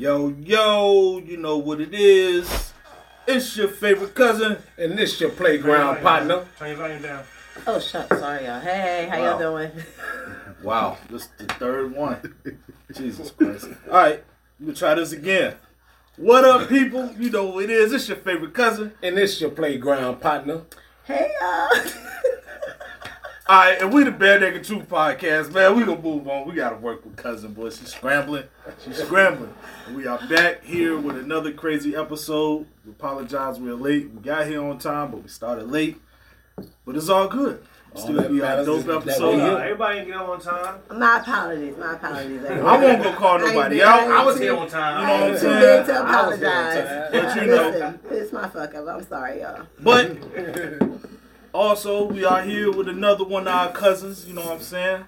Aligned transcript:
Yo, 0.00 0.28
yo, 0.28 1.18
you 1.18 1.36
know 1.36 1.58
what 1.58 1.78
it 1.78 1.92
is. 1.92 2.72
It's 3.26 3.54
your 3.54 3.68
favorite 3.68 4.14
cousin. 4.14 4.56
And 4.78 4.96
this 4.96 5.20
your 5.20 5.28
playground 5.28 6.00
partner. 6.00 6.46
Turn 6.58 6.68
your 6.68 6.78
volume 6.78 7.02
down. 7.02 7.22
Oh, 7.66 7.78
shucks. 7.78 8.18
Sorry, 8.18 8.46
y'all. 8.46 8.60
Hey, 8.60 9.08
how 9.10 9.18
Wow. 9.20 9.24
y'all 9.26 9.38
doing? 9.38 9.70
Wow, 10.62 10.96
this 11.10 11.24
is 11.24 11.28
the 11.38 11.44
third 11.54 11.94
one. 11.94 12.34
Jesus 12.94 13.30
Christ. 13.30 13.68
All 13.88 13.92
right, 13.92 14.24
we'll 14.58 14.74
try 14.74 14.94
this 14.94 15.12
again. 15.12 15.54
What 16.16 16.46
up, 16.46 16.70
people? 16.70 17.10
You 17.18 17.28
know 17.30 17.44
what 17.46 17.64
it 17.64 17.70
is. 17.70 17.92
It's 17.92 18.08
your 18.08 18.16
favorite 18.16 18.54
cousin. 18.54 18.92
And 19.02 19.18
this 19.18 19.38
your 19.38 19.50
playground 19.50 20.20
partner. 20.22 20.62
Hey, 21.04 21.30
y'all. 21.40 21.68
All 23.50 23.56
right, 23.56 23.82
and 23.82 23.92
we 23.92 24.04
the 24.04 24.12
Bare 24.12 24.38
Naked 24.38 24.62
Truth 24.62 24.88
podcast, 24.88 25.52
man. 25.52 25.74
We 25.74 25.84
gonna 25.84 26.00
move 26.00 26.28
on. 26.28 26.46
We 26.48 26.54
gotta 26.54 26.76
work 26.76 27.04
with 27.04 27.16
cousin 27.16 27.52
boy. 27.52 27.70
She's 27.70 27.88
scrambling. 27.92 28.44
She's 28.84 28.98
scrambling. 28.98 29.52
And 29.88 29.96
we 29.96 30.06
are 30.06 30.20
back 30.28 30.62
here 30.62 30.96
with 30.96 31.16
another 31.18 31.50
crazy 31.52 31.96
episode. 31.96 32.64
We 32.86 32.92
apologize 32.92 33.58
we're 33.58 33.74
late. 33.74 34.08
We 34.12 34.20
got 34.20 34.46
here 34.46 34.62
on 34.62 34.78
time, 34.78 35.10
but 35.10 35.24
we 35.24 35.28
started 35.28 35.68
late. 35.68 36.00
But 36.86 36.94
it's 36.94 37.08
all 37.08 37.26
good. 37.26 37.64
All 37.96 38.00
Still 38.02 38.14
that 38.22 38.30
be 38.30 38.38
a 38.38 38.64
dope 38.64 38.86
episode. 38.88 39.34
we 39.34 39.40
everybody 39.42 39.98
didn't 39.98 40.10
get 40.12 40.16
on 40.18 40.30
on 40.30 40.40
time. 40.40 40.78
my 40.96 41.18
apologies. 41.18 41.76
My 41.76 41.94
apologies. 41.94 42.44
I 42.44 42.80
won't 42.80 43.02
go 43.02 43.12
call 43.14 43.40
nobody 43.40 43.82
out. 43.82 44.08
I 44.12 44.24
was 44.24 44.38
here 44.38 44.56
on 44.56 44.68
time. 44.68 45.00
You 45.00 45.06
know 45.08 45.12
what 45.12 45.22
I'm 45.24 45.32
too 45.32 45.38
saying? 45.40 45.86
big 45.86 45.86
to 45.86 45.92
I 45.94 46.28
was 46.28 46.38
here 46.38 46.48
on 46.48 46.54
apologize. 46.54 47.10
time. 47.10 47.10
But 47.10 47.34
you 47.42 47.46
know- 47.50 47.70
Listen, 47.70 48.00
it's 48.12 48.32
my 48.32 48.48
fuck 48.48 48.74
up. 48.76 48.86
I'm 48.86 49.04
sorry, 49.08 49.40
y'all. 49.40 49.66
But 49.80 50.16
also, 51.52 52.04
we 52.04 52.24
are 52.24 52.42
here 52.42 52.70
with 52.70 52.88
another 52.88 53.24
one 53.24 53.48
of 53.48 53.54
our 53.54 53.72
cousins. 53.72 54.26
You 54.26 54.34
know 54.34 54.42
what 54.42 54.52
I'm 54.52 54.60
saying? 54.60 55.04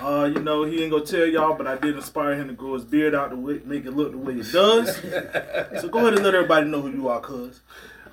Uh, 0.00 0.30
you 0.34 0.40
know, 0.40 0.64
he 0.64 0.82
ain't 0.82 0.90
gonna 0.90 1.04
tell 1.04 1.26
y'all, 1.26 1.54
but 1.54 1.66
I 1.66 1.76
did 1.76 1.94
inspire 1.94 2.34
him 2.34 2.48
to 2.48 2.54
grow 2.54 2.74
his 2.74 2.84
beard 2.84 3.14
out 3.14 3.30
the 3.30 3.36
way, 3.36 3.60
make 3.64 3.84
it 3.86 3.92
look 3.92 4.10
the 4.10 4.18
way 4.18 4.34
it 4.34 4.50
does. 4.50 4.96
so 5.80 5.88
go 5.88 6.00
ahead 6.00 6.14
and 6.14 6.24
let 6.24 6.34
everybody 6.34 6.66
know 6.66 6.80
who 6.80 6.90
you 6.90 7.08
are, 7.08 7.20
cuz. 7.20 7.60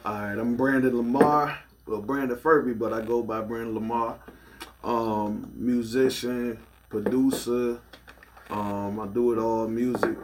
All 0.05 0.13
right, 0.13 0.37
I'm 0.37 0.55
Brandon 0.55 0.95
Lamar. 0.95 1.59
Well, 1.87 2.01
Brandon 2.01 2.37
Furby, 2.37 2.73
but 2.73 2.93
I 2.93 3.01
go 3.01 3.23
by 3.23 3.41
Brandon 3.41 3.73
Lamar. 3.73 4.19
Um, 4.83 5.51
musician, 5.55 6.59
producer. 6.89 7.79
Um, 8.49 8.99
I 8.99 9.07
do 9.07 9.33
it 9.33 9.39
all 9.39 9.67
music. 9.67 10.17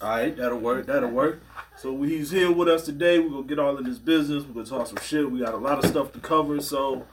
All 0.00 0.08
right, 0.08 0.36
that'll 0.36 0.58
work. 0.58 0.86
That'll 0.86 1.10
work. 1.10 1.40
So 1.80 2.02
he's 2.02 2.30
here 2.30 2.52
with 2.52 2.68
us 2.68 2.84
today. 2.84 3.18
We're 3.18 3.30
gonna 3.30 3.42
get 3.44 3.58
all 3.58 3.78
in 3.78 3.84
this 3.84 3.96
business. 3.96 4.44
We're 4.44 4.52
gonna 4.52 4.66
talk 4.66 4.86
some 4.86 4.98
shit. 5.02 5.30
We 5.30 5.38
got 5.40 5.54
a 5.54 5.56
lot 5.56 5.82
of 5.82 5.88
stuff 5.90 6.12
to 6.12 6.18
cover. 6.18 6.60
So 6.60 7.06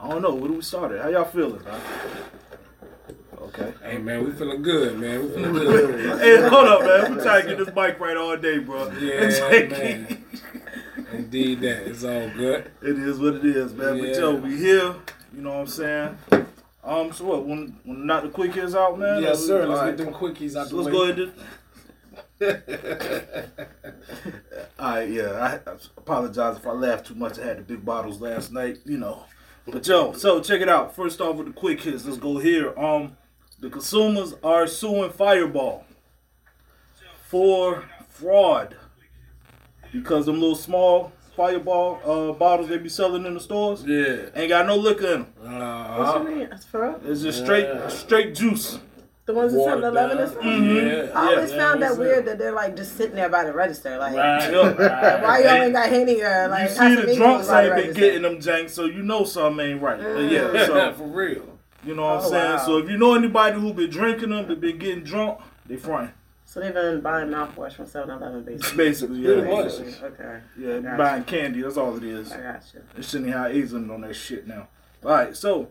I 0.00 0.08
don't 0.08 0.22
know. 0.22 0.34
Where 0.34 0.48
do 0.48 0.54
we 0.54 0.62
start 0.62 0.92
at? 0.92 1.02
How 1.02 1.08
y'all 1.10 1.24
feeling? 1.24 1.62
man? 1.62 1.80
Okay. 3.42 3.74
Hey 3.82 3.98
man, 3.98 4.24
we 4.24 4.32
feeling 4.32 4.62
good, 4.62 4.98
man. 4.98 5.24
We 5.24 5.28
feeling 5.34 5.52
good. 5.52 6.20
Hey, 6.20 6.48
hold 6.48 6.66
up, 6.68 6.80
man. 6.84 7.16
We 7.16 7.22
trying 7.22 7.42
to 7.42 7.48
get 7.54 7.58
this 7.66 7.74
mic 7.74 8.00
right 8.00 8.16
all 8.16 8.36
day, 8.38 8.58
bro. 8.60 8.90
Yeah, 8.92 9.28
man. 9.68 10.24
Indeed, 11.12 11.60
that 11.60 11.86
it's 11.88 12.02
all 12.02 12.30
good. 12.30 12.70
It 12.80 12.98
is 12.98 13.18
what 13.18 13.34
it 13.34 13.44
is, 13.44 13.74
man. 13.74 13.98
But 13.98 14.08
Yeah. 14.08 14.18
yo, 14.20 14.34
we 14.36 14.56
here. 14.56 14.94
You 15.34 15.42
know 15.42 15.50
what 15.52 15.60
I'm 15.60 15.66
saying? 15.66 16.18
Um, 16.82 17.12
so 17.12 17.24
what? 17.26 17.44
When, 17.44 17.78
when 17.84 18.06
not 18.06 18.22
the 18.22 18.30
quickies 18.30 18.74
out, 18.74 18.98
man. 18.98 19.22
Yes, 19.22 19.42
Or- 19.44 19.46
sir. 19.46 19.66
Let's 19.66 19.80
right. 19.82 19.96
get 19.96 20.04
them 20.06 20.14
quickies 20.14 20.56
out 20.56 20.68
So 20.68 20.76
the 20.76 20.82
let's 20.82 20.86
way. 20.86 20.92
go 20.92 21.02
ahead. 21.10 21.18
And 21.18 21.32
all 22.40 22.48
right, 24.80 25.08
yeah. 25.08 25.60
I, 25.66 25.70
I 25.70 25.74
apologize 25.96 26.56
if 26.56 26.66
I 26.66 26.72
laughed 26.72 27.06
too 27.06 27.14
much. 27.14 27.38
I 27.38 27.44
had 27.46 27.58
the 27.58 27.62
big 27.62 27.84
bottles 27.84 28.20
last 28.20 28.52
night, 28.52 28.78
you 28.84 28.98
know. 28.98 29.24
But 29.66 29.86
yo, 29.86 30.12
so 30.12 30.40
check 30.40 30.60
it 30.60 30.68
out. 30.68 30.94
First 30.94 31.20
off 31.20 31.36
with 31.36 31.46
the 31.46 31.52
quick 31.52 31.80
hits. 31.80 32.04
Let's 32.04 32.18
go 32.18 32.38
here. 32.38 32.78
Um, 32.78 33.16
the 33.60 33.70
consumers 33.70 34.34
are 34.42 34.66
suing 34.66 35.10
Fireball 35.10 35.84
for 37.28 37.84
fraud 38.08 38.76
because 39.92 40.26
them 40.26 40.40
little 40.40 40.56
small 40.56 41.12
Fireball 41.36 42.00
uh, 42.04 42.32
bottles 42.32 42.68
they 42.68 42.76
be 42.78 42.88
selling 42.88 43.24
in 43.26 43.34
the 43.34 43.40
stores 43.40 43.84
Yeah. 43.84 44.26
ain't 44.36 44.50
got 44.50 44.66
no 44.66 44.76
liquor 44.76 45.06
in 45.06 45.12
them. 45.22 45.32
What 45.40 45.50
Uh, 45.52 46.24
you 46.28 46.36
mean? 46.36 46.48
That's 46.50 46.64
for 46.64 46.82
real? 46.82 47.00
It's 47.10 47.22
just 47.22 47.42
straight 47.42 47.64
Yeah. 47.66 47.88
straight 47.88 48.34
juice. 48.34 48.78
The 49.26 49.32
ones 49.32 49.54
in 49.54 49.58
watered 49.60 49.82
7 49.82 49.84
Eleven 49.84 50.16
down. 50.18 50.26
or 50.26 50.30
something? 50.30 50.50
Mhm. 50.50 51.06
Yeah. 51.08 51.18
I 51.18 51.26
always 51.34 51.50
yeah, 51.50 51.56
found 51.56 51.82
that 51.82 51.96
weird 51.96 52.18
up? 52.18 52.24
that 52.26 52.38
they're 52.38 52.52
like 52.52 52.76
just 52.76 52.96
sitting 52.96 53.16
there 53.16 53.30
by 53.30 53.44
the 53.44 53.52
register. 53.54 53.96
Like, 53.96 54.14
Right. 54.14 54.52
Yeah. 54.52 54.72
right. 54.78 55.22
why 55.22 55.38
y'all 55.38 55.62
ain't 55.62 55.72
got 55.72 55.88
Henny 55.88 56.22
uh, 56.22 56.28
or 56.28 56.48
like 56.48 56.68
you 56.70 56.76
see 56.76 56.94
the 56.96 57.14
drunks 57.16 57.48
ain't 57.48 57.74
been 57.74 57.94
getting 57.94 58.22
them 58.22 58.36
janks, 58.38 58.70
so 58.70 58.84
you 58.84 59.02
know 59.02 59.24
something 59.24 59.66
ain't 59.66 59.80
right. 59.82 59.98
But 59.98 60.06
mm. 60.08 60.30
yeah, 60.30 60.66
so 60.66 60.92
for 60.98 61.06
real. 61.06 61.58
you 61.84 61.94
know 61.94 62.02
what 62.02 62.18
I'm 62.20 62.26
Oh, 62.26 62.30
saying. 62.30 62.52
wow. 62.52 62.58
So 62.66 62.78
if 62.78 62.90
you 62.90 62.98
know 62.98 63.14
anybody 63.14 63.58
who 63.58 63.72
been 63.72 63.88
drinking 63.90 64.28
them, 64.30 64.46
that 64.48 64.60
been 64.60 64.78
getting 64.78 65.04
drunk, 65.04 65.38
they 65.66 65.76
fronting. 65.76 66.12
So 66.44 66.60
they've 66.60 66.72
been 66.74 67.00
buying 67.00 67.28
mouthwash 67.30 67.72
from 67.72 67.86
7 67.86 68.08
Eleven 68.10 68.42
basically. 68.44 68.76
Basically, 68.76 69.24
Pretty 69.24 69.40
yeah, 69.40 69.54
much. 69.56 69.64
Basically, 69.78 70.06
Okay. 70.08 70.38
yeah, 70.58 70.78
Gotcha. 70.80 70.96
buying 70.98 71.24
candy. 71.24 71.62
That's 71.62 71.76
all 71.78 71.96
it 71.96 72.04
is. 72.04 72.30
I 72.30 72.40
got 72.42 72.62
you. 72.74 72.80
They 72.94 73.02
shouldn't 73.02 73.32
have 73.32 73.50
Asian 73.56 73.90
on 73.90 74.02
that 74.02 74.14
shit 74.14 74.46
now. 74.46 74.68
All 75.04 75.10
right, 75.10 75.36
so 75.36 75.68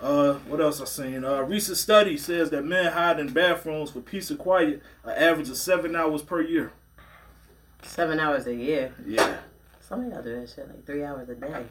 uh, 0.00 0.34
what 0.46 0.60
else 0.60 0.80
I 0.80 0.84
seen? 0.84 1.24
Uh, 1.24 1.42
recent 1.42 1.76
study 1.78 2.16
says 2.16 2.50
that 2.50 2.64
men 2.64 2.92
hide 2.92 3.18
in 3.18 3.32
bathrooms 3.32 3.90
for 3.90 4.00
peace 4.00 4.30
and 4.30 4.38
quiet 4.38 4.82
an 5.04 5.10
average 5.16 5.48
of 5.48 5.56
seven 5.56 5.96
hours 5.96 6.22
per 6.22 6.40
year. 6.40 6.72
Seven 7.82 8.20
hours 8.20 8.46
a 8.46 8.54
year. 8.54 8.94
Yeah. 9.04 9.38
Some 9.80 10.04
of 10.04 10.12
y'all 10.12 10.22
do 10.22 10.38
that 10.40 10.48
shit 10.48 10.68
like 10.68 10.84
three 10.86 11.02
hours 11.04 11.28
a 11.28 11.34
day. 11.34 11.64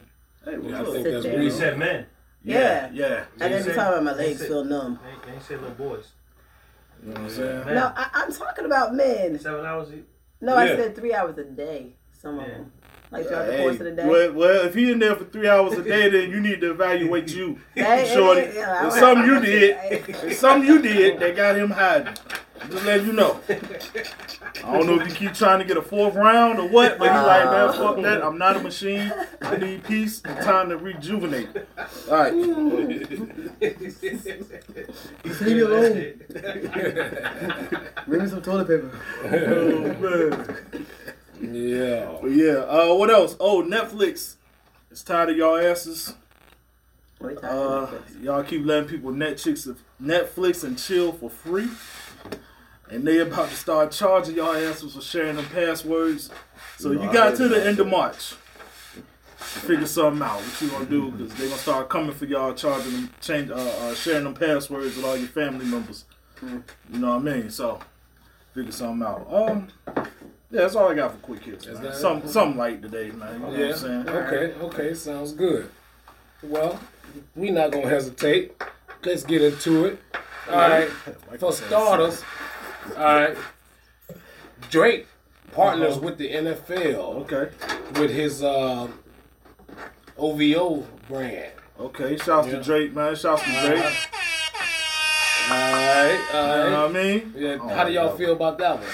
Hey, 0.44 0.58
what's 0.58 0.68
Yeah, 0.70 0.76
I 0.76 0.80
up? 0.80 0.86
think 0.88 1.04
Sit 1.04 1.12
that's 1.12 1.24
there. 1.24 1.32
He 1.32 1.38
reasonable. 1.38 1.58
said 1.70 1.78
men. 1.78 2.06
yeah, 2.44 2.90
yeah. 2.92 3.24
And 3.40 3.52
then 3.54 3.62
say- 3.62 3.68
the 3.70 3.74
time 3.74 4.04
my 4.04 4.12
legs 4.14 4.46
feel 4.46 4.64
numb. 4.64 4.98
They, 5.26 5.32
they 5.32 5.38
say 5.40 5.54
little 5.56 5.70
boys. 5.70 6.08
You 7.02 7.08
know 7.08 7.14
what 7.14 7.22
I'm 7.22 7.30
saying? 7.30 7.64
Man. 7.66 7.74
No, 7.74 7.92
I, 7.96 8.10
I'm 8.14 8.32
talking 8.32 8.64
about 8.66 8.94
men. 8.94 9.38
Seven 9.38 9.64
hours. 9.64 9.92
e- 9.92 10.02
No, 10.42 10.56
I 10.56 10.66
said 10.68 10.94
three 10.96 11.14
hours 11.14 11.38
a 11.38 11.44
day. 11.44 11.94
Some 12.12 12.38
of 12.40 12.46
them. 12.46 12.72
Like 13.10 13.26
throughout 13.26 13.46
the 13.46 13.52
Hey, 13.52 13.62
course 13.62 13.74
of 13.74 13.84
the 13.84 13.92
day. 13.92 14.06
Well, 14.06 14.32
well, 14.32 14.66
if 14.66 14.74
he 14.74 14.92
in 14.92 14.98
there 14.98 15.16
for 15.16 15.24
three 15.24 15.48
hours 15.48 15.72
a 15.78 15.82
day, 15.82 16.10
then 16.10 16.30
you 16.30 16.40
need 16.40 16.60
to 16.60 16.70
evaluate 16.72 17.34
you. 17.34 17.58
Hey, 17.74 18.10
Shorty, 18.12 18.42
hey, 18.42 18.54
yeah, 18.56 18.86
it's 18.86 18.96
I- 18.96 19.00
something 19.00 19.26
you 19.26 19.40
did. 19.44 19.76
It's 20.08 20.38
something 20.40 20.68
you 20.68 20.82
did 20.82 21.18
that 21.20 21.36
got 21.36 21.56
him 21.56 21.70
hiding. 21.70 22.14
Just 22.70 22.84
let 22.84 23.04
you 23.04 23.12
know. 23.12 23.40
I 23.48 24.72
don't 24.76 24.86
know 24.86 25.00
if 25.00 25.08
you 25.08 25.14
keep 25.14 25.32
trying 25.32 25.60
to 25.60 25.64
get 25.64 25.76
a 25.76 25.82
fourth 25.82 26.16
round 26.16 26.58
or 26.58 26.68
what, 26.68 26.98
but 26.98 27.08
he's 27.08 27.22
like, 27.22 27.44
man, 27.44 27.72
fuck 27.72 27.80
uh-huh. 27.80 28.02
that. 28.02 28.22
I'm 28.22 28.36
not 28.36 28.56
a 28.56 28.60
machine. 28.60 29.12
I 29.40 29.56
need 29.56 29.84
peace 29.84 30.20
and 30.24 30.36
time 30.44 30.68
to 30.70 30.76
rejuvenate. 30.76 31.48
All 32.10 32.16
right. 32.16 32.34
Leave 32.34 33.46
me 35.40 35.60
alone. 35.60 36.14
Bring 38.06 38.22
me 38.22 38.28
some 38.28 38.42
toilet 38.42 38.66
paper. 38.66 38.90
Oh, 39.24 39.94
man. 39.94 40.86
Yeah. 41.40 42.16
But 42.20 42.30
yeah, 42.32 42.64
uh, 42.68 42.94
what 42.94 43.10
else? 43.10 43.36
Oh, 43.40 43.62
Netflix. 43.62 44.36
It's 44.90 45.02
tired 45.02 45.30
of 45.30 45.36
y'all 45.36 45.56
asses. 45.56 46.14
Uh, 47.42 47.90
y'all 48.22 48.44
keep 48.44 48.64
letting 48.64 48.88
people 48.88 49.10
Netflix, 49.10 49.74
Netflix 50.00 50.62
and 50.62 50.78
chill 50.78 51.12
for 51.12 51.28
free, 51.28 51.68
and 52.90 53.04
they 53.04 53.18
about 53.18 53.48
to 53.50 53.56
start 53.56 53.90
charging 53.90 54.36
y'all 54.36 54.54
asses 54.54 54.94
for 54.94 55.00
sharing 55.00 55.36
them 55.36 55.46
passwords. 55.46 56.30
So 56.78 56.92
No, 56.92 57.02
you 57.02 57.12
got 57.12 57.36
to 57.36 57.48
the 57.48 57.64
end 57.66 57.80
of. 57.80 57.88
March 57.88 58.34
to 59.38 59.44
figure 59.60 59.86
something 59.86 60.22
out. 60.22 60.40
What 60.40 60.62
you 60.62 60.68
gonna 60.68 60.84
do? 60.86 61.10
Because 61.10 61.34
they 61.34 61.48
gonna 61.48 61.58
start 61.58 61.88
coming 61.88 62.14
for 62.14 62.26
y'all, 62.26 62.54
charging 62.54 62.92
them, 62.92 63.10
change, 63.20 63.50
uh, 63.50 63.54
uh, 63.54 63.94
sharing 63.94 64.24
them 64.24 64.34
passwords 64.34 64.96
with 64.96 65.04
all 65.04 65.16
your 65.16 65.28
family 65.28 65.66
members. 65.66 66.04
Hmm. 66.38 66.58
You 66.92 66.98
know 67.00 67.16
what 67.18 67.28
I 67.28 67.36
mean? 67.36 67.50
So 67.50 67.80
figure 68.54 68.72
something 68.72 69.06
out. 69.06 69.26
Um. 69.32 69.68
Yeah, 70.50 70.62
that's 70.62 70.74
all 70.76 70.88
I 70.88 70.94
got 70.94 71.12
for 71.12 71.18
quick 71.18 71.44
hits. 71.44 71.66
Man. 71.66 71.74
that 71.82 71.84
it? 71.92 71.94
Some 71.96 72.26
something 72.26 72.56
light 72.58 72.80
today, 72.82 73.10
man. 73.10 73.34
You 73.34 73.38
know 73.40 73.46
what 73.48 73.60
I'm 73.60 73.76
saying? 73.76 74.08
Okay. 74.08 74.54
Okay. 74.60 74.94
Sounds 74.94 75.32
good. 75.32 75.70
Well, 76.42 76.80
we 77.36 77.50
not 77.50 77.70
gonna 77.72 77.88
hesitate. 77.88 78.52
Let's 79.04 79.24
get 79.24 79.42
into 79.42 79.84
it. 79.86 80.00
All 80.50 80.56
right. 80.56 80.88
For 81.38 81.52
starters, 81.52 82.22
all 82.96 83.04
right. 83.04 83.36
Drake 84.70 85.06
partners 85.52 85.92
Uh-huh. 85.96 86.00
with 86.06 86.18
the 86.18 86.30
NFL 86.32 87.22
Okay. 87.30 87.50
with 88.00 88.10
his 88.10 88.42
uh, 88.42 88.88
OVO 90.16 90.86
brand. 91.08 91.52
Okay. 91.78 92.16
Shouts 92.16 92.48
Yeah. 92.48 92.56
to 92.58 92.62
Drake, 92.62 92.94
man. 92.94 93.14
Shouts 93.14 93.42
to 93.42 93.50
Drake. 93.66 93.84
All 95.50 95.54
right. 95.72 96.28
You 96.32 96.70
know 96.70 96.86
what 96.86 96.90
I 96.90 96.92
mean? 96.92 97.34
Yeah, 97.36 97.56
Oh, 97.60 97.68
how 97.68 97.84
do 97.84 97.92
y'all 97.92 98.16
feel 98.16 98.32
about 98.32 98.58
that 98.58 98.76
one? 98.78 98.86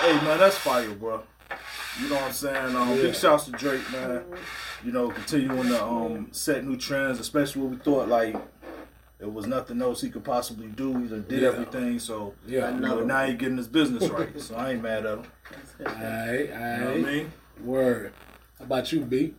Hey 0.00 0.12
man, 0.24 0.38
that's 0.38 0.56
fire, 0.56 0.90
bro. 0.94 1.22
You 2.00 2.08
know 2.08 2.14
what 2.16 2.24
I'm 2.24 2.32
saying? 2.32 2.76
Um, 2.76 2.90
Yeah. 2.90 3.02
Big 3.02 3.14
shouts 3.14 3.44
to 3.46 3.52
Drake, 3.52 3.90
man. 3.92 4.22
You 4.84 4.92
know, 4.92 5.10
continuing 5.10 5.68
to 5.68 5.84
um, 5.84 6.28
set 6.30 6.64
new 6.64 6.76
trends, 6.76 7.18
especially 7.18 7.62
what 7.62 7.70
we 7.72 7.76
thought 7.78 8.08
like 8.08 8.36
it 9.20 9.32
was 9.32 9.46
nothing 9.48 9.82
else 9.82 10.00
he 10.00 10.10
could 10.10 10.22
possibly 10.22 10.68
do. 10.68 10.96
He 10.98 11.08
done 11.08 11.24
did 11.28 11.42
Yeah. 11.42 11.48
everything, 11.48 11.98
so 11.98 12.34
Yeah. 12.46 12.72
you 12.72 12.80
know, 12.80 13.00
now 13.04 13.26
he 13.26 13.34
getting 13.34 13.56
his 13.56 13.66
business 13.68 14.08
right. 14.08 14.40
So 14.40 14.54
I 14.54 14.72
ain't 14.72 14.82
mad 14.82 15.04
at 15.04 15.18
him. 15.18 15.24
All 15.84 15.84
right. 15.86 15.94
All 15.94 16.34
You 16.36 16.46
know 16.46 16.84
what 16.86 16.94
I 16.94 16.98
mean? 17.12 17.32
Word. 17.64 18.12
How 18.58 18.64
about 18.64 18.92
you, 18.92 19.00
B? 19.00 19.34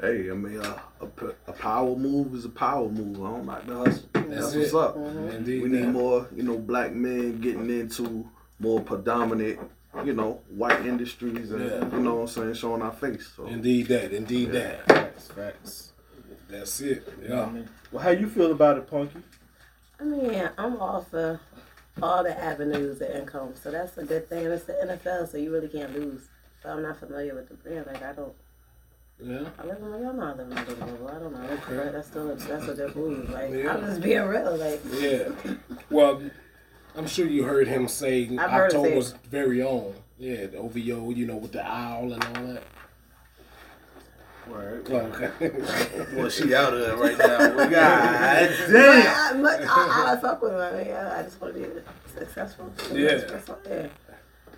Hey, 0.00 0.30
I 0.30 0.34
mean, 0.34 0.60
uh, 0.60 0.78
a, 1.00 1.06
p- 1.06 1.26
a 1.48 1.52
power 1.52 1.96
move 1.96 2.34
is 2.34 2.44
a 2.44 2.48
power 2.48 2.88
move. 2.88 3.16
I 3.20 3.30
don't 3.30 3.46
like 3.46 3.66
the 3.66 3.74
hustle. 3.76 4.08
That's 4.14 4.54
it. 4.54 4.58
what's 4.60 4.74
up. 4.74 4.96
Indeed. 4.96 5.62
We 5.64 5.68
need 5.68 5.82
that. 5.86 5.88
more, 5.88 6.28
you 6.34 6.44
know, 6.44 6.56
black 6.56 6.92
men 6.94 7.40
getting 7.40 7.68
into 7.68 8.28
more 8.58 8.80
predominant, 8.80 9.58
you 10.04 10.12
know, 10.14 10.40
white 10.48 10.84
industries 10.86 11.50
and 11.50 11.64
Yeah. 11.64 11.96
you 11.96 12.02
know 12.02 12.14
what 12.16 12.20
I'm 12.22 12.26
saying, 12.28 12.54
showing 12.54 12.82
our 12.82 12.92
face. 12.92 13.32
So 13.36 13.46
Indeed 13.46 13.86
that. 13.88 14.12
Indeed 14.12 14.52
that. 14.52 14.84
Facts, 14.86 15.28
facts. 15.28 15.92
That's 16.48 16.80
it. 16.80 17.06
You 17.22 17.28
know 17.28 17.34
Yeah. 17.36 17.42
I 17.46 17.50
mean? 17.50 17.68
Well, 17.92 18.02
how 18.02 18.10
you 18.10 18.28
feel 18.28 18.52
about 18.52 18.78
it, 18.78 18.88
Punky? 18.90 19.20
I 19.98 20.04
mean, 20.04 20.48
I'm 20.58 20.76
all 20.76 21.02
for 21.02 21.40
all 22.02 22.22
the 22.22 22.38
avenues 22.38 23.00
of 23.00 23.10
income, 23.10 23.54
so 23.62 23.70
that's 23.70 23.96
a 23.96 24.04
good 24.04 24.28
thing. 24.28 24.44
And 24.44 24.52
it's 24.54 24.64
the 24.64 24.74
NFL, 24.74 25.26
so 25.30 25.38
you 25.38 25.50
really 25.52 25.68
can't 25.68 25.92
lose. 25.94 26.28
But 26.62 26.70
I'm 26.72 26.82
not 26.82 26.98
familiar 26.98 27.34
with 27.34 27.48
the 27.48 27.54
brand. 27.54 27.86
Like 27.86 28.02
I 28.02 28.12
don't. 28.12 28.34
Yeah. 29.18 29.48
I 29.58 29.64
live 29.64 29.78
in 29.78 30.02
y'all 30.02 30.12
know 30.12 30.22
I 30.24 30.32
live 30.34 30.40
in 30.40 30.50
the 30.50 30.74
bubble. 30.74 31.08
I 31.08 31.18
don't 31.18 31.32
know. 31.32 31.42
Okay. 31.54 31.76
But 31.76 31.92
that's 31.92 32.08
still 32.08 32.30
a, 32.30 32.34
that's 32.34 32.68
a 32.68 32.74
good 32.74 32.94
move. 32.94 33.30
Like 33.30 33.50
Yeah. 33.50 33.72
I'm 33.74 33.80
just 33.80 34.02
being 34.02 34.22
real. 34.22 34.56
Like 34.56 34.80
Yeah. 34.92 35.28
Well, 35.90 36.20
I'm 36.96 37.06
sure 37.06 37.26
you 37.26 37.42
heard 37.44 37.68
him 37.68 37.88
say 37.88 38.28
I've 38.38 38.50
heard 38.50 38.72
him 38.72 38.82
say 38.82 38.86
October's 38.88 39.12
very 39.30 39.62
own. 39.62 39.94
Yeah, 40.18 40.46
the 40.46 40.56
OVO, 40.58 41.10
you 41.10 41.26
know, 41.26 41.36
with 41.36 41.52
the 41.52 41.64
owl 41.64 42.12
and 42.12 42.24
all 42.24 42.44
that. 42.54 42.62
Word. 44.48 44.88
Okay. 44.90 45.50
Well, 46.16 46.28
she 46.30 46.54
out 46.54 46.72
of 46.72 46.80
there 46.80 46.96
right 46.96 47.18
now. 47.18 47.56
Well, 47.56 47.68
God 47.68 48.48
But 48.66 48.72
damn. 48.72 49.36
I, 49.38 49.42
but 49.42 49.60
I, 49.68 50.12
I 50.12 50.16
fuck 50.20 50.40
with 50.40 50.52
him. 50.52 50.58
I 50.60 50.70
mean, 50.72 50.92
I, 50.92 51.20
I 51.20 51.22
just 51.24 51.40
want 51.40 51.54
to 51.54 51.60
be 51.60 51.66
successful. 52.18 52.72
Yeah. 52.92 53.16
That's 53.16 53.50
all, 53.50 53.58
yeah. 53.68 53.88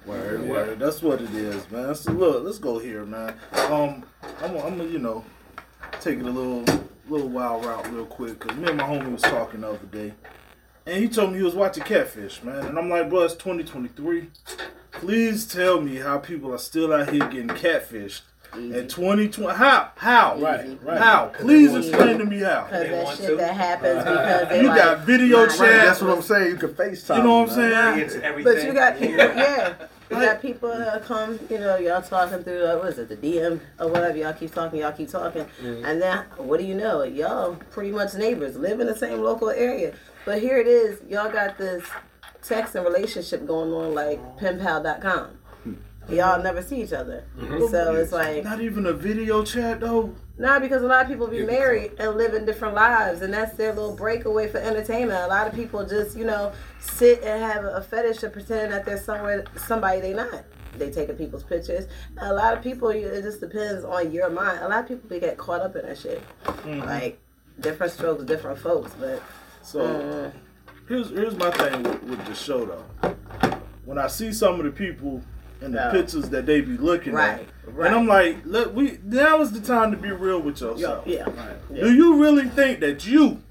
Word, 0.06 0.42
Yeah. 0.44 0.50
word. 0.50 0.78
That's 0.78 1.02
what 1.02 1.20
it 1.22 1.34
is, 1.34 1.68
man. 1.70 1.94
So 1.94 2.12
look, 2.12 2.44
let's 2.44 2.58
go 2.58 2.78
here, 2.78 3.04
man. 3.06 3.34
Um, 3.52 4.04
I'm, 4.42 4.52
gonna- 4.52 4.60
I'm 4.60 4.76
gonna, 4.76 4.84
you 4.84 4.98
know, 4.98 5.24
take 6.00 6.18
it 6.18 6.26
a 6.26 6.30
little, 6.30 6.64
little 7.08 7.28
wild 7.28 7.64
route 7.64 7.90
real 7.90 8.04
quick, 8.06 8.38
cause 8.40 8.56
me 8.56 8.68
and 8.68 8.76
my 8.76 8.84
homie 8.84 9.10
was 9.10 9.22
talking 9.22 9.62
the 9.62 9.70
other 9.70 9.86
day, 9.86 10.12
and 10.88 11.02
he 11.02 11.08
told 11.08 11.32
me 11.32 11.38
he 11.38 11.44
was 11.44 11.54
watching 11.54 11.84
Catfish, 11.84 12.42
man, 12.42 12.64
and 12.66 12.78
I'm 12.78 12.88
like, 12.88 13.10
bro, 13.10 13.22
it's 13.22 13.34
2023. 13.34 14.28
Please 14.92 15.46
tell 15.46 15.80
me 15.80 15.96
how 15.96 16.18
people 16.18 16.52
are 16.52 16.58
still 16.58 16.92
out 16.92 17.10
here 17.10 17.28
getting 17.28 17.48
catfished 17.48 18.22
in 18.54 18.88
2020. 18.88 19.54
How? 19.54 19.90
How? 19.96 20.38
Right, 20.38 20.78
right. 20.82 20.98
How? 20.98 21.26
Please 21.26 21.74
explain 21.74 22.18
to 22.18 22.24
me 22.24 22.40
how. 22.40 22.64
Because 22.64 22.88
that 22.88 23.16
shit 23.18 23.26
to. 23.26 23.36
that 23.36 23.54
happens 23.54 23.98
because 24.04 24.48
they 24.48 24.62
You 24.62 24.68
like, 24.68 24.78
got 24.78 25.00
video 25.00 25.46
chat. 25.46 25.60
Right, 25.60 25.68
that's 25.68 26.00
what 26.00 26.10
I'm 26.10 26.22
saying. 26.22 26.50
You 26.52 26.56
can 26.56 26.70
FaceTime. 26.70 27.18
You 27.18 27.22
know 27.22 27.40
what 27.40 27.50
I'm 27.50 27.58
man. 27.58 28.10
saying? 28.10 28.24
It's. 28.24 28.44
But 28.44 28.64
you 28.64 28.72
got 28.72 28.98
people, 28.98 29.16
yeah. 29.16 29.74
You 30.10 30.16
got 30.16 30.40
people 30.40 30.70
that 30.70 31.04
come, 31.04 31.38
you 31.50 31.58
know, 31.58 31.76
y'all 31.76 32.00
talking 32.00 32.42
through, 32.42 32.64
uh, 32.64 32.78
what 32.78 32.88
is 32.88 32.98
it, 32.98 33.10
the 33.10 33.16
DM 33.16 33.60
or 33.78 33.88
whatever. 33.88 34.16
Y'all 34.16 34.32
keep 34.32 34.54
talking, 34.54 34.80
y'all 34.80 34.92
keep 34.92 35.10
talking. 35.10 35.46
And 35.62 36.00
then, 36.00 36.24
what 36.38 36.58
do 36.58 36.64
you 36.64 36.74
know? 36.74 37.02
Y'all 37.02 37.56
pretty 37.70 37.90
much 37.90 38.14
neighbors, 38.14 38.56
live 38.56 38.80
in 38.80 38.86
the 38.86 38.96
same 38.96 39.20
local 39.20 39.50
area. 39.50 39.94
But 40.24 40.40
here 40.40 40.58
it 40.58 40.66
is, 40.66 41.00
y'all 41.08 41.30
got 41.30 41.58
this 41.58 41.84
text 42.42 42.74
and 42.74 42.84
relationship 42.84 43.46
going 43.46 43.72
on 43.72 43.94
like 43.94 44.20
penpal.com. 44.38 45.38
Y'all 46.08 46.42
never 46.42 46.62
see 46.62 46.82
each 46.82 46.92
other. 46.94 47.24
So 47.70 47.94
it's 47.94 48.12
like, 48.12 48.42
Not 48.44 48.60
even 48.62 48.86
a 48.86 48.94
video 48.94 49.44
chat 49.44 49.80
though. 49.80 50.14
Nah, 50.38 50.58
because 50.58 50.82
a 50.82 50.86
lot 50.86 51.02
of 51.02 51.08
people 51.08 51.26
be 51.26 51.44
married 51.44 51.92
and 51.98 52.16
live 52.16 52.32
in 52.32 52.46
different 52.46 52.74
lives, 52.74 53.22
and 53.22 53.34
that's 53.34 53.56
their 53.56 53.74
little 53.74 53.94
breakaway 53.94 54.48
for 54.48 54.58
entertainment. 54.58 55.20
A 55.20 55.26
lot 55.26 55.48
of 55.48 55.54
people 55.54 55.84
just, 55.84 56.16
you 56.16 56.24
know, 56.24 56.52
sit 56.78 57.22
and 57.24 57.42
have 57.42 57.64
a 57.64 57.82
fetish 57.82 58.22
of 58.22 58.32
pretending 58.32 58.70
that 58.70 58.86
they're 58.86 59.02
somewhere, 59.02 59.44
somebody 59.56 60.00
they 60.00 60.14
not. 60.14 60.44
They 60.76 60.90
taking 60.90 61.16
people's 61.16 61.42
pictures. 61.42 61.86
A 62.18 62.32
lot 62.32 62.56
of 62.56 62.62
people, 62.62 62.88
it 62.90 63.22
just 63.22 63.40
depends 63.40 63.84
on 63.84 64.12
your 64.12 64.30
mind. 64.30 64.60
A 64.62 64.68
lot 64.68 64.84
of 64.84 64.88
people 64.88 65.08
they 65.08 65.18
get 65.18 65.36
caught 65.36 65.60
up 65.60 65.74
in 65.74 65.82
that 65.86 65.98
shit. 65.98 66.22
Like 66.64 67.18
different 67.60 67.92
strokes, 67.92 68.24
different 68.24 68.60
folks, 68.60 68.92
but 68.98 69.20
So 69.68 69.80
mm, 69.80 70.32
here's 70.88 71.10
here's 71.10 71.36
my 71.36 71.50
thing 71.50 71.82
with, 71.82 72.02
with 72.04 72.24
the 72.26 72.34
show 72.34 72.64
though. 72.64 73.54
When 73.84 73.98
I 73.98 74.06
see 74.06 74.32
some 74.32 74.58
of 74.58 74.64
the 74.64 74.72
people 74.72 75.20
and 75.60 75.74
the 75.74 75.78
Yeah. 75.78 75.90
pictures 75.90 76.30
that 76.30 76.46
they 76.46 76.62
be 76.62 76.78
looking 76.78 77.12
Right, 77.12 77.40
at, 77.40 77.74
right. 77.74 77.86
and 77.88 77.94
I'm 77.96 78.06
like, 78.06 78.38
look, 78.46 78.74
we 78.74 78.98
now 79.04 79.42
is 79.42 79.52
the 79.52 79.60
time 79.60 79.90
to 79.90 79.98
be 79.98 80.10
real 80.10 80.40
with 80.40 80.62
yourself. 80.62 81.06
yeah, 81.06 81.26
yeah. 81.70 81.82
Do 81.82 81.92
you 81.92 82.16
really 82.16 82.48
think 82.48 82.80
that 82.80 83.06
you 83.06 83.42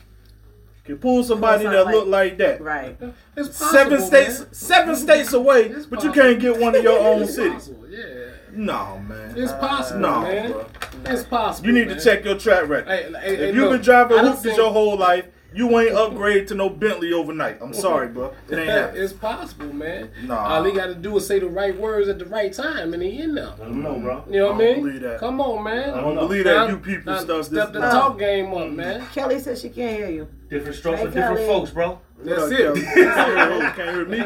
can 0.86 0.98
pull 0.98 1.24
somebody 1.24 1.66
that 1.66 1.74
somebody- 1.74 1.98
look 1.98 2.08
like 2.08 2.38
that? 2.40 2.62
right. 2.62 2.98
It's 3.36 3.50
possible, 3.50 3.68
Seven 3.70 4.02
states, 4.02 4.40
man. 4.40 4.54
seven 4.54 4.96
states 4.96 5.34
away, 5.34 5.66
It's 5.66 5.86
but 5.86 6.04
you 6.04 6.12
can't 6.12 6.40
get 6.40 6.58
one 6.60 6.74
of 6.76 6.82
your 6.82 6.98
own 7.00 7.22
It's 7.24 7.36
cities. 7.36 7.54
possible, 7.54 7.86
Yeah. 7.90 8.06
No, 8.54 9.00
man. 9.08 9.34
It's 9.38 9.52
possible, 9.52 10.00
no, 10.00 10.22
man. 10.22 10.52
bro. 10.52 10.66
It's 11.06 11.24
possible. 11.24 11.68
You 11.68 11.74
need 11.74 11.90
man. 11.90 11.98
to 11.98 12.04
check 12.04 12.26
your 12.26 12.40
track 12.40 12.68
record. 12.68 12.88
Hey, 12.88 13.04
hey, 13.04 13.36
hey, 13.36 13.50
If 13.50 13.56
you've 13.56 13.66
look, 13.66 13.74
been 13.74 13.82
driving 13.82 14.18
I 14.18 14.24
hoopties 14.24 14.58
your 14.58 14.72
whole 14.72 14.98
life, 14.98 15.26
you 15.58 15.80
ain't 15.80 15.92
upgraded 15.96 16.48
to 16.48 16.56
no 16.56 16.70
Bentley 16.70 17.12
overnight. 17.14 17.58
I'm 17.62 17.74
sorry, 17.74 18.08
bro. 18.10 18.34
It 18.50 18.58
ain't 18.60 18.70
happening. 18.70 19.04
It's 19.04 19.14
possible, 19.14 19.74
man. 19.74 20.12
Nah. 20.24 20.36
All 20.56 20.64
he 20.64 20.72
got 20.72 20.86
to 20.88 20.96
do 20.96 21.18
is 21.18 21.26
say 21.26 21.40
the 21.40 21.48
right 21.48 21.76
words 21.76 22.08
at 22.08 22.20
the 22.20 22.26
right 22.26 22.54
time, 22.54 22.94
and 22.94 23.02
he 23.02 23.20
in 23.20 23.34
there. 23.36 23.50
I 23.54 23.58
don't 23.58 23.82
know, 23.82 24.00
bro. 24.00 24.24
You 24.30 24.40
know 24.40 24.52
what 24.54 24.62
I 24.62 24.70
I 24.70 24.74
mean? 24.76 24.84
believe 24.86 25.02
that. 25.02 25.20
Come 25.20 25.42
on, 25.42 25.64
man. 25.64 25.90
I 25.94 26.02
don't 26.02 26.16
know. 26.16 26.28
believe 26.28 26.44
that 26.46 26.70
you 26.70 26.78
people 26.78 27.12
now 27.14 27.20
stuff 27.22 27.46
Step 27.46 27.74
the 27.74 27.80
this. 27.82 27.92
talk 27.92 28.20
game 28.20 28.48
up, 28.54 28.60
mm-hmm. 28.60 28.76
man. 28.76 29.08
Kelly 29.14 29.40
said 29.40 29.58
she 29.58 29.70
can't 29.70 29.98
hear 29.98 30.10
you. 30.10 30.28
Different 30.50 30.76
strokes 30.78 31.00
Hey, 31.00 31.06
for 31.08 31.12
different 31.12 31.38
Kelly. 31.38 31.48
folks, 31.48 31.72
bro. 31.72 32.00
That's 32.20 32.42
What 32.42 32.52
up, 32.62 32.78
it. 32.78 32.84
Can't 33.76 33.96
hear 33.96 34.06
me. 34.06 34.22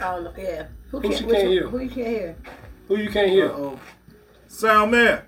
Oh. 0.00 0.32
Yeah. 0.38 0.66
Who, 0.90 1.00
Who 1.00 1.02
can't, 1.02 1.14
she 1.14 1.20
can't 1.20 1.32
one- 1.32 1.46
hear? 1.46 1.68
Who 1.68 1.78
you 1.80 1.88
can't 1.90 2.06
hear? 2.08 2.36
Who 2.88 2.96
you 2.98 3.10
can't 3.10 3.30
hear? 3.30 3.46
Uh-oh. 3.50 3.80
Sound 4.48 4.90
man, 4.92 5.22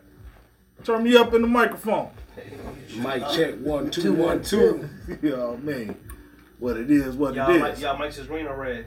turn 0.85 1.03
me 1.03 1.17
up 1.17 1.33
in 1.35 1.43
the 1.43 1.49
microphone. 1.49 2.11
Mic 2.97 3.23
check 3.35 3.55
one 3.57 3.91
two 3.91 4.13
one 4.13 4.43
two. 4.43 4.89
Yo, 5.23 5.57
man, 5.63 5.97
what 6.59 6.77
it 6.77 6.91
is, 6.91 7.15
what 7.17 7.37
it 7.37 7.41
is 7.41 7.47
Y'all, 7.49 7.51
it 7.55 7.61
mic, 7.61 7.73
is. 7.75 7.81
y'all 7.81 7.97
mics 7.99 8.19
is 8.19 8.27
green 8.27 8.47
or 8.47 8.57
red? 8.57 8.87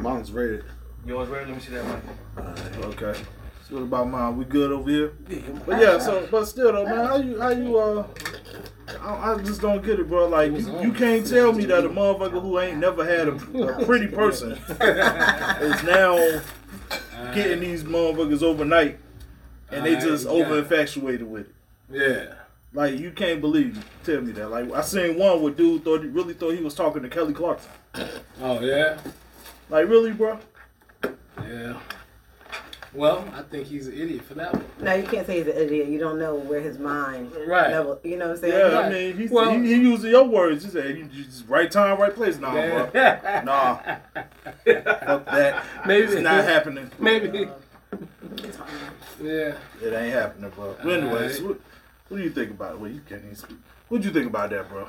Mine's 0.00 0.30
red. 0.32 0.64
Yours 1.06 1.28
red? 1.28 1.48
Let 1.48 1.56
me 1.56 1.62
see 1.62 1.72
that 1.72 1.84
mic. 1.84 2.84
Okay. 2.84 3.20
So 3.68 3.76
what 3.76 3.82
about 3.82 4.08
mine? 4.08 4.36
We 4.36 4.44
good 4.44 4.72
over 4.72 4.90
here? 4.90 5.12
But 5.66 5.80
yeah, 5.80 5.98
so 5.98 6.26
but 6.30 6.44
still 6.46 6.72
though, 6.72 6.84
man, 6.84 7.06
how 7.06 7.16
you 7.16 7.40
how 7.40 7.50
you 7.50 7.78
uh 7.78 8.06
I, 9.00 9.32
I 9.32 9.38
just 9.42 9.60
don't 9.60 9.84
get 9.84 10.00
it, 10.00 10.08
bro. 10.08 10.28
Like 10.28 10.52
you, 10.52 10.80
you 10.80 10.92
can't 10.92 11.26
tell 11.26 11.52
me 11.52 11.64
that 11.66 11.84
a 11.84 11.88
motherfucker 11.88 12.42
who 12.42 12.58
ain't 12.58 12.78
never 12.78 13.04
had 13.04 13.28
a, 13.28 13.34
a 13.78 13.84
pretty 13.84 14.08
person 14.08 14.52
is 14.68 15.82
now 15.84 16.40
getting 17.34 17.60
these 17.60 17.84
motherfuckers 17.84 18.42
overnight, 18.42 18.98
and 19.70 19.86
they 19.86 19.94
just 19.94 20.26
Alright, 20.26 20.46
over 20.46 20.58
infatuated 20.58 21.30
with 21.30 21.46
it. 21.46 21.54
Yeah. 21.90 22.34
Like 22.72 22.98
you 22.98 23.10
can't 23.10 23.40
believe. 23.40 23.76
it. 23.78 23.84
Tell 24.04 24.20
me 24.20 24.32
that. 24.32 24.48
Like 24.48 24.72
I 24.72 24.80
seen 24.82 25.18
one 25.18 25.42
where 25.42 25.52
dude 25.52 25.84
thought 25.84 26.02
really 26.02 26.34
thought 26.34 26.54
he 26.54 26.62
was 26.62 26.74
talking 26.74 27.02
to 27.02 27.08
Kelly 27.08 27.32
Clarkson. 27.34 27.70
Oh 28.42 28.60
yeah. 28.60 28.98
Like 29.68 29.88
really, 29.88 30.12
bro? 30.12 30.38
Yeah. 31.42 31.74
Well, 32.92 33.24
I 33.36 33.42
think 33.42 33.66
he's 33.68 33.86
an 33.86 33.92
idiot 33.92 34.22
for 34.24 34.34
that 34.34 34.52
one. 34.52 34.64
No, 34.80 34.94
you 34.94 35.04
can't 35.06 35.24
say 35.26 35.38
he's 35.38 35.46
an 35.46 35.56
idiot. 35.60 35.88
You 35.88 35.98
don't 36.00 36.18
know 36.18 36.34
where 36.34 36.60
his 36.60 36.78
mind 36.78 37.30
Right. 37.46 37.70
level. 37.70 38.00
You 38.02 38.16
know 38.16 38.28
what 38.28 38.36
I'm 38.36 38.40
saying? 38.40 38.72
Yeah, 38.72 38.78
I 38.80 38.88
mean, 38.88 39.16
he, 39.16 39.26
Well- 39.28 39.50
he, 39.52 39.66
he 39.66 39.74
using 39.74 40.10
your 40.10 40.24
words. 40.26 40.64
He 40.64 40.70
said, 40.70 40.96
"You 40.96 41.04
just 41.04 41.46
right 41.48 41.70
time, 41.70 42.00
right 42.00 42.14
place." 42.14 42.38
Nah, 42.38 42.50
bro. 42.52 42.90
Nah, 43.44 43.76
fuck 43.76 45.24
that. 45.26 45.64
Maybe 45.86 46.04
It's 46.12 46.20
not 46.22 46.44
happening. 46.44 46.90
Maybe. 46.98 47.48
Yeah. 49.22 49.54
It 49.82 49.92
ain't 49.92 50.14
happening, 50.14 50.50
bro. 50.50 50.76
But 50.82 51.00
anyways, 51.00 51.42
what, 51.42 51.60
what 52.10 52.18
do 52.18 52.22
you 52.24 52.30
think 52.30 52.50
about 52.50 52.74
it? 52.74 52.80
Well, 52.80 52.90
you 52.90 53.00
can't 53.08 53.22
even 53.22 53.36
speak. 53.36 53.56
What 53.88 54.02
do 54.02 54.08
you 54.08 54.12
think 54.12 54.26
about 54.26 54.50
that, 54.50 54.68
bro? 54.68 54.88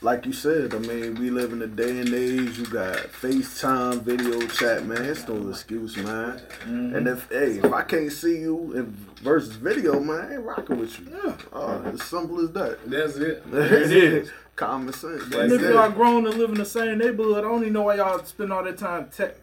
Like 0.00 0.24
you 0.24 0.32
said, 0.32 0.74
I 0.74 0.78
mean, 0.78 1.16
we 1.16 1.30
live 1.30 1.52
in 1.52 1.62
a 1.62 1.66
day 1.66 1.98
and 1.98 2.12
age. 2.12 2.58
You 2.58 2.66
got 2.66 2.96
FaceTime, 2.96 4.02
video 4.02 4.40
chat, 4.46 4.84
man. 4.86 5.04
It's 5.04 5.26
no 5.28 5.48
excuse, 5.48 5.96
man. 5.96 6.40
Mm-hmm. 6.64 6.94
And 6.96 7.08
if 7.08 7.28
hey, 7.28 7.58
if 7.58 7.72
I 7.72 7.82
can't 7.82 8.10
see 8.10 8.38
you 8.40 8.72
in 8.72 8.86
versus 9.22 9.54
video, 9.56 10.00
man, 10.00 10.20
I 10.20 10.34
ain't 10.34 10.42
rocking 10.42 10.78
with 10.78 10.98
you. 10.98 11.06
Yeah. 11.24 11.36
Oh, 11.52 11.82
as 11.82 12.02
simple 12.02 12.40
as 12.40 12.50
that. 12.52 12.78
That's 12.88 13.16
it. 13.16 13.44
There 13.50 13.82
it 13.82 13.92
is. 13.92 14.30
Common 14.56 14.92
sense. 14.92 15.22
And 15.34 15.52
if 15.52 15.60
y'all 15.60 15.90
grown 15.90 16.26
and 16.26 16.36
live 16.36 16.50
in 16.50 16.56
the 16.56 16.64
same 16.64 16.98
neighborhood, 16.98 17.38
I 17.38 17.48
don't 17.48 17.62
even 17.62 17.72
know 17.72 17.82
why 17.82 17.96
y'all 17.96 18.22
spend 18.24 18.52
all 18.52 18.62
that 18.64 18.78
time 18.78 19.08
te- 19.16 19.34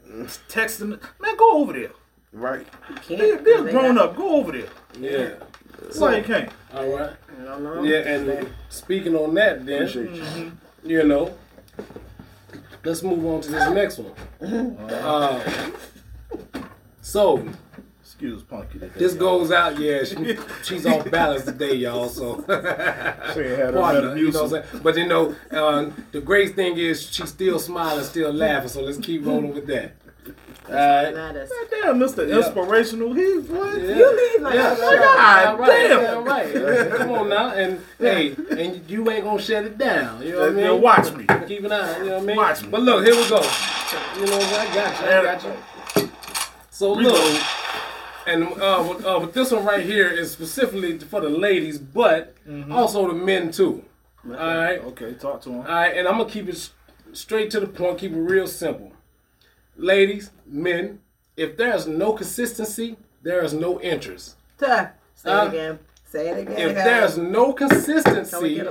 texting. 0.48 1.00
Man, 1.20 1.36
go 1.38 1.52
over 1.58 1.74
there. 1.74 1.92
Right. 2.32 2.68
You 2.90 2.96
Be, 2.96 3.16
can't. 3.16 3.46
be 3.46 3.52
a 3.52 3.64
grown 3.72 3.98
up. 3.98 4.16
Go 4.16 4.36
over 4.36 4.52
there. 4.52 4.68
Yeah. 5.00 5.36
That's 5.84 5.98
why 6.00 6.18
you 6.18 6.24
can't. 6.24 6.52
All 6.74 6.88
right. 6.88 7.12
I 7.42 7.46
don't. 7.46 7.86
Yeah, 7.86 7.98
and 8.00 8.50
speaking 8.70 9.16
on 9.16 9.34
that, 9.36 9.66
then 9.66 9.84
Appreciate 9.88 10.24
you. 10.38 10.52
you 10.84 11.04
know, 11.04 11.34
let's 12.84 13.02
move 13.04 13.26
on 13.26 13.42
to 13.42 13.52
this 13.52 13.70
next 13.72 14.00
one. 14.00 14.78
Uh, 14.78 15.72
so 17.02 17.44
Excuse 18.02 18.44
Punky 18.44 18.80
today. 18.80 18.92
this 19.00 19.14
y'all. 19.14 19.40
goes 19.40 19.52
out. 19.52 19.80
Yeah, 19.80 20.04
she, 20.04 20.38
she's 20.64 20.86
off 20.86 21.10
balance 21.10 21.46
today, 21.46 21.76
y'all. 21.76 22.10
So. 22.10 22.44
She 23.34 23.42
had 23.42 23.60
her 23.60 23.72
partner, 23.74 24.18
you 24.18 24.32
know 24.32 24.44
what 24.44 24.54
I'm 24.54 24.64
saying? 24.72 24.82
But 24.84 24.98
you 24.98 25.08
know, 25.08 25.36
uh, 25.52 25.90
the 26.12 26.20
great 26.20 26.56
thing 26.56 26.78
is 26.78 27.02
she's 27.10 27.30
still 27.30 27.60
smiling, 27.60 28.04
still 28.04 28.34
laughing. 28.34 28.70
So 28.70 28.82
let's 28.82 28.98
keep 28.98 29.26
rolling 29.26 29.54
with 29.54 29.68
that. 29.68 29.94
Alright. 30.70 31.14
Matters. 31.16 31.52
Damn, 31.72 32.00
Mr. 32.00 32.30
Inspirational. 32.38 33.14
He 33.14 33.40
what? 33.40 33.82
Yeah. 33.82 33.96
You 33.96 34.18
leave 34.18 34.42
like 34.42 34.54
Yeah, 34.54 34.74
that. 34.74 34.78
God 34.80 34.98
yeah, 35.00 35.56
right, 35.58 35.68
damn. 35.68 36.02
yeah, 36.56 36.70
right. 36.90 36.98
Come 36.98 37.12
on 37.12 37.30
now, 37.30 37.50
and 37.54 37.82
hey, 37.98 38.36
and 38.52 38.90
you 38.90 39.10
ain't 39.10 39.24
gonna 39.24 39.42
shut 39.42 39.66
it 39.66 39.78
down. 39.78 40.22
You 40.22 40.34
know 40.34 40.40
what 40.42 40.50
I 40.50 40.54
mean? 40.54 40.66
Yeah, 40.66 40.72
watch 40.72 41.14
me. 41.14 41.26
Keep 41.48 41.64
an 41.66 41.72
eye. 41.72 41.98
You 42.00 42.06
know 42.06 42.14
what 42.16 42.24
I 42.24 42.26
mean? 42.26 42.36
Watch 42.38 42.62
me. 42.64 42.68
But 42.70 42.82
look, 42.82 43.06
here 43.06 43.16
we 43.16 43.28
go. 43.30 43.42
You 44.18 44.26
know, 44.26 44.38
what 44.38 44.54
I 44.54 44.74
got 44.74 45.02
you. 45.02 45.08
I 45.08 45.24
got 45.24 45.44
you. 45.98 46.10
So 46.70 46.94
look, 46.94 47.14
Reload. 47.16 47.42
and 48.28 48.44
uh, 48.62 48.86
with, 48.88 49.06
uh, 49.06 49.20
with 49.22 49.34
this 49.34 49.52
one 49.52 49.66
right 49.66 49.84
here 49.86 50.08
is 50.08 50.32
specifically 50.32 50.98
for 51.00 51.20
the 51.22 51.30
ladies, 51.30 51.78
but 51.80 52.36
also 52.72 53.08
the 53.08 53.14
men 53.14 53.52
too. 53.52 53.84
All 54.26 54.34
right. 54.34 54.80
Okay, 54.80 55.14
talk 55.14 55.42
to 55.44 55.50
him. 55.50 55.58
All 55.62 55.64
right, 55.66 55.96
and 55.98 56.08
I'm 56.08 56.18
gonna 56.18 56.30
keep 56.30 56.48
it 56.48 56.70
straight 57.14 57.50
to 57.52 57.60
the 57.60 57.68
point, 57.68 57.98
keep 58.00 58.12
it 58.12 58.18
real 58.18 58.48
simple. 58.48 58.94
Ladies, 59.90 60.32
men, 60.46 61.00
if 61.38 61.56
there's 61.56 61.88
no 61.88 62.12
consistency, 62.12 62.98
there 63.24 63.42
is 63.44 63.54
no 63.54 63.80
interest. 63.80 64.36
Tuh. 64.58 64.88
Say 65.16 65.30
Uh, 65.32 65.46
it 65.46 65.48
again. 65.50 65.80
Say 66.06 66.28
it 66.30 66.38
again. 66.40 66.58
If 66.70 66.76
there's 66.76 67.18
no 67.18 67.54
consistency, 67.54 68.62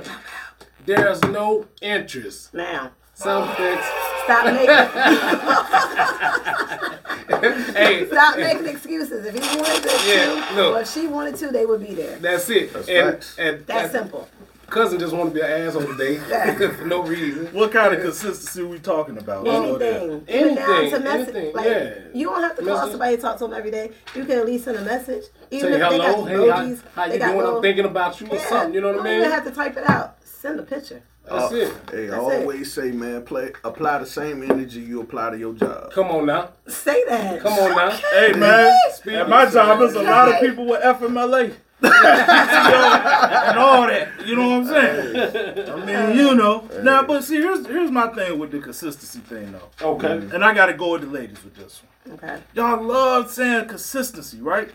there's 0.85 1.21
no 1.23 1.65
interest. 1.81 2.53
now? 2.53 2.91
Some 3.15 3.49
fix. 3.55 3.83
Stop 4.23 4.45
making 4.45 4.67
Hey, 7.73 8.05
stop 8.07 8.37
making 8.37 8.67
excuses. 8.67 9.25
If 9.25 9.33
he 9.33 9.39
wanted 9.57 9.83
to, 9.83 9.89
Yeah, 10.07 10.51
look. 10.55 10.75
or 10.77 10.81
if 10.81 10.91
she 10.93 11.07
wanted 11.07 11.35
to, 11.37 11.47
they 11.49 11.65
would 11.65 11.81
be 11.85 11.95
there. 11.95 12.17
that's 12.19 12.49
it. 12.49 12.71
That's 12.71 12.87
and 12.87 13.13
facts. 13.13 13.35
and 13.39 13.65
That's 13.65 13.91
that 13.91 14.01
simple. 14.03 14.29
Cousin 14.69 14.99
just 14.99 15.13
want 15.13 15.29
to 15.33 15.33
be 15.33 15.41
an 15.41 15.49
asshole 15.49 15.83
today 15.95 16.17
for 16.77 16.85
no 16.85 17.03
reason. 17.03 17.47
What 17.47 17.71
kind 17.71 17.93
of 17.93 18.01
consistency 18.01 18.61
are 18.61 18.67
we 18.67 18.79
talking 18.79 19.17
about? 19.17 19.43
Let's 19.43 19.59
go 19.65 19.77
there. 19.77 19.99
Anything, 20.01 20.23
even 20.29 20.55
down 20.55 20.65
to 20.67 20.73
Anything, 20.77 21.03
message. 21.03 21.35
anything, 21.35 21.55
Like 21.55 21.65
yeah. 21.65 21.93
you 22.13 22.25
don't 22.29 22.41
have 22.41 22.55
to 22.57 22.61
call 22.63 22.75
Message. 22.75 22.91
somebody 22.91 23.15
to 23.17 23.21
talk 23.21 23.37
to 23.39 23.43
them 23.45 23.53
every 23.53 23.71
day. 23.71 23.91
You 24.15 24.25
can 24.25 24.39
at 24.39 24.45
least 24.45 24.65
send 24.65 24.77
a 24.77 24.81
message. 24.81 25.23
Even 25.51 25.69
Say 25.73 25.73
if 25.73 25.73
they 25.73 25.79
got 25.79 25.91
hello, 26.15 26.25
hey, 26.25 26.33
how, 26.35 26.39
emojis, 26.65 26.81
how 26.95 27.07
they 27.07 27.13
you 27.13 27.19
got 27.19 27.25
doing? 27.27 27.37
little- 27.39 27.55
I'm 27.57 27.61
thinking 27.61 27.85
about 27.85 28.21
you 28.21 28.27
or 28.27 28.35
Yeah, 28.35 28.49
something. 28.49 28.73
You 28.73 28.81
know 28.81 28.91
what 28.91 29.01
I 29.01 29.03
mean? 29.03 29.13
You 29.13 29.19
don't 29.19 29.29
mean? 29.31 29.37
even 29.37 29.45
have 29.45 29.45
to 29.45 29.51
type 29.51 29.77
it 29.77 29.89
out. 29.89 30.17
Send 30.23 30.59
a 30.59 30.63
picture. 30.63 31.01
That's 31.25 31.53
oh, 31.53 31.55
it. 31.55 31.73
Hey, 31.91 32.07
I 32.07 32.11
That's 32.11 32.33
it. 32.33 32.41
always 32.41 32.73
say, 32.73 32.91
man, 32.91 33.23
play 33.23 33.51
apply 33.63 33.99
the 33.99 34.05
same 34.07 34.41
energy 34.41 34.79
you 34.79 35.01
apply 35.01 35.31
to 35.31 35.37
your 35.37 35.53
job. 35.53 35.91
Come 35.91 36.07
on 36.07 36.25
now. 36.25 36.51
Say 36.67 37.03
that. 37.07 37.41
Come 37.41 37.53
on 37.53 37.75
now. 37.75 37.89
Hey 38.13 38.31
man, 38.33 38.73
Speak 38.93 39.13
at 39.13 39.29
my 39.29 39.47
job, 39.49 39.77
there's 39.79 39.93
a 39.93 40.01
lot 40.01 40.29
of 40.29 40.39
people 40.39 40.65
with 40.65 40.81
FMLA. 40.81 41.53
And 41.81 43.57
all 43.57 43.87
that. 43.87 44.09
You 44.25 44.35
know 44.35 44.59
what 44.59 44.61
I'm 44.61 44.67
saying? 44.67 45.69
I 45.69 45.85
mean, 45.85 46.17
you 46.17 46.35
know. 46.35 46.67
Now, 46.81 47.03
but 47.03 47.23
see, 47.23 47.37
here's 47.37 47.65
here's 47.65 47.91
my 47.91 48.07
thing 48.09 48.37
with 48.37 48.51
the 48.51 48.59
consistency 48.59 49.19
thing 49.19 49.51
though. 49.51 49.69
Okay. 49.81 50.29
And 50.33 50.43
I 50.43 50.53
gotta 50.53 50.73
go 50.73 50.91
with 50.93 51.01
the 51.01 51.07
ladies 51.07 51.43
with 51.43 51.55
this 51.55 51.81
one. 52.05 52.15
Okay. 52.15 52.41
Y'all 52.53 52.81
love 52.83 53.31
saying 53.31 53.67
consistency, 53.67 54.41
right? 54.41 54.69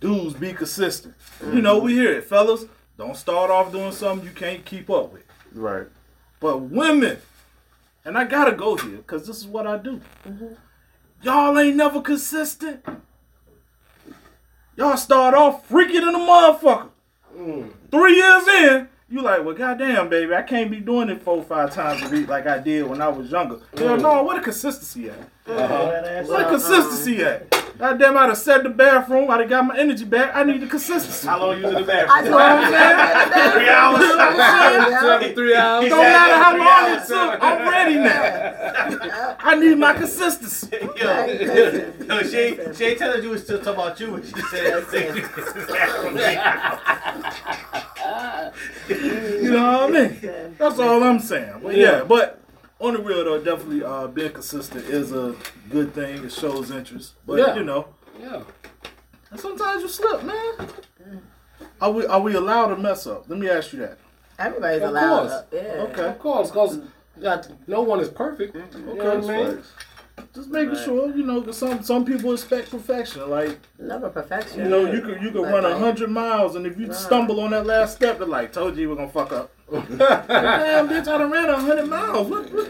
Dudes 0.00 0.34
be 0.34 0.52
consistent. 0.52 1.14
You 1.44 1.60
know, 1.60 1.78
we 1.78 1.92
hear 1.94 2.12
it, 2.12 2.24
fellas. 2.24 2.64
Don't 2.96 3.16
start 3.16 3.50
off 3.50 3.72
doing 3.72 3.92
something 3.92 4.26
you 4.26 4.34
can't 4.34 4.64
keep 4.64 4.88
up 4.90 5.12
with. 5.12 5.24
Right. 5.52 5.86
But 6.38 6.58
women, 6.58 7.18
and 8.04 8.16
I 8.16 8.24
gotta 8.24 8.52
go 8.52 8.76
here 8.76 8.98
because 8.98 9.26
this 9.26 9.38
is 9.38 9.46
what 9.46 9.66
I 9.66 9.76
do. 9.76 10.00
Mm-hmm. 10.26 10.54
Y'all 11.22 11.58
ain't 11.58 11.76
never 11.76 12.00
consistent. 12.00 12.82
Y'all 14.80 14.96
start 14.96 15.34
off 15.34 15.68
freaking 15.68 16.08
in 16.08 16.14
a 16.14 16.18
motherfucker. 16.18 16.88
Mm. 17.36 17.70
Three 17.90 18.16
years 18.16 18.48
in, 18.48 18.88
you 19.10 19.20
like, 19.20 19.44
well, 19.44 19.54
goddamn, 19.54 20.08
baby, 20.08 20.34
I 20.34 20.40
can't 20.40 20.70
be 20.70 20.80
doing 20.80 21.10
it 21.10 21.20
four, 21.20 21.42
five 21.42 21.74
times 21.74 22.02
a 22.02 22.08
week 22.08 22.28
like 22.28 22.46
I 22.46 22.56
did 22.60 22.86
when 22.86 23.02
I 23.02 23.08
was 23.08 23.30
younger. 23.30 23.60
Hell 23.76 23.98
mm. 23.98 24.00
no, 24.00 24.22
what 24.22 24.38
a 24.38 24.40
consistency 24.40 25.10
at? 25.10 25.18
Uh-huh. 25.46 26.22
What 26.24 26.46
a 26.46 26.48
consistency 26.48 27.22
at? 27.22 27.54
Goddamn, 27.80 28.16
I'd 28.18 28.28
have 28.28 28.36
set 28.36 28.62
the 28.62 28.68
bathroom, 28.68 29.30
I'd 29.30 29.40
have 29.40 29.48
got 29.48 29.64
my 29.64 29.74
energy 29.78 30.04
back. 30.04 30.32
I 30.36 30.44
need 30.44 30.60
the 30.60 30.66
consistency. 30.66 31.26
How 31.26 31.40
long 31.40 31.58
you 31.58 31.66
in 31.66 31.72
the 31.74 31.80
I 31.82 31.84
bathroom? 31.84 32.32
told 32.32 32.42
him 32.60 33.52
Three 33.52 33.68
hours. 33.70 35.00
Seven, 35.00 35.34
three 35.38 35.54
hours. 35.54 35.88
Don't 35.88 35.98
matter 36.02 36.34
how 36.44 36.56
long 36.58 36.92
it 36.98 37.06
took, 37.06 37.42
I'm 37.42 37.68
ready 37.68 37.94
now. 37.94 39.36
I 39.40 39.54
need 39.54 39.78
my 39.78 39.94
consistency. 39.94 40.68
Yo, 41.00 41.26
yo, 42.06 42.22
she, 42.22 42.36
ain't- 42.36 42.76
she 42.76 42.84
ain't 42.84 42.98
telling 42.98 43.22
you 43.22 43.32
it's 43.32 43.44
still 43.44 43.58
talking 43.58 43.72
about 43.72 43.98
you 43.98 44.10
when 44.12 44.22
she 44.24 44.32
said 44.50 44.84
that. 44.84 46.00
You 48.88 49.50
know 49.52 49.86
what 49.86 49.96
I 49.96 50.08
mean? 50.08 50.54
That's 50.58 50.78
all 50.78 51.02
I'm 51.02 51.20
saying. 51.20 51.60
But 51.62 51.76
yeah, 51.76 52.02
but 52.04 52.39
on 52.80 52.94
the 52.94 53.00
real 53.02 53.24
though, 53.24 53.40
definitely 53.40 53.84
uh, 53.84 54.06
being 54.08 54.32
consistent 54.32 54.84
is 54.86 55.12
a 55.12 55.34
good 55.70 55.94
thing. 55.94 56.24
It 56.24 56.32
shows 56.32 56.70
interest. 56.70 57.14
But 57.26 57.38
Yeah. 57.38 57.54
you 57.56 57.64
know, 57.64 57.88
Yeah. 58.20 58.42
and 59.30 59.38
sometimes 59.40 59.82
you 59.82 59.88
slip, 59.88 60.22
man. 60.24 60.68
Are 61.80 61.90
we 61.90 62.06
are 62.06 62.20
we 62.20 62.34
allowed 62.34 62.68
to 62.68 62.76
mess 62.76 63.06
up? 63.06 63.24
Let 63.28 63.38
me 63.38 63.48
ask 63.48 63.72
you 63.72 63.80
that. 63.80 63.98
Everybody's 64.38 64.82
Of 64.82 64.88
allowed. 64.90 65.18
course. 65.20 65.32
up. 65.32 65.48
Yeah. 65.52 65.86
Okay. 65.90 66.08
Of 66.08 66.18
course, 66.18 66.48
because 66.50 66.78
no 67.66 67.82
one 67.82 68.00
is 68.00 68.08
perfect. 68.08 68.54
You 68.54 68.62
know 68.94 68.94
what 68.94 69.06
I 69.06 69.36
mean? 69.44 69.56
Facts. 69.56 69.72
Just 70.34 70.48
making 70.50 70.76
sure, 70.76 71.08
you 71.16 71.22
know, 71.24 71.40
'cause 71.40 71.56
some 71.56 71.82
some 71.82 72.04
people 72.04 72.32
expect 72.32 72.70
perfection. 72.70 73.28
Like, 73.30 73.58
Never 73.78 74.10
perfection. 74.10 74.60
you 74.60 74.68
know, 74.68 74.90
you 74.90 75.00
could 75.00 75.22
you 75.22 75.30
could 75.30 75.42
Right, 75.44 75.54
run 75.54 75.64
a 75.64 75.76
hundred 75.78 76.10
miles, 76.10 76.56
and 76.56 76.66
if 76.66 76.78
you 76.78 76.92
stumble 76.92 77.40
on 77.40 77.50
that 77.50 77.64
last 77.66 77.96
step, 77.96 78.18
they're 78.18 78.26
like, 78.26 78.52
"Told 78.52 78.76
you 78.76 78.82
you 78.82 78.88
were 78.90 78.96
gonna 78.96 79.08
fuck 79.08 79.32
up." 79.32 79.50
Damn, 79.70 80.88
bitch, 80.88 81.06
I 81.08 81.18
done 81.18 81.30
ran 81.30 81.48
a 81.48 81.58
hundred 81.58 81.86
miles. 81.88 82.28
What, 82.28 82.52
what, 82.52 82.68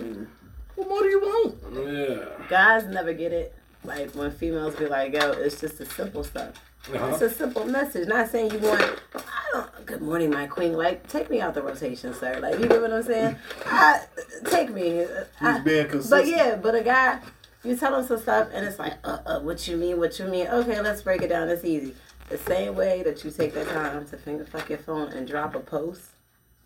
what 0.76 0.88
more 0.88 1.00
do 1.02 1.08
you 1.08 1.20
want? 1.20 1.56
Yeah. 1.88 2.46
Guys 2.48 2.86
never 2.86 3.12
get 3.12 3.32
it. 3.32 3.54
Like 3.84 4.10
when 4.14 4.30
females 4.30 4.74
be 4.76 4.86
like, 4.86 5.14
"Yo, 5.14 5.30
it's 5.32 5.58
just 5.60 5.78
the 5.78 5.86
simple 5.86 6.22
stuff." 6.24 6.54
Uh-huh. 6.92 7.08
It's 7.12 7.22
a 7.22 7.30
simple 7.30 7.64
message. 7.66 8.08
Not 8.08 8.28
saying 8.30 8.52
you 8.52 8.58
want. 8.58 8.82
I 9.14 9.20
don't. 9.52 9.86
Good 9.86 10.02
morning, 10.02 10.30
my 10.30 10.46
queen. 10.46 10.74
Like, 10.74 11.06
take 11.08 11.30
me 11.30 11.40
out 11.40 11.54
the 11.54 11.62
rotation, 11.62 12.12
sir. 12.14 12.38
Like, 12.40 12.58
you 12.58 12.66
get 12.68 12.80
what 12.80 12.92
I'm 12.92 13.02
saying? 13.02 13.36
I, 13.66 14.00
take 14.46 14.70
me. 14.70 15.04
I- 15.40 15.54
He's 15.54 15.62
being 15.64 16.02
But 16.08 16.26
yeah, 16.26 16.56
but 16.56 16.74
a 16.74 16.82
guy, 16.82 17.20
you 17.64 17.76
tell 17.76 17.98
him 17.98 18.06
some 18.06 18.18
stuff, 18.18 18.48
and 18.52 18.64
it's 18.64 18.78
like, 18.78 18.94
uh, 19.04 19.18
uh, 19.26 19.40
what 19.40 19.66
you 19.68 19.76
mean? 19.76 19.98
What 19.98 20.18
you 20.18 20.26
mean? 20.26 20.46
Okay, 20.46 20.80
let's 20.80 21.02
break 21.02 21.22
it 21.22 21.28
down. 21.28 21.48
It's 21.48 21.64
easy. 21.64 21.94
The 22.28 22.38
same 22.38 22.74
way 22.76 23.02
that 23.02 23.24
you 23.24 23.30
take 23.30 23.54
that 23.54 23.68
time 23.68 24.06
to 24.08 24.16
finger 24.16 24.44
fuck 24.44 24.68
your 24.68 24.78
phone 24.78 25.08
and 25.12 25.26
drop 25.26 25.54
a 25.54 25.60
post. 25.60 26.02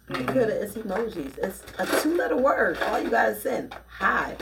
Mm-hmm. 0.09 0.33
Good, 0.33 0.49
it's 0.51 0.75
emojis. 0.75 1.39
It's 1.39 1.63
a 1.79 2.03
two-letter 2.03 2.37
word. 2.37 2.79
All 2.83 3.01
you 3.01 3.11
gotta 3.11 3.35
send. 3.35 3.75
Hi. 3.99 4.37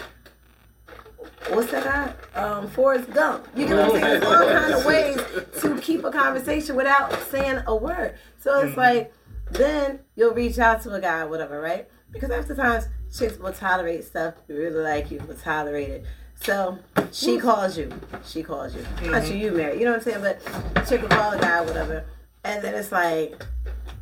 What's 1.50 1.70
that 1.70 1.84
guy? 1.84 2.40
Um, 2.40 2.68
Forrest 2.68 3.10
Gump. 3.12 3.46
You 3.56 3.68
know 3.68 3.76
what 3.76 3.94
I'm 3.96 4.00
saying? 4.00 4.20
There's 4.20 4.24
all 4.24 4.46
kind 4.48 4.74
of 4.74 4.84
ways 4.86 5.62
to 5.62 5.80
keep 5.80 6.04
a 6.04 6.10
conversation 6.10 6.74
without 6.74 7.12
saying 7.30 7.62
a 7.66 7.76
word. 7.76 8.16
So 8.40 8.60
it's 8.60 8.76
like, 8.76 9.12
then 9.50 10.00
you'll 10.16 10.34
reach 10.34 10.58
out 10.58 10.82
to 10.82 10.94
a 10.94 11.00
guy, 11.00 11.24
whatever, 11.24 11.60
right? 11.60 11.88
Because 12.10 12.30
after 12.30 12.54
times, 12.56 12.86
chicks 13.16 13.38
will 13.38 13.52
tolerate 13.52 14.04
stuff. 14.04 14.34
You 14.48 14.56
really 14.56 14.82
like 14.82 15.10
you, 15.10 15.18
will 15.28 15.34
tolerate 15.36 15.88
it. 15.88 16.04
So 16.42 16.78
she 17.12 17.38
calls 17.38 17.78
you. 17.78 17.92
She 18.26 18.42
calls 18.42 18.74
you. 18.74 18.84
Not 19.10 19.28
you, 19.28 19.36
you 19.36 19.52
married. 19.52 19.78
You 19.78 19.84
know 19.84 19.92
what 19.92 20.06
I'm 20.06 20.22
saying? 20.22 20.22
But 20.22 20.86
chick 20.88 21.02
will 21.02 21.08
call 21.08 21.32
a 21.32 21.40
guy, 21.40 21.60
whatever. 21.60 22.04
And 22.44 22.62
then 22.64 22.74
it's 22.74 22.90
like, 22.90 23.40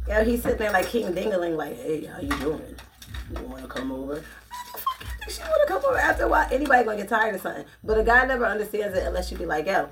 you 0.09 0.15
know, 0.15 0.25
he's 0.25 0.43
sitting 0.43 0.59
there 0.59 0.73
like 0.73 0.87
King 0.87 1.13
Dingling, 1.13 1.57
like, 1.57 1.77
hey, 1.77 2.05
how 2.07 2.21
you 2.21 2.29
doing? 2.39 2.77
You 3.37 3.43
want 3.45 3.63
to 3.63 3.69
come 3.69 3.93
over? 3.93 4.23
She 5.29 5.41
want 5.43 5.63
to 5.67 5.73
come 5.73 5.85
over 5.85 5.97
after 5.99 6.25
a 6.25 6.29
while. 6.29 6.49
Anybody 6.51 6.85
gonna 6.85 6.97
get 6.97 7.09
tired 7.09 7.35
of 7.37 7.41
something, 7.41 7.65
but 7.85 7.99
a 7.99 8.03
guy 8.03 8.25
never 8.27 8.45
understands 8.45 8.97
it 8.97 9.07
unless 9.07 9.31
you 9.31 9.39
be 9.39 9.47
like, 9.47 9.67
yo, 9.67 9.89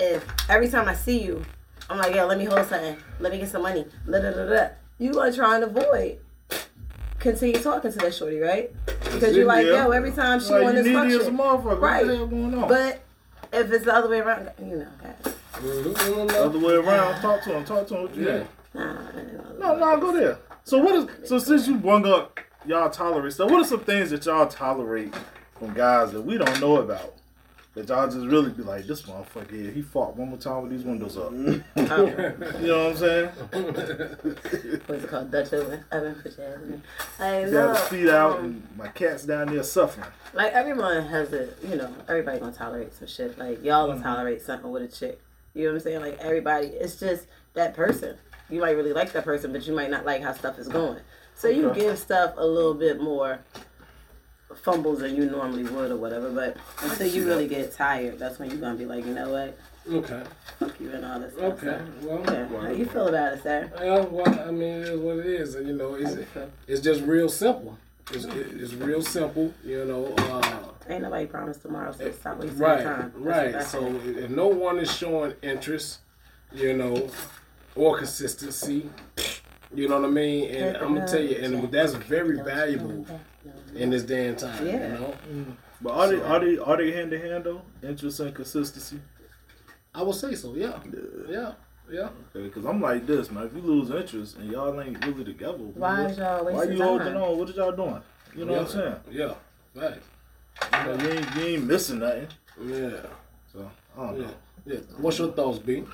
if 0.00 0.26
every 0.48 0.68
time 0.68 0.88
I 0.88 0.94
see 0.94 1.22
you, 1.22 1.44
I'm 1.90 1.98
like, 1.98 2.14
yo, 2.14 2.26
let 2.26 2.38
me 2.38 2.44
hold 2.44 2.66
something, 2.66 2.96
let 3.20 3.32
me 3.32 3.38
get 3.38 3.48
some 3.50 3.62
money, 3.62 3.84
da 4.10 4.20
da 4.20 4.30
da 4.30 4.46
da. 4.46 4.68
You 4.98 5.12
gonna 5.12 5.32
try 5.34 5.56
and 5.56 5.64
avoid 5.64 6.18
continue 7.18 7.58
talking 7.58 7.92
to 7.92 7.98
that 7.98 8.14
shorty, 8.14 8.38
right? 8.38 8.70
Because 9.12 9.36
you're 9.36 9.46
like, 9.46 9.66
yo, 9.66 9.90
every 9.90 10.12
time 10.12 10.40
she 10.40 10.50
Like, 10.52 10.62
want 10.62 10.76
you 10.76 10.82
this 10.84 10.92
needy 10.96 11.14
as 11.16 11.26
a 11.26 11.30
function, 11.32 11.36
motherfucker. 11.36 11.80
right? 11.80 12.06
What 12.06 12.30
going 12.30 12.54
on? 12.54 12.68
But 12.68 13.02
if 13.52 13.70
it's 13.72 13.84
the 13.84 13.94
other 13.94 14.08
way 14.08 14.20
around, 14.20 14.50
you 14.58 14.76
know, 14.76 14.88
guys. 15.02 15.34
Mm-hmm. 15.54 16.30
Other 16.36 16.58
way 16.58 16.74
around. 16.74 17.20
Talk 17.20 17.42
to 17.44 17.50
him. 17.56 17.64
Talk 17.64 17.88
to 17.88 17.96
him. 17.96 18.02
What 18.02 18.14
you 18.14 18.26
Yeah. 18.26 18.44
Mean? 18.74 18.84
Nah, 19.58 19.74
No, 19.74 19.76
no, 19.78 20.00
go 20.00 20.12
there. 20.12 20.38
So 20.64 20.78
what 20.78 20.94
is 20.94 21.28
so 21.28 21.38
since 21.38 21.66
you 21.66 21.76
brung 21.76 22.06
up 22.06 22.38
y'all 22.66 22.90
tolerate 22.90 23.32
stuff, 23.32 23.50
what 23.50 23.60
are 23.60 23.66
some 23.68 23.80
things 23.80 24.10
that 24.10 24.24
y'all 24.26 24.46
tolerate 24.46 25.14
from 25.58 25.72
guys 25.74 26.12
that 26.12 26.20
we 26.22 26.36
don't 26.38 26.60
know 26.60 26.76
about? 26.76 27.14
That 27.74 27.88
y'all 27.88 28.06
just 28.10 28.26
really 28.26 28.50
be 28.50 28.62
like, 28.64 28.86
this 28.86 29.02
motherfucker, 29.02 29.52
yeah, 29.66 29.70
he 29.70 29.82
fought 29.82 30.16
one 30.16 30.30
more 30.30 30.38
time 30.38 30.62
with 30.62 30.72
these 30.72 30.82
windows 30.84 31.16
up. 31.16 31.30
you 31.32 31.62
know 31.76 32.88
what 32.88 32.90
I'm 32.90 32.96
saying? 32.96 33.28
What's 34.86 35.04
it 35.04 35.08
called? 35.08 35.30
Dutch 35.30 35.52
oven. 35.52 35.84
Oven 35.92 36.14
for 36.16 36.28
jazz. 36.28 36.58
I 37.20 37.42
Got 37.42 37.50
know. 37.52 37.68
his 37.74 37.80
feet 37.88 38.08
out, 38.08 38.38
um, 38.38 38.44
and 38.44 38.68
my 38.76 38.88
cat's 38.88 39.24
down 39.24 39.48
there 39.54 39.62
suffering. 39.62 40.06
Like 40.34 40.52
everyone 40.54 41.06
has 41.06 41.32
a, 41.32 41.50
you 41.62 41.76
know, 41.76 41.92
everybody 42.08 42.40
gonna 42.40 42.52
tolerate 42.52 42.94
some 42.94 43.06
shit. 43.08 43.38
Like 43.38 43.62
y'all 43.62 43.88
Mm-hmm. 43.88 44.02
gonna 44.02 44.16
tolerate 44.16 44.42
something 44.42 44.70
with 44.70 44.82
a 44.82 44.88
chick. 44.88 45.20
You 45.54 45.64
know 45.66 45.70
what 45.72 45.76
I'm 45.76 45.82
saying? 45.84 46.00
Like 46.00 46.18
everybody, 46.20 46.66
it's 46.68 46.98
just 46.98 47.26
that 47.54 47.74
person. 47.74 48.16
You 48.50 48.60
might 48.60 48.72
really 48.72 48.92
like 48.92 49.12
that 49.12 49.24
person, 49.24 49.52
but 49.52 49.66
you 49.66 49.74
might 49.74 49.90
not 49.90 50.04
like 50.06 50.22
how 50.22 50.32
stuff 50.32 50.58
is 50.58 50.68
going. 50.68 51.00
So 51.34 51.48
you 51.48 51.68
Okay. 51.70 51.80
give 51.80 51.98
stuff 51.98 52.34
a 52.36 52.44
little 52.46 52.74
bit 52.74 53.00
more 53.00 53.38
fumbles 54.62 55.00
than 55.00 55.14
you 55.14 55.26
normally 55.26 55.64
would 55.64 55.90
or 55.90 55.96
whatever. 55.96 56.30
But 56.30 56.56
until 56.82 57.06
you 57.06 57.26
really 57.26 57.46
get 57.46 57.72
tired, 57.72 58.18
that's 58.18 58.38
when 58.38 58.50
you're 58.50 58.58
gonna 58.58 58.76
be 58.76 58.86
like, 58.86 59.04
you 59.06 59.14
know 59.14 59.30
what, 59.30 59.58
Okay. 59.92 60.22
fuck 60.58 60.80
you 60.80 60.90
and 60.92 61.04
all 61.04 61.20
this 61.20 61.34
stuff. 61.34 61.62
Okay. 61.62 61.78
Well. 62.02 62.22
Yeah. 62.26 62.46
How 62.60 62.70
you 62.70 62.86
feel 62.86 63.08
about 63.08 63.34
it, 63.34 63.42
sir? 63.42 63.70
Yeah, 63.80 64.00
well, 64.00 64.40
I 64.48 64.50
mean, 64.50 64.82
it 64.82 64.88
is 64.88 65.00
what 65.00 65.18
it 65.18 65.26
is. 65.26 65.54
and 65.54 65.68
You 65.68 65.74
know, 65.76 65.94
it's 65.94 66.16
it's 66.66 66.80
just 66.80 67.02
real 67.02 67.28
simple. 67.28 67.78
It's, 68.10 68.24
it's 68.24 68.72
real 68.74 69.02
simple. 69.02 69.52
You 69.64 69.84
know. 69.84 70.14
Uh, 70.16 70.58
Ain't 70.88 71.02
nobody 71.02 71.26
promised 71.26 71.60
tomorrow, 71.60 71.92
so 71.92 72.10
stop 72.12 72.38
wasting 72.38 72.58
right. 72.58 72.82
time. 72.82 73.12
That's 73.22 73.54
Right. 73.54 73.62
So 73.66 73.86
if 74.06 74.30
no 74.30 74.48
one 74.48 74.78
is 74.78 74.90
showing 74.90 75.34
interest, 75.42 75.98
you 76.50 76.74
know, 76.74 77.10
or 77.78 77.96
consistency, 77.98 78.90
you 79.74 79.88
know 79.88 80.00
what 80.00 80.08
I 80.08 80.12
mean. 80.12 80.50
And 80.54 80.76
I'm 80.76 80.94
gonna 80.94 81.06
tell 81.06 81.22
you, 81.22 81.36
and 81.36 81.70
that's 81.70 81.94
very 81.94 82.40
valuable 82.42 83.06
in 83.74 83.90
this 83.90 84.02
day 84.02 84.28
and 84.28 84.38
time. 84.38 84.66
You 84.66 84.72
Yeah. 84.72 84.94
know. 84.94 85.14
Mm. 85.30 85.56
But 85.80 85.92
are 85.92 86.08
they 86.08 86.20
are 86.20 86.40
they 86.40 86.58
are 86.58 86.76
they 86.76 86.90
hand 86.90 87.10
to 87.12 87.18
hand 87.20 87.44
though? 87.44 87.62
Interest 87.82 88.20
and 88.20 88.34
consistency. 88.34 89.00
I 89.94 90.02
would 90.02 90.16
say 90.16 90.34
so. 90.34 90.54
Yeah. 90.54 90.78
Yeah. 91.28 91.52
Yeah. 91.90 92.08
Because 92.32 92.64
I'm 92.66 92.80
like 92.80 93.06
this, 93.06 93.30
man. 93.30 93.46
If 93.46 93.54
you 93.54 93.62
lose 93.62 93.90
interest 93.90 94.36
and 94.36 94.50
y'all 94.50 94.78
ain't 94.80 95.02
really 95.06 95.24
together, 95.24 95.56
Why 95.58 96.02
what- 96.02 96.10
is 96.10 96.18
y'all 96.18 96.44
why 96.44 96.64
you 96.64 96.82
holding 96.82 97.06
time? 97.14 97.22
on? 97.22 97.38
What 97.38 97.48
is 97.48 97.56
y'all 97.56 97.72
doing? 97.72 98.02
You 98.36 98.44
know 98.44 98.52
what 98.54 98.62
I'm 98.62 98.68
saying? 98.68 98.96
Yeah. 99.10 99.34
Right. 99.74 99.94
You, 100.72 100.84
know, 100.96 101.02
you, 101.04 101.10
ain't, 101.10 101.34
you 101.36 101.42
ain't 101.42 101.64
missing 101.64 102.00
nothing. 102.00 102.26
Yeah. 102.62 102.90
So 103.52 103.70
I 103.96 104.06
don't 104.06 104.16
Yeah. 104.20 104.26
know. 104.26 104.34
Yeah. 104.66 104.78
What's 104.98 105.18
your 105.18 105.32
thoughts, 105.32 105.58
B? 105.60 105.84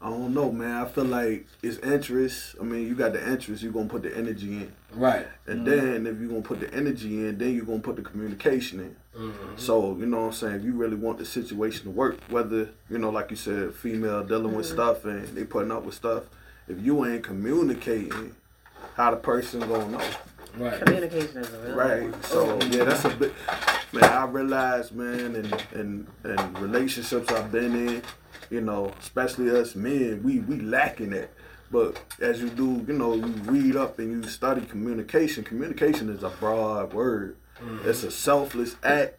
I 0.00 0.10
don't 0.10 0.32
know, 0.32 0.52
man. 0.52 0.82
I 0.82 0.86
feel 0.86 1.04
like 1.04 1.46
it's 1.60 1.78
interest. 1.78 2.54
I 2.60 2.64
mean, 2.64 2.86
you 2.86 2.94
got 2.94 3.12
the 3.12 3.32
interest, 3.32 3.62
you're 3.62 3.72
gonna 3.72 3.88
put 3.88 4.02
the 4.02 4.16
energy 4.16 4.52
in. 4.52 4.72
Right. 4.92 5.26
And 5.46 5.66
mm-hmm. 5.66 6.04
then 6.04 6.06
if 6.06 6.20
you're 6.20 6.28
gonna 6.28 6.42
put 6.42 6.60
the 6.60 6.72
energy 6.72 7.26
in, 7.26 7.36
then 7.38 7.54
you're 7.54 7.64
gonna 7.64 7.80
put 7.80 7.96
the 7.96 8.02
communication 8.02 8.80
in. 8.80 8.96
Mm-hmm. 9.20 9.56
So, 9.56 9.96
you 9.96 10.06
know 10.06 10.18
what 10.18 10.26
I'm 10.26 10.32
saying, 10.32 10.54
if 10.56 10.62
you 10.64 10.74
really 10.74 10.94
want 10.94 11.18
the 11.18 11.24
situation 11.24 11.84
to 11.84 11.90
work, 11.90 12.18
whether, 12.28 12.70
you 12.88 12.98
know, 12.98 13.10
like 13.10 13.30
you 13.30 13.36
said, 13.36 13.74
female 13.74 14.22
dealing 14.22 14.54
with 14.54 14.66
mm-hmm. 14.66 14.74
stuff 14.74 15.04
and 15.04 15.26
they 15.28 15.44
putting 15.44 15.72
up 15.72 15.82
with 15.82 15.96
stuff, 15.96 16.24
if 16.68 16.80
you 16.80 17.04
ain't 17.04 17.24
communicating, 17.24 18.36
how 18.94 19.10
the 19.10 19.16
person 19.16 19.60
gonna 19.60 19.88
know? 19.88 20.10
Right. 20.56 20.80
Communication 20.80 21.38
is 21.38 21.52
a 21.52 21.58
real 21.58 21.74
Right. 21.74 22.24
So 22.24 22.60
yeah, 22.70 22.84
that's 22.84 23.04
a 23.04 23.10
bit 23.10 23.32
man, 23.92 24.04
I 24.04 24.24
realize, 24.26 24.92
man, 24.92 25.36
and 25.36 25.64
and 25.72 26.06
and 26.24 26.58
relationships 26.58 27.30
I've 27.30 27.50
been 27.50 27.74
in, 27.74 28.02
you 28.50 28.60
know, 28.60 28.92
especially 29.00 29.50
us 29.50 29.74
men, 29.74 30.22
we 30.22 30.40
we 30.40 30.60
lacking 30.60 31.12
it. 31.12 31.32
But 31.70 32.00
as 32.20 32.40
you 32.40 32.48
do, 32.48 32.84
you 32.88 32.94
know, 32.94 33.14
you 33.14 33.26
read 33.26 33.76
up 33.76 33.98
and 33.98 34.24
you 34.24 34.30
study 34.30 34.62
communication. 34.62 35.44
Communication 35.44 36.08
is 36.08 36.22
a 36.22 36.30
broad 36.30 36.94
word. 36.94 37.36
It's 37.84 38.02
a 38.04 38.10
selfless 38.10 38.76
act. 38.82 39.16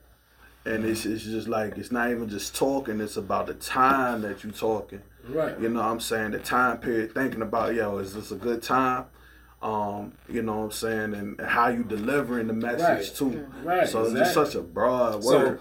And 0.65 0.83
it's, 0.85 1.05
it's 1.05 1.23
just 1.23 1.47
like 1.47 1.77
it's 1.77 1.91
not 1.91 2.11
even 2.11 2.27
just 2.27 2.55
talking, 2.55 2.99
it's 3.01 3.17
about 3.17 3.47
the 3.47 3.53
time 3.53 4.21
that 4.21 4.43
you 4.43 4.51
talking. 4.51 5.01
Right. 5.27 5.59
You 5.59 5.69
know 5.69 5.79
what 5.81 5.89
I'm 5.89 5.99
saying? 5.99 6.31
The 6.31 6.39
time 6.39 6.77
period, 6.79 7.13
thinking 7.13 7.41
about, 7.41 7.75
yo, 7.75 7.97
is 7.97 8.13
this 8.13 8.31
a 8.31 8.35
good 8.35 8.61
time? 8.61 9.05
Um, 9.61 10.13
you 10.27 10.41
know 10.41 10.57
what 10.57 10.63
I'm 10.65 10.71
saying? 10.71 11.13
And 11.13 11.41
how 11.41 11.67
you 11.69 11.83
delivering 11.83 12.47
the 12.47 12.53
message 12.53 12.79
Right. 12.81 13.15
too. 13.15 13.47
Right, 13.63 13.87
So 13.87 14.03
it's 14.03 14.13
just 14.13 14.33
such 14.33 14.55
a 14.55 14.61
broad 14.61 15.23
So 15.23 15.37
word. 15.39 15.59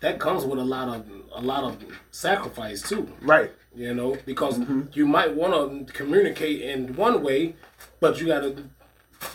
That 0.00 0.18
comes 0.18 0.44
with 0.44 0.58
a 0.58 0.64
lot 0.64 0.88
of 0.88 1.06
a 1.34 1.40
lot 1.40 1.64
of 1.64 1.76
sacrifice 2.10 2.82
too. 2.82 3.08
right. 3.22 3.52
You 3.74 3.94
know, 3.94 4.16
because 4.26 4.58
Mm-hmm. 4.58 4.80
you 4.94 5.06
might 5.06 5.32
want 5.34 5.86
to 5.86 5.92
communicate 5.92 6.60
in 6.62 6.96
one 6.96 7.22
way, 7.22 7.54
but 8.00 8.20
you 8.20 8.26
got 8.26 8.40
to 8.40 8.64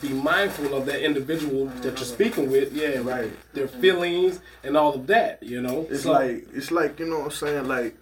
be 0.01 0.09
mindful 0.09 0.73
of 0.73 0.85
that 0.87 1.01
individual 1.05 1.67
that 1.67 1.83
you're 1.97 1.97
speaking 1.97 2.51
with. 2.51 2.73
Yeah, 2.73 2.97
Right. 2.99 3.31
Their 3.53 3.67
feelings 3.69 4.41
and 4.63 4.75
all 4.75 4.93
of 4.95 5.07
that. 5.07 5.41
You 5.41 5.61
know, 5.61 5.87
It's 5.89 6.03
So- 6.03 6.11
like 6.11 6.47
it's 6.53 6.69
like, 6.71 6.99
you 6.99 7.05
know 7.05 7.19
what 7.19 7.25
I'm 7.25 7.31
saying? 7.31 7.67
Like, 7.67 7.95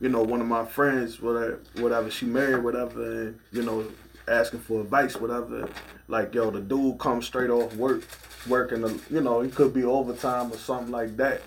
you 0.00 0.08
know, 0.08 0.22
one 0.22 0.40
of 0.40 0.46
my 0.46 0.64
friends, 0.64 1.20
whatever 1.20 1.60
whatever, 1.76 2.10
she 2.10 2.24
married, 2.24 2.62
whatever, 2.64 3.02
and, 3.22 3.38
you 3.52 3.62
know, 3.62 3.84
asking 4.26 4.60
for 4.60 4.80
advice, 4.80 5.16
whatever. 5.16 5.68
Like, 6.06 6.34
yo, 6.34 6.50
the 6.50 6.60
dude 6.60 6.98
comes 6.98 7.26
straight 7.26 7.50
off 7.50 7.74
work, 7.76 8.02
working, 8.48 9.00
you 9.10 9.20
know, 9.20 9.40
it 9.42 9.54
could 9.54 9.74
be 9.74 9.84
overtime 9.84 10.50
or 10.52 10.56
something 10.56 10.92
like 10.92 11.16
that. 11.18 11.42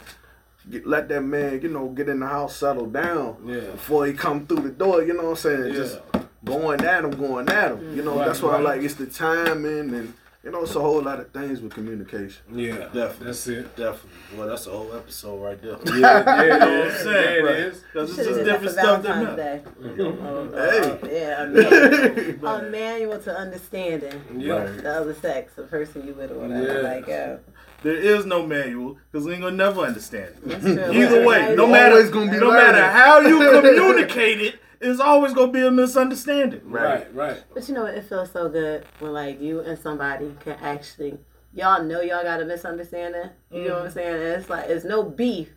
Get, 0.70 0.86
let 0.86 1.10
that 1.10 1.22
man, 1.22 1.60
you 1.62 1.70
know, 1.70 1.88
get 1.90 2.08
in 2.10 2.20
the 2.20 2.28
house, 2.28 2.56
settle 2.56 2.86
down 2.86 3.38
Yeah. 3.46 3.72
before 3.72 4.06
he 4.06 4.14
come 4.14 4.46
through 4.46 4.62
the 4.62 4.70
door. 4.70 5.02
You 5.04 5.14
know 5.14 5.24
what 5.24 5.30
I'm 5.32 5.36
saying? 5.38 5.66
Yeah. 5.68 5.74
Just 5.74 6.00
going 6.46 6.82
at 6.84 7.04
him, 7.04 7.12
going 7.12 7.50
at 7.50 7.72
him. 7.72 7.96
You 7.96 8.04
know, 8.04 8.18
Right, 8.18 8.28
that's 8.28 8.42
why 8.42 8.52
right. 8.52 8.60
I 8.60 8.64
like. 8.64 8.82
It's 8.84 8.96
the 8.96 9.08
timing 9.08 9.94
and 9.96 10.14
you 10.44 10.50
know, 10.50 10.64
it's 10.64 10.74
a 10.74 10.80
whole 10.80 11.04
lot 11.04 11.20
of 11.20 11.30
things 11.32 11.62
with 11.62 11.72
communication. 11.72 12.42
yeah, 12.52 12.78
Definitely. 12.92 13.26
That's 13.28 13.48
it. 13.48 13.76
Definitely. 13.76 14.10
Well, 14.36 14.48
that's 14.48 14.66
a 14.66 14.72
whole 14.72 14.92
episode 14.96 15.38
right 15.44 15.62
there. 15.62 15.78
Yeah, 15.86 16.24
yeah, 16.24 16.42
You 16.44 16.50
know 16.50 16.80
what 16.80 16.92
I'm 16.92 16.98
saying? 17.04 17.06
yeah, 17.46 17.52
Right. 17.52 17.56
it 17.58 17.60
is. 17.60 17.84
Because 17.94 18.10
it's 18.10 18.18
Should've 18.28 18.34
just 18.34 18.46
different 18.46 18.64
for 18.64 18.70
stuff 18.82 19.04
that 19.04 19.16
Valentine's 19.16 19.38
matter. 19.38 20.02
Day. 20.02 20.04
Uh, 20.04 21.00
Hey. 21.06 21.20
yeah, 21.22 21.44
a, 21.44 21.48
man, 21.48 22.40
a 22.44 22.70
manual 22.72 23.20
to 23.20 23.38
understanding 23.38 24.20
Yeah. 24.36 24.66
the 24.66 24.92
other 24.92 25.14
sex, 25.14 25.54
the 25.56 25.62
person 25.64 26.08
you 26.08 26.14
with 26.16 26.32
or 26.32 26.40
whatever. 26.40 26.74
Yeah. 26.82 26.90
Like, 26.90 27.08
uh, 27.10 27.36
There 27.84 27.96
is 27.96 28.26
no 28.26 28.46
manual 28.46 28.98
because 29.12 29.26
we 29.26 29.34
ain't 29.34 29.42
gonna 29.42 29.56
never 29.56 29.82
understand 29.82 30.36
it. 30.46 30.64
Either 30.96 31.26
way, 31.26 31.56
no 31.56 31.66
matter 31.66 31.96
always 31.96 32.12
gonna 32.12 32.32
be 32.32 32.38
no 32.38 32.50
learning. 32.50 32.74
matter 32.74 32.92
how 32.92 33.20
you 33.22 33.38
communicate 33.62 34.40
it, 34.42 34.60
it's 34.80 35.00
always 35.00 35.34
gonna 35.34 35.52
be 35.52 35.66
a 35.66 35.72
misunderstanding. 35.72 36.62
Right, 36.66 37.14
right. 37.14 37.44
But 37.54 37.68
you 37.68 37.74
know 37.74 37.84
what? 37.84 37.96
It 37.96 38.04
feels 38.04 38.32
so 38.32 38.50
good 38.50 38.86
when 39.00 39.14
like 39.14 39.42
you 39.42 39.62
and 39.62 39.80
somebody 39.80 40.36
can 40.42 40.58
actually, 40.62 41.18
y'all 41.54 41.84
know 41.84 42.02
y'all 42.02 42.24
got 42.24 42.42
a 42.42 42.46
misunderstanding. 42.46 43.32
You 43.52 43.68
know 43.68 43.76
what 43.76 43.84
I'm 43.84 43.90
mm. 43.90 43.94
saying? 43.94 44.14
And 44.16 44.24
it's 44.24 44.50
like 44.50 44.70
it's 44.70 44.86
no 44.86 45.04
beef, 45.04 45.50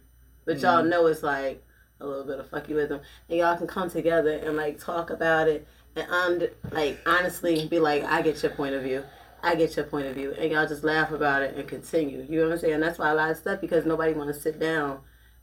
but 0.46 0.58
y'all 0.60 0.82
mm. 0.82 0.88
know 0.88 1.06
it's 1.06 1.22
like 1.22 1.62
a 2.00 2.06
little 2.06 2.24
bit 2.24 2.38
of 2.38 2.50
fuckyism, 2.50 3.00
and 3.28 3.38
y'all 3.38 3.56
can 3.56 3.66
come 3.66 3.90
together 3.90 4.32
and 4.32 4.56
like 4.56 4.78
talk 4.78 5.10
about 5.10 5.48
it 5.48 5.66
and 5.96 6.10
und- 6.10 6.50
like 6.72 6.98
honestly 7.06 7.66
be 7.68 7.78
like, 7.78 8.04
I 8.04 8.22
get 8.22 8.42
your 8.42 8.52
point 8.52 8.74
of 8.74 8.82
view. 8.82 9.02
I 9.44 9.54
get 9.56 9.76
your 9.76 9.84
point 9.84 10.06
of 10.06 10.14
view, 10.14 10.34
and 10.38 10.50
y'all 10.50 10.66
just 10.66 10.82
laugh 10.84 11.12
about 11.12 11.42
it 11.42 11.54
and 11.54 11.68
continue. 11.68 12.26
You 12.28 12.40
know 12.40 12.46
what 12.46 12.54
I'm 12.54 12.58
saying? 12.60 12.80
That's 12.80 12.98
why 12.98 13.10
a 13.10 13.14
lot 13.14 13.30
of 13.30 13.36
stuff 13.36 13.60
because 13.60 13.84
nobody 13.84 14.14
want 14.14 14.34
to 14.34 14.40
sit 14.40 14.58
down 14.58 15.00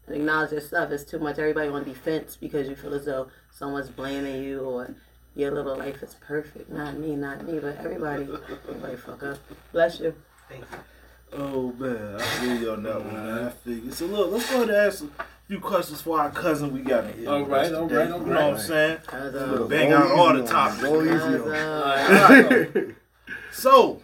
and 0.07 0.15
acknowledge 0.15 0.49
their 0.49 0.59
stuff. 0.59 0.89
It's 0.91 1.03
too 1.03 1.19
much. 1.19 1.37
Everybody 1.37 1.69
on 1.69 1.83
defense 1.83 2.35
because 2.35 2.67
you 2.67 2.75
feel 2.75 2.95
as 2.95 3.05
though 3.05 3.27
someone's 3.51 3.89
blaming 3.89 4.43
you 4.43 4.61
or 4.61 4.95
your 5.35 5.51
little 5.51 5.77
life 5.77 6.01
is 6.01 6.15
perfect. 6.15 6.71
Not 6.71 6.97
me, 6.97 7.15
not 7.15 7.45
me, 7.45 7.59
but 7.59 7.77
everybody, 7.77 8.27
everybody 8.67 8.95
fuck 8.95 9.21
up. 9.21 9.37
Bless 9.71 9.99
you. 9.99 10.15
Thank 10.49 10.65
you. 10.71 10.77
Oh 11.33 11.71
man, 11.73 12.15
I 12.15 12.23
feel 12.23 12.57
you 12.57 12.71
on 12.71 12.83
that 12.83 13.05
one, 13.05 13.13
man. 13.13 13.45
I 13.45 13.49
feel 13.51 13.77
you. 13.77 13.91
So 13.91 14.07
look, 14.07 14.31
let's 14.31 14.49
go 14.49 14.63
ahead 14.63 14.69
and 14.69 14.77
ask 14.77 15.03
a 15.03 15.25
few 15.47 15.59
questions 15.59 16.01
for 16.01 16.19
our 16.19 16.31
cousin 16.31 16.73
we 16.73 16.81
got 16.81 17.05
in 17.05 17.19
here. 17.19 17.29
All 17.29 17.39
with 17.41 17.49
right, 17.49 17.65
us 17.67 17.73
all 17.73 17.87
today. 17.87 18.01
right, 18.01 18.11
all 18.11 18.19
You 18.19 18.25
know 18.25 18.49
what 18.49 18.53
I'm 18.55 18.59
saying? 18.59 18.97
Cause, 19.05 19.35
uh, 19.35 19.65
bang 19.69 19.89
Go 19.91 19.97
out 19.97 20.11
all 20.11 20.33
the 20.33 20.45
topics. 20.45 20.81
Go 20.81 21.01
easy 21.03 21.17
cause, 21.17 21.41
on 21.47 22.73
him. 22.73 22.95
So, 23.51 24.01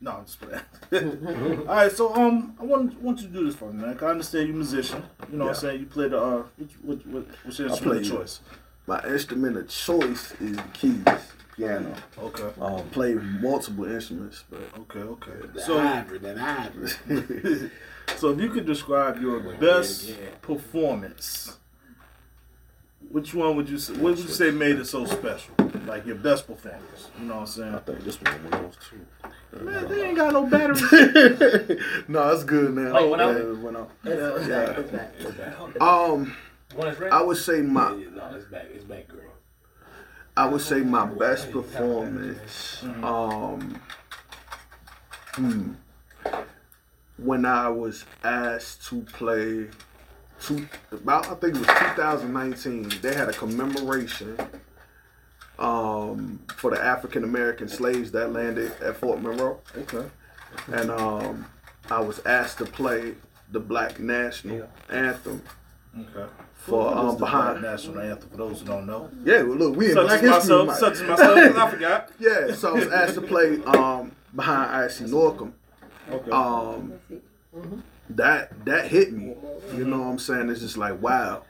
no, 0.00 0.10
I'm 0.12 0.24
just 0.26 0.40
playing. 0.40 1.62
All 1.68 1.74
right, 1.74 1.90
so 1.92 2.14
um, 2.14 2.54
I 2.60 2.64
want 2.64 3.00
want 3.00 3.20
you 3.20 3.26
to 3.28 3.32
do 3.32 3.44
this 3.46 3.54
for 3.54 3.72
me, 3.72 3.82
man. 3.82 3.98
I 4.00 4.06
understand 4.06 4.48
you're 4.48 4.54
a 4.56 4.58
musician. 4.58 5.02
You 5.30 5.38
know 5.38 5.44
what 5.46 5.54
I'm 5.54 5.60
saying? 5.60 5.80
You 5.80 5.86
play 5.86 6.08
the 6.08 6.20
uh, 6.20 6.42
what, 6.46 6.46
what, 6.82 7.06
what, 7.06 7.26
what's 7.44 7.58
your 7.58 7.68
instrument 7.68 8.00
of 8.00 8.06
play- 8.08 8.18
choice? 8.18 8.40
My 8.86 9.02
instrument 9.08 9.56
of 9.56 9.68
choice 9.68 10.32
is 10.40 10.56
the 10.56 10.62
keys, 10.74 11.02
piano. 11.56 11.94
Okay, 12.18 12.50
Um, 12.60 12.86
play 12.90 13.14
multiple 13.14 13.86
instruments, 13.86 14.44
but 14.50 14.60
okay, 14.80 14.98
okay. 15.00 15.46
That 15.54 15.64
So, 15.64 15.78
ivory, 15.78 16.18
that 16.18 16.38
ivory. 16.38 17.70
so 18.16 18.30
if 18.32 18.40
you 18.40 18.50
could 18.50 18.66
describe 18.66 19.22
your 19.22 19.40
best 19.54 20.12
performance, 20.42 21.56
which 23.14 23.32
one 23.32 23.54
would 23.54 23.68
you 23.68 23.78
say? 23.78 23.92
What 23.92 24.16
would 24.16 24.18
you 24.18 24.26
say 24.26 24.50
made 24.50 24.76
it 24.76 24.86
so 24.86 25.04
special? 25.04 25.54
Like 25.86 26.04
your 26.04 26.16
best 26.16 26.48
performance. 26.48 27.10
You 27.20 27.26
know 27.26 27.34
what 27.34 27.40
I'm 27.42 27.46
saying? 27.46 27.74
I 27.76 27.78
think 27.78 28.00
this 28.00 28.20
one 28.20 28.42
was 28.42 28.50
those 28.60 28.76
too. 28.90 29.64
Man, 29.64 29.88
they 29.88 30.08
ain't 30.08 30.16
got 30.16 30.32
no 30.32 30.44
batteries. 30.46 30.82
no, 32.08 32.32
it's 32.32 32.42
good 32.42 32.74
man. 32.74 32.90
Oh, 32.92 33.04
it 33.06 33.10
went 33.10 33.22
out? 33.22 33.36
Yeah, 33.36 33.42
it 33.42 33.58
went 33.58 33.76
out. 33.76 33.90
it's, 34.02 34.40
it's 34.40 34.48
Yeah. 34.48 34.66
back, 34.66 34.78
it's 34.78 34.90
back, 34.90 35.14
it's 35.16 35.36
back. 35.36 35.80
Um, 35.80 36.36
One 36.74 36.88
is 36.88 36.98
ready. 36.98 37.12
I 37.12 37.22
would 37.22 37.36
say 37.36 37.62
my 37.62 37.92
Yeah, 37.92 38.06
no, 38.16 38.34
it's 38.34 38.46
back. 38.46 38.66
It's 38.74 38.84
back, 38.84 39.06
girl. 39.06 39.20
I 40.36 40.46
would 40.48 40.60
say 40.60 40.80
my 40.80 41.06
best 41.06 41.52
performance. 41.52 42.82
Um, 43.00 43.80
hmm, 45.36 45.72
when 47.16 47.46
I 47.46 47.68
was 47.68 48.06
asked 48.24 48.88
to 48.88 49.02
play, 49.02 49.68
two, 50.46 50.68
about 50.92 51.26
I 51.28 51.34
think 51.34 51.56
it 51.56 51.58
was 51.58 51.66
2019. 51.66 52.88
They 53.02 53.14
had 53.14 53.28
a 53.28 53.32
commemoration 53.32 54.36
um, 55.58 56.40
for 56.56 56.70
the 56.70 56.80
African 56.82 57.24
American 57.24 57.68
slaves 57.68 58.10
that 58.12 58.32
landed 58.32 58.72
at 58.82 58.96
Fort 58.96 59.20
Monroe, 59.22 59.60
okay. 59.76 60.08
and 60.72 60.90
um, 60.90 61.46
I 61.90 62.00
was 62.00 62.20
asked 62.26 62.58
to 62.58 62.64
play 62.64 63.14
the 63.52 63.60
Black 63.60 64.00
National 64.00 64.68
Anthem 64.90 65.42
Okay. 65.96 66.28
for 66.54 66.86
What 66.86 66.92
is 66.92 66.98
um, 66.98 67.06
the 67.06 67.18
behind. 67.20 67.60
Black 67.60 67.72
national 67.72 68.00
anthem 68.00 68.28
for 68.30 68.36
those 68.36 68.60
who 68.60 68.66
don't 68.66 68.84
know. 68.86 69.08
Yeah, 69.24 69.42
well, 69.42 69.56
look, 69.58 69.76
we 69.76 69.86
in 69.90 69.94
Such 69.94 70.06
Black 70.08 70.22
as 70.24 70.30
History 70.42 70.64
myself, 70.66 70.78
such 70.80 70.92
as 70.94 71.02
myself, 71.02 71.34
'cause 71.52 71.56
I 71.56 71.70
forgot. 71.70 72.10
Yeah, 72.18 72.52
so 72.54 72.70
I 72.70 72.72
was 72.72 72.88
asked 72.88 73.14
to 73.14 73.20
play 73.20 73.62
um, 73.62 74.10
behind 74.34 74.72
I.C. 74.84 75.04
Norcom. 75.04 75.52
Okay. 76.10 76.30
Um, 76.32 76.94
that 78.10 78.64
that 78.64 78.88
hit 78.88 79.12
me. 79.12 79.34
You 79.74 79.84
know 79.84 79.98
what 80.00 80.06
I'm 80.08 80.18
saying? 80.18 80.50
It's 80.50 80.60
just 80.60 80.76
like 80.76 81.00
wow. 81.00 81.42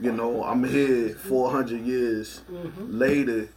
You 0.00 0.12
know, 0.12 0.42
I'm 0.44 0.64
here 0.64 1.10
400 1.10 1.80
years 1.82 2.40
later 2.78 3.48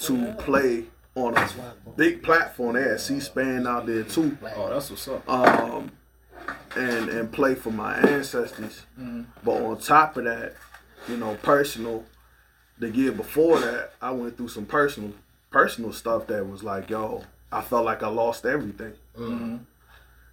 to 0.00 0.32
play 0.38 0.84
on 1.14 1.36
a 1.38 1.48
big 1.96 2.22
platform. 2.22 2.74
They 2.74 2.82
had 2.82 3.00
C-SPAN 3.00 3.66
out 3.66 3.86
there 3.86 4.02
too, 4.02 4.36
Oh, 4.56 4.68
that's 4.68 4.90
what's 4.90 5.08
up. 5.08 5.26
um, 5.28 5.90
and 6.76 7.08
and 7.08 7.32
play 7.32 7.54
for 7.54 7.70
my 7.70 7.96
ancestors. 7.96 8.82
But 9.42 9.62
on 9.62 9.78
top 9.78 10.16
of 10.18 10.24
that, 10.24 10.54
you 11.08 11.16
know, 11.16 11.36
personal. 11.42 12.04
The 12.76 12.90
year 12.90 13.12
before 13.12 13.60
that, 13.60 13.92
I 14.02 14.10
went 14.10 14.36
through 14.36 14.48
some 14.48 14.66
personal 14.66 15.12
personal 15.50 15.92
stuff 15.92 16.26
that 16.26 16.46
was 16.46 16.64
like, 16.64 16.90
yo, 16.90 17.22
I 17.52 17.60
felt 17.62 17.84
like 17.84 18.02
I 18.02 18.08
lost 18.08 18.44
everything. 18.44 18.92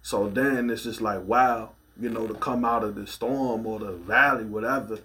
So 0.02 0.28
then 0.28 0.68
it's 0.68 0.82
just 0.82 1.00
like, 1.00 1.24
wow, 1.24 1.70
you 1.98 2.08
know, 2.08 2.26
to 2.26 2.34
come 2.34 2.64
out 2.64 2.82
of 2.82 2.96
the 2.96 3.06
storm 3.06 3.66
or 3.66 3.78
the 3.78 3.92
valley, 3.92 4.44
whatever, 4.44 4.98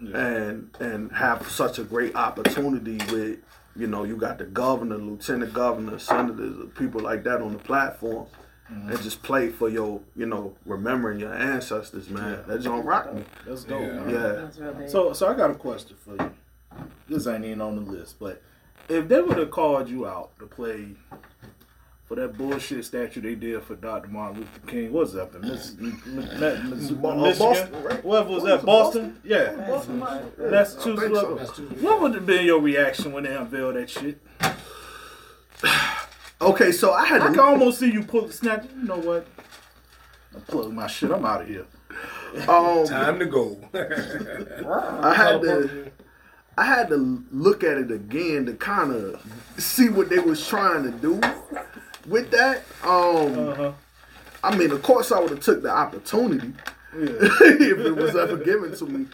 and 0.00 0.70
and 0.78 1.10
have 1.12 1.50
such 1.50 1.78
a 1.78 1.84
great 1.84 2.14
opportunity 2.14 2.98
with, 3.12 3.38
you 3.74 3.88
know, 3.88 4.04
you 4.04 4.16
got 4.16 4.38
the 4.38 4.44
governor, 4.44 4.96
lieutenant 4.96 5.52
governor, 5.52 5.98
senators, 5.98 6.68
people 6.76 7.00
like 7.00 7.24
that 7.24 7.42
on 7.42 7.52
the 7.52 7.58
platform, 7.58 8.26
mm-hmm. 8.70 8.90
and 8.90 9.02
just 9.02 9.22
play 9.24 9.48
for 9.48 9.68
your, 9.68 10.00
you 10.14 10.26
know, 10.26 10.54
remembering 10.64 11.18
your 11.18 11.34
ancestors, 11.34 12.08
man. 12.08 12.44
That 12.46 12.62
don't 12.62 12.84
rock 12.84 13.12
me. 13.12 13.24
That's 13.44 13.64
dope. 13.64 13.80
Yeah. 13.80 14.08
Yeah. 14.08 14.32
That's 14.32 14.58
real 14.58 14.74
big. 14.74 14.88
So, 14.88 15.12
so 15.12 15.28
I 15.28 15.34
got 15.34 15.50
a 15.50 15.54
question 15.54 15.96
for 15.96 16.14
you. 16.14 16.32
This 17.08 17.26
ain't 17.26 17.44
even 17.44 17.60
on 17.60 17.74
the 17.74 17.90
list, 17.90 18.20
but 18.20 18.40
if 18.88 19.08
they 19.08 19.20
would 19.20 19.38
have 19.38 19.50
called 19.50 19.88
you 19.88 20.06
out 20.06 20.38
to 20.38 20.46
play 20.46 20.94
for 22.08 22.14
that 22.14 22.38
bullshit 22.38 22.84
statue 22.86 23.20
they 23.20 23.34
did 23.34 23.62
for 23.62 23.74
Dr. 23.76 24.08
Martin 24.08 24.40
Luther 24.40 24.66
King, 24.66 24.92
what's 24.92 25.12
that? 25.12 25.30
The 25.30 25.40
Miss, 25.40 25.74
M- 25.78 26.02
M- 26.06 26.42
M- 26.42 26.70
Miss- 26.70 26.90
Bo- 26.90 27.10
uh, 27.10 27.14
Michigan? 27.16 27.38
Boston, 27.52 27.82
right? 27.82 28.04
Whatever 28.04 28.30
was 28.30 28.42
What 28.42 28.48
that? 28.48 28.54
was 28.54 28.62
it, 28.62 28.66
Boston? 28.66 29.20
Yeah. 29.24 29.52
Boston, 29.68 29.98
man. 29.98 30.32
Yeah, 30.40 30.46
Massachusetts. 30.48 31.20
So. 31.20 31.34
What, 31.34 31.82
what 31.82 32.00
would 32.00 32.14
have 32.14 32.24
been 32.26 32.46
your 32.46 32.60
reaction 32.60 33.12
when 33.12 33.24
they 33.24 33.36
unveiled 33.36 33.76
that 33.76 33.90
shit? 33.90 34.18
Okay, 36.40 36.70
so 36.70 36.92
I 36.92 37.04
had 37.04 37.20
I 37.20 37.24
can 37.26 37.34
to, 37.34 37.42
almost 37.42 37.80
see 37.80 37.90
you 37.90 38.04
pull 38.04 38.28
the 38.28 38.32
snap. 38.32 38.64
You 38.76 38.84
know 38.84 38.98
what? 38.98 39.26
I 40.36 40.38
plug 40.38 40.72
my 40.72 40.86
shit. 40.86 41.10
I'm 41.10 41.24
out 41.24 41.42
of 41.42 41.48
here. 41.48 41.66
um, 42.48 42.86
Time 42.86 43.18
to 43.18 43.26
go. 43.26 43.58
I 43.74 45.12
had 45.16 45.42
to 45.42 45.90
I 46.56 46.64
had 46.64 46.88
to 46.90 47.24
look 47.32 47.64
at 47.64 47.76
it 47.76 47.90
again 47.90 48.46
to 48.46 48.52
kind 48.54 48.92
of 48.94 49.20
see 49.58 49.88
what 49.88 50.10
they 50.10 50.20
was 50.20 50.46
trying 50.46 50.84
to 50.84 50.92
do 50.92 51.20
with 52.06 52.30
that. 52.30 52.58
Um, 52.84 53.38
Uh 53.48 53.54
huh. 53.54 53.72
I 54.44 54.56
mean, 54.56 54.70
of 54.70 54.82
course, 54.82 55.10
I 55.10 55.18
would 55.18 55.30
have 55.30 55.40
took 55.40 55.62
the 55.62 55.70
opportunity 55.70 56.52
Yeah. 56.96 57.06
if 57.10 57.78
it 57.80 57.96
was 57.96 58.14
ever 58.14 58.36
given 58.36 58.74
to 58.76 58.86
me. 58.86 59.06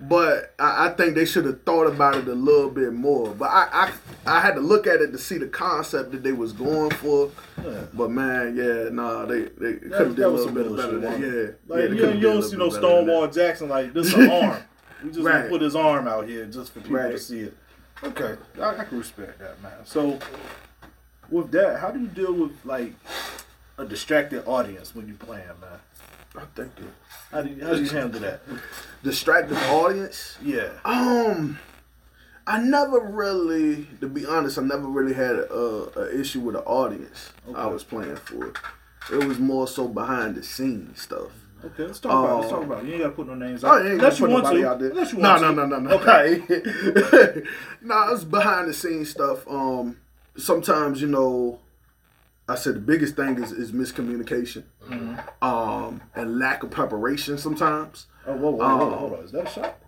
But 0.00 0.54
I, 0.58 0.86
I 0.86 0.88
think 0.90 1.14
they 1.14 1.24
should 1.24 1.44
have 1.46 1.62
thought 1.62 1.86
about 1.86 2.16
it 2.16 2.26
a 2.28 2.34
little 2.34 2.68
bit 2.70 2.92
more. 2.92 3.28
But 3.32 3.46
I, 3.46 3.68
I 3.72 3.92
I 4.38 4.40
had 4.40 4.54
to 4.56 4.60
look 4.60 4.86
at 4.88 5.00
it 5.00 5.12
to 5.12 5.18
see 5.18 5.38
the 5.38 5.46
concept 5.46 6.10
that 6.12 6.22
they 6.24 6.32
was 6.32 6.52
going 6.52 6.90
for. 6.90 7.30
Yeah. 7.64 7.84
But 7.94 8.10
man, 8.10 8.56
yeah, 8.56 8.88
nah, 8.90 9.24
they 9.24 9.42
they 9.44 9.74
could 9.74 9.92
have 9.92 10.08
did 10.08 10.16
that 10.16 10.28
a 10.28 10.30
little 10.30 10.52
bit 10.52 10.76
better 10.76 10.98
than. 10.98 11.22
Yeah, 11.22 11.50
Like 11.74 11.90
yeah, 11.90 11.94
you, 11.94 12.12
you 12.14 12.20
don't 12.20 12.42
see 12.42 12.56
no 12.56 12.66
little 12.66 12.70
bit 12.70 12.80
better 12.80 12.96
than 12.96 13.04
that. 13.06 13.06
Stonewall 13.06 13.28
Jackson 13.28 13.68
like 13.68 13.92
this 13.94 14.06
is 14.08 14.14
an 14.14 14.30
arm. 14.42 14.62
We 15.04 15.10
just 15.10 15.22
Right. 15.24 15.48
put 15.48 15.62
his 15.62 15.76
arm 15.76 16.08
out 16.08 16.26
here 16.28 16.44
just 16.46 16.72
for 16.72 16.80
people 16.80 16.96
to 16.98 17.18
see 17.20 17.40
it. 17.40 17.56
Okay, 18.02 18.34
I, 18.60 18.78
I 18.78 18.84
can 18.84 18.98
respect 18.98 19.38
that, 19.38 19.62
man. 19.62 19.72
So 19.84 20.18
with 21.30 21.50
that, 21.52 21.80
how 21.80 21.90
do 21.90 22.00
you 22.00 22.06
deal 22.08 22.32
with 22.32 22.52
like 22.64 22.92
a 23.78 23.84
distracted 23.84 24.44
audience 24.46 24.94
when 24.94 25.06
you 25.08 25.14
playing, 25.14 25.46
man? 25.60 25.78
I 26.36 26.44
think 26.54 26.72
it. 26.78 26.84
How 27.32 27.42
do 27.42 27.48
you, 27.50 27.64
how 27.64 27.72
do 27.74 27.82
you 27.82 27.88
handle 27.88 28.20
that? 28.20 28.40
Distracted 29.02 29.56
audience. 29.70 30.36
Yeah. 30.42 30.68
Um, 30.84 31.58
I 32.46 32.58
never 32.60 33.00
really, 33.00 33.86
to 34.00 34.08
be 34.08 34.26
honest, 34.26 34.58
I 34.58 34.62
never 34.62 34.86
really 34.86 35.14
had 35.14 35.36
a, 35.36 35.90
a 35.98 36.20
issue 36.20 36.40
with 36.40 36.54
the 36.54 36.62
audience 36.62 37.30
I 37.54 37.66
was 37.66 37.82
playing 37.84 38.16
for. 38.16 38.52
It 39.12 39.24
was 39.24 39.38
more 39.38 39.66
so 39.66 39.88
behind 39.88 40.34
the 40.36 40.42
scenes 40.42 41.00
stuff. 41.02 41.30
Okay, 41.64 41.84
let's 41.84 41.98
talk 41.98 42.12
about 42.12 42.30
it. 42.30 42.40
Let's 42.42 42.52
Oh. 42.52 42.56
talk 42.56 42.64
about 42.64 42.84
it. 42.84 42.86
You 42.86 42.92
ain't 42.94 43.02
gotta 43.02 43.14
put 43.14 43.26
no 43.28 43.34
names 43.34 43.64
Oh, 43.64 43.68
out. 43.68 43.82
you 43.82 43.90
ain't 43.90 43.94
Unless 43.94 44.20
you 44.20 44.26
want 44.28 44.46
to. 44.46 44.68
out 44.68 44.78
there. 44.78 44.90
Unless 44.90 45.12
you 45.14 45.18
no, 45.18 45.28
want 45.30 45.42
no, 45.42 45.48
to. 45.48 45.54
no, 45.54 45.66
no, 45.66 45.78
no, 45.78 45.90
Okay. 45.96 46.42
no, 47.82 48.12
it's 48.12 48.24
behind 48.24 48.68
the 48.68 48.74
scenes 48.74 49.10
stuff. 49.10 49.46
Um, 49.48 49.96
sometimes 50.38 51.00
you 51.00 51.08
know, 51.08 51.58
I 52.48 52.54
said 52.54 52.74
the 52.76 52.80
biggest 52.80 53.16
thing 53.16 53.42
is, 53.42 53.52
is 53.52 53.72
miscommunication, 53.72 54.64
Mm-hmm. 54.88 55.44
um, 55.44 56.00
and 56.14 56.38
lack 56.38 56.62
of 56.62 56.70
preparation. 56.70 57.38
Sometimes. 57.38 58.06
Oh, 58.26 58.36
whoa, 58.36 58.50
whoa, 58.52 58.64
Um, 58.64 58.78
hold 58.78 58.92
on, 58.92 58.98
hold 58.98 59.12
on. 59.14 59.18
Is 59.24 59.32
that 59.32 59.46
a 59.46 59.50
shot? 59.50 59.78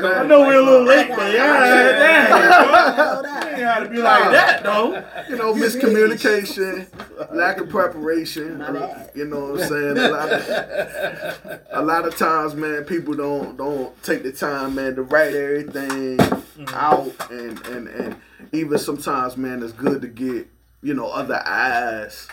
Man. 0.00 0.04
I 0.04 0.26
know 0.26 0.40
we're 0.40 0.60
a 0.60 0.62
little 0.62 0.84
late, 0.84 1.08
but 1.08 1.32
yeah, 1.32 1.98
damn. 1.98 2.30
Know 2.30 3.16
You 3.16 3.22
that. 3.22 3.46
ain't 3.48 3.58
gotta 3.60 3.88
be 3.88 3.96
like 3.98 4.30
that, 4.30 4.62
though. 4.62 5.04
you 5.28 5.36
know, 5.36 5.52
miscommunication, 5.54 6.86
lack 7.34 7.58
of 7.58 7.68
preparation. 7.68 8.64
You 9.14 9.26
know 9.26 9.52
what 9.52 9.62
I'm 9.62 9.68
saying? 9.68 9.98
A 9.98 10.08
lot 10.08 10.32
of, 10.32 11.60
a 11.72 11.82
lot 11.82 12.06
of 12.06 12.16
times, 12.16 12.54
man, 12.54 12.84
people 12.84 13.14
don't 13.14 13.56
don't 13.56 14.02
take 14.02 14.22
the 14.22 14.32
time, 14.32 14.74
man, 14.74 14.94
to 14.96 15.02
write 15.02 15.34
everything 15.34 16.18
out, 16.72 17.12
and 17.30 17.64
and 17.66 17.88
and 17.88 18.16
even 18.52 18.78
sometimes, 18.78 19.36
man, 19.36 19.62
it's 19.62 19.72
good 19.72 20.00
to 20.02 20.08
get 20.08 20.46
you 20.82 20.94
know 20.94 21.08
other 21.08 21.42
eyes 21.46 22.28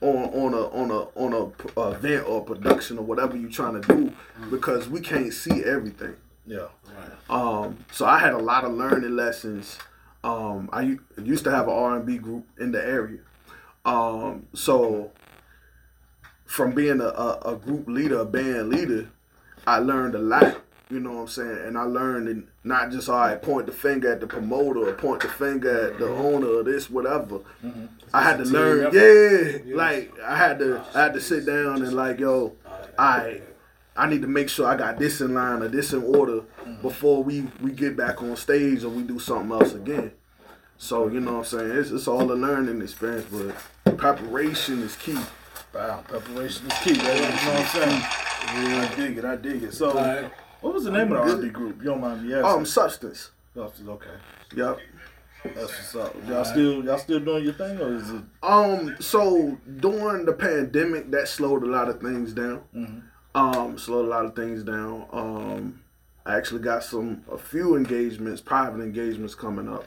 on 0.00 0.24
on 0.32 0.54
a 0.54 0.62
on 0.68 0.90
a 0.90 1.00
on 1.18 1.32
a, 1.32 1.46
p- 1.46 1.80
event 1.96 2.26
or 2.28 2.42
production 2.44 2.98
or 2.98 3.04
whatever 3.04 3.36
you're 3.36 3.50
trying 3.50 3.80
to 3.80 3.88
do 3.88 4.12
because 4.50 4.88
we 4.88 5.00
can't 5.00 5.32
see 5.32 5.62
everything. 5.64 6.16
Yeah. 6.46 6.66
Um, 7.28 7.78
so 7.92 8.06
I 8.06 8.18
had 8.18 8.32
a 8.32 8.38
lot 8.38 8.64
of 8.64 8.72
learning 8.72 9.14
lessons. 9.16 9.78
Um, 10.24 10.68
I 10.72 10.82
u- 10.82 11.00
used 11.22 11.44
to 11.44 11.50
have 11.50 11.68
an 11.68 11.74
R 11.74 11.96
and 11.96 12.06
B 12.06 12.18
group 12.18 12.46
in 12.58 12.72
the 12.72 12.84
area. 12.84 13.20
Um, 13.84 14.46
so 14.54 15.12
from 16.46 16.72
being 16.72 17.00
a, 17.00 17.04
a, 17.06 17.52
a 17.52 17.56
group 17.56 17.86
leader, 17.88 18.20
a 18.20 18.24
band 18.24 18.68
leader, 18.70 19.08
I 19.66 19.78
learned 19.78 20.14
a 20.14 20.18
lot. 20.18 20.56
You 20.90 20.98
know 20.98 21.12
what 21.12 21.20
I'm 21.20 21.28
saying? 21.28 21.58
And 21.66 21.78
I 21.78 21.82
learned 21.82 22.28
and 22.28 22.48
not 22.64 22.90
just 22.90 23.08
all 23.08 23.18
right, 23.18 23.40
point 23.40 23.66
the 23.66 23.72
finger 23.72 24.12
at 24.12 24.20
the 24.20 24.26
promoter 24.26 24.88
or 24.88 24.92
point 24.94 25.22
the 25.22 25.28
finger 25.28 25.88
at 25.88 25.98
the 25.98 26.06
mm-hmm. 26.06 26.20
owner 26.20 26.48
or 26.48 26.62
this, 26.64 26.90
whatever. 26.90 27.38
Mm-hmm. 27.64 27.86
I 28.12 28.22
had 28.22 28.38
to 28.38 28.44
learn, 28.44 28.86
effort. 28.86 29.66
yeah, 29.66 29.76
like 29.76 30.12
I 30.18 30.36
had 30.36 30.58
to, 30.58 30.84
I 30.92 31.02
had 31.02 31.14
to 31.14 31.20
sit 31.20 31.46
down 31.46 31.82
and 31.82 31.92
like, 31.92 32.18
yo, 32.18 32.54
I, 32.98 33.40
I 33.96 34.08
need 34.08 34.22
to 34.22 34.28
make 34.28 34.48
sure 34.48 34.66
I 34.66 34.76
got 34.76 34.98
this 34.98 35.20
in 35.20 35.32
line 35.32 35.62
or 35.62 35.68
this 35.68 35.92
in 35.92 36.02
order 36.02 36.40
mm-hmm. 36.40 36.82
before 36.82 37.22
we 37.22 37.46
we 37.62 37.70
get 37.70 37.96
back 37.96 38.20
on 38.20 38.34
stage 38.34 38.82
or 38.82 38.88
we 38.88 39.04
do 39.04 39.20
something 39.20 39.52
else 39.52 39.74
again. 39.74 40.10
So 40.76 41.06
you 41.06 41.20
know 41.20 41.34
what 41.34 41.38
I'm 41.38 41.44
saying? 41.44 41.70
It's, 41.70 41.90
it's 41.92 42.08
all 42.08 42.32
a 42.32 42.34
learning 42.34 42.82
experience, 42.82 43.26
but 43.30 43.96
preparation 43.96 44.82
is 44.82 44.96
key. 44.96 45.18
Wow, 45.72 46.02
preparation 46.08 46.68
is 46.68 46.78
key. 46.80 46.94
You 46.94 47.02
know 47.02 47.12
what 47.12 47.46
I'm 47.46 47.66
saying? 47.66 48.02
Yeah, 48.54 48.88
I 48.90 48.94
dig 48.96 49.18
it. 49.18 49.24
I 49.24 49.36
dig 49.36 49.62
it. 49.62 49.72
So. 49.72 50.30
What 50.60 50.74
was 50.74 50.84
the 50.84 50.90
name 50.90 51.12
of 51.12 51.26
the 51.26 51.34
R&B 51.34 51.48
group? 51.50 51.78
You 51.78 51.90
don't 51.90 52.00
mind 52.00 52.26
me 52.26 52.34
asking? 52.34 52.44
Um, 52.50 52.66
substance. 52.66 53.30
Substance, 53.54 53.88
okay. 53.88 54.10
Yep. 54.56 54.78
That's 55.44 55.56
what's 55.56 55.94
up. 55.94 56.16
Y'all 56.28 56.44
still 56.44 56.84
y'all 56.84 56.98
still 56.98 57.20
doing 57.20 57.44
your 57.44 57.54
thing, 57.54 57.78
or 57.80 57.94
is 57.94 58.10
it? 58.10 58.22
Um, 58.42 58.96
so 59.00 59.56
during 59.78 60.26
the 60.26 60.34
pandemic, 60.34 61.10
that 61.12 61.28
slowed 61.28 61.62
a 61.62 61.66
lot 61.66 61.88
of 61.88 62.00
things 62.00 62.34
down. 62.34 62.62
Mm. 62.76 63.02
Um, 63.34 63.78
slowed 63.78 64.04
a 64.04 64.08
lot 64.08 64.26
of 64.26 64.36
things 64.36 64.62
down. 64.62 65.06
Um, 65.12 65.80
I 66.26 66.36
actually 66.36 66.60
got 66.60 66.84
some 66.84 67.24
a 67.32 67.38
few 67.38 67.74
engagements, 67.76 68.42
private 68.42 68.82
engagements 68.82 69.34
coming 69.34 69.68
up. 69.68 69.86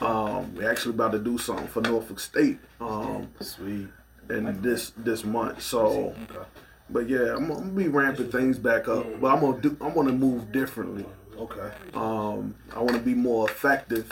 Um, 0.00 0.54
we 0.54 0.64
actually 0.64 0.94
about 0.94 1.12
to 1.12 1.18
do 1.18 1.36
something 1.38 1.66
for 1.66 1.80
Norfolk 1.80 2.20
State. 2.20 2.60
Um, 2.80 3.28
Sweet. 3.40 3.88
And 4.28 4.62
this 4.62 4.92
this 4.96 5.24
month. 5.24 5.62
So, 5.62 6.14
Okay. 6.30 6.44
But 6.92 7.08
yeah, 7.08 7.34
I'm, 7.34 7.48
gonna 7.48 7.66
be 7.70 7.88
ramping 7.88 8.30
things 8.30 8.58
back 8.58 8.88
up. 8.88 9.06
But 9.20 9.34
I'm 9.34 9.40
gonna 9.40 9.60
do. 9.60 9.76
I'm 9.80 9.94
gonna 9.94 10.12
move 10.12 10.52
differently. 10.52 11.06
Okay. 11.38 11.70
Um, 11.94 12.54
I 12.74 12.78
want 12.78 12.92
to 12.94 13.00
be 13.00 13.14
more 13.14 13.48
effective, 13.50 14.10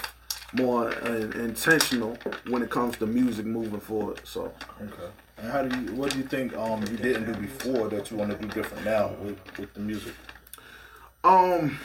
more 0.52 0.88
uh, 1.04 1.30
intentional 1.34 2.16
when 2.48 2.62
it 2.62 2.70
comes 2.70 2.96
to 2.98 3.06
music 3.06 3.46
moving 3.46 3.80
forward. 3.80 4.20
So, 4.24 4.52
Okay. 4.80 5.12
And 5.38 5.50
how 5.52 5.62
do 5.62 5.80
you? 5.80 5.92
What 5.94 6.10
do 6.12 6.18
you 6.18 6.24
think? 6.24 6.56
Um, 6.56 6.80
you 6.82 6.96
didn't 6.96 7.32
do 7.32 7.38
before 7.40 7.88
that 7.88 8.10
you 8.10 8.16
want 8.16 8.30
to 8.32 8.36
do 8.36 8.48
different 8.48 8.84
now 8.84 9.10
with 9.22 9.38
with 9.58 9.72
the 9.74 9.80
music. 9.80 10.14
um, 11.24 11.78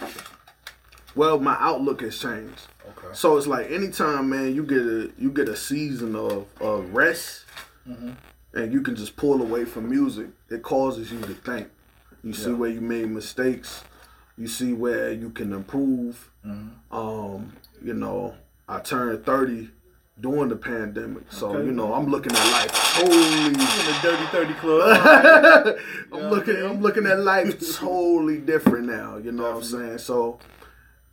well, 1.15 1.39
my 1.39 1.55
outlook 1.59 2.01
has 2.01 2.17
changed. 2.19 2.61
Okay. 2.89 3.07
So 3.13 3.37
it's 3.37 3.47
like 3.47 3.71
anytime, 3.71 4.29
man, 4.29 4.53
you 4.55 4.63
get 4.63 4.79
a 4.81 5.11
you 5.17 5.31
get 5.31 5.47
a 5.49 5.55
season 5.55 6.15
of, 6.15 6.45
of 6.61 6.93
rest, 6.93 7.45
and 8.55 8.71
you 8.73 8.81
can 8.81 8.95
just 8.95 9.15
pull 9.17 9.41
away 9.41 9.65
from 9.65 9.89
music. 9.89 10.27
It 10.49 10.63
causes 10.63 11.11
you 11.11 11.19
to 11.21 11.33
think. 11.33 11.67
You 12.23 12.33
see 12.33 12.49
Yeah. 12.51 12.55
where 12.55 12.69
you 12.69 12.81
made 12.81 13.09
mistakes. 13.09 13.83
You 14.37 14.47
see 14.47 14.73
where 14.73 15.11
you 15.11 15.29
can 15.29 15.53
improve. 15.53 16.29
Um, 16.91 17.53
you 17.83 17.93
know, 17.93 18.35
I 18.67 18.79
turned 18.79 19.25
30 19.25 19.69
during 20.19 20.49
the 20.49 20.55
pandemic. 20.55 21.23
So, 21.29 21.49
Okay. 21.49 21.65
you 21.65 21.71
know, 21.71 21.93
I'm 21.93 22.07
looking 22.07 22.31
at 22.33 22.51
life 22.51 22.71
totally 22.97 23.45
In 23.47 23.53
the 23.53 23.99
Dirty 24.01 24.25
Thirty 24.31 24.53
Club. 24.55 25.77
I'm 26.13 26.29
looking 26.29 26.55
I'm 26.55 26.81
looking 26.81 27.05
at 27.05 27.19
life 27.19 27.59
totally 27.77 28.37
different 28.39 28.85
now, 28.87 29.17
you 29.17 29.31
know 29.33 29.43
what 29.43 29.55
I'm 29.57 29.63
saying? 29.63 29.97
So 29.99 30.39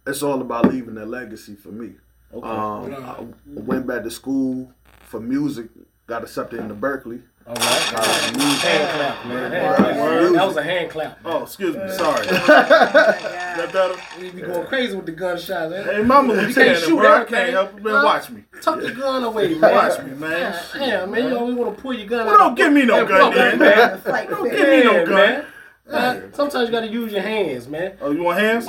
it's 0.06 0.22
all 0.22 0.40
about 0.40 0.66
leaving 0.72 0.96
a 0.98 1.04
legacy 1.06 1.56
for 1.56 1.70
me. 1.70 1.94
Okay. 2.32 2.48
Um, 2.48 3.34
I 3.56 3.60
went 3.60 3.86
back 3.86 4.04
to 4.04 4.10
school 4.10 4.72
for 5.04 5.20
music, 5.20 5.66
got 6.06 6.22
accepted 6.22 6.60
into 6.60 6.74
Berklee. 6.74 7.22
All 7.46 7.54
right. 7.54 7.80
College 7.90 8.30
of 8.30 8.36
Music. 8.36 8.60
Hand 8.60 8.90
clap, 8.96 9.26
man. 9.26 9.52
Hand 9.52 9.76
clap. 9.76 9.96
Word. 9.96 10.34
That 10.34 10.46
was 10.46 10.56
a 10.56 10.62
hand 10.62 10.90
clap. 10.90 11.20
oh, 11.24 11.42
excuse 11.42 11.76
me. 11.76 11.88
Sorry. 11.90 12.26
Is 12.26 12.32
Oh 12.32 12.46
that 12.46 13.70
better? 13.72 13.94
We 14.20 14.30
be 14.30 14.42
going 14.42 14.66
crazy 14.66 14.94
with 14.94 15.06
the 15.06 15.12
gunshots. 15.12 15.70
Man. 15.70 15.84
Hey, 15.84 16.02
mama, 16.02 16.34
You 16.40 16.54
can't 16.54 16.78
shoot 16.78 16.96
bro. 16.96 17.12
I 17.12 17.18
can't 17.24 17.30
man. 17.30 17.50
help 17.52 17.76
it, 17.76 17.82
man. 17.84 17.94
Huh? 17.94 18.02
Watch 18.04 18.30
me. 18.30 18.44
Tuck 18.62 18.80
the 18.80 18.92
gun 18.92 19.24
away, 19.24 19.54
man. 19.54 19.74
Watch 19.74 20.02
me, 20.04 20.12
man. 20.12 20.30
Yeah, 20.40 20.62
Damn, 20.78 21.10
man. 21.10 21.28
You 21.30 21.38
always 21.38 21.54
want 21.56 21.76
to 21.76 21.82
pull 21.82 21.92
your 21.94 22.06
gun 22.06 22.26
Well, 22.26 22.34
out. 22.34 22.38
don't 22.38 22.54
give 22.54 22.72
me 22.72 22.84
no 22.84 22.96
Hey, 23.04 23.06
gun, 23.08 23.20
fuck 23.20 23.34
then, 23.34 23.58
that, 23.58 23.78
man. 23.78 24.00
Fight 24.00 24.30
Don't 24.30 24.44
give 24.50 24.60
me 24.68 24.84
no 24.84 24.92
Yeah, 24.92 25.04
gun. 25.04 25.14
man. 25.14 25.44
Uh, 25.90 26.20
sometimes 26.32 26.66
you 26.68 26.72
got 26.72 26.80
to 26.82 26.88
use 26.88 27.12
your 27.12 27.22
hands, 27.22 27.66
man. 27.68 27.96
Oh, 28.00 28.12
you 28.12 28.22
want 28.22 28.38
hands? 28.38 28.66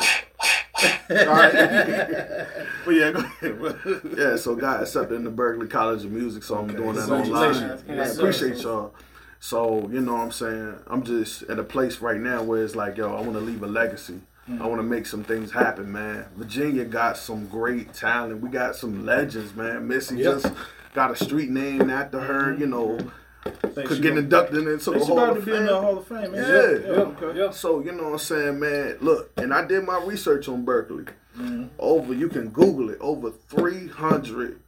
All 1.10 1.36
right. 1.36 1.54
but 2.86 2.91
yeah, 2.91 3.12
go 3.12 3.19
ahead. 3.19 4.02
Yeah, 4.17 4.36
so 4.36 4.56
got 4.56 4.82
accepted 4.82 5.15
into 5.15 5.32
Berklee 5.32 5.69
College 5.69 6.06
of 6.06 6.12
Music, 6.12 6.43
so 6.43 6.58
I'm 6.58 6.67
doing 6.67 6.96
that 6.96 7.08
Congratulations. 7.08 7.82
online. 7.82 7.98
Yes, 7.98 8.17
I 8.17 8.22
appreciate 8.22 8.58
y'all. 8.62 8.93
So, 9.39 9.89
you 9.91 10.00
know 10.00 10.13
what 10.13 10.22
I'm 10.22 10.32
saying? 10.32 10.76
I'm 10.88 11.04
just 11.04 11.43
at 11.43 11.60
a 11.60 11.63
place 11.63 12.00
right 12.00 12.19
now 12.19 12.43
where 12.43 12.63
it's 12.63 12.76
like, 12.76 12.96
yo, 12.98 13.13
I 13.13 13.19
want 13.22 13.34
to 13.34 13.41
leave 13.41 13.62
a 13.62 13.67
legacy. 13.67 14.22
Mm. 14.50 14.62
I 14.62 14.67
want 14.67 14.80
to 14.80 14.84
make 14.84 15.06
some 15.06 15.24
things 15.24 15.52
happen, 15.52 15.91
man. 15.91 16.26
Virginia 16.36 16.86
got 16.86 17.17
some 17.17 17.48
great 17.48 17.93
talent. 17.93 18.41
We 18.41 18.50
got 18.50 18.76
some 18.76 19.06
legends, 19.06 19.54
man. 19.56 19.88
Missy 19.88 20.17
Yep. 20.17 20.34
just 20.34 20.54
got 20.93 21.12
a 21.12 21.15
street 21.15 21.50
named 21.50 21.91
after 21.91 22.22
her, 22.22 22.52
mm-hmm. 22.52 22.62
you 22.62 22.67
know, 22.67 22.98
Think 22.98 23.12
could 23.43 23.89
she 23.97 23.99
get 24.01 24.10
gonna- 24.10 24.21
inducted 24.21 24.67
into 24.67 24.91
the 24.91 24.91
think 24.91 25.01
she 25.03 25.08
Hall 25.08 25.19
about 25.19 25.34
to 25.34 25.39
of 25.39 25.45
be 25.45 25.51
in 25.51 25.58
Fame. 25.58 25.65
the 25.67 25.82
Hall 25.82 25.97
of 25.97 26.08
Fame. 26.08 26.32
man. 26.32 26.34
Yeah. 26.34 26.89
okay. 26.91 27.39
Yeah. 27.39 27.49
So 27.51 27.79
you 27.82 27.91
know 27.91 28.03
what 28.03 28.12
I'm 28.13 28.17
saying, 28.19 28.60
man. 28.60 28.97
Look, 29.01 29.32
and 29.38 29.53
I 29.53 29.65
did 29.65 29.84
my 29.84 29.99
research 30.03 30.47
on 30.47 30.65
Berklee. 30.65 31.08
Mm-hmm. 31.38 31.65
Over, 31.79 32.13
you 32.13 32.29
can 32.29 32.49
Google 32.49 32.89
it. 32.91 32.97
Over 33.01 33.32
300 33.32 34.60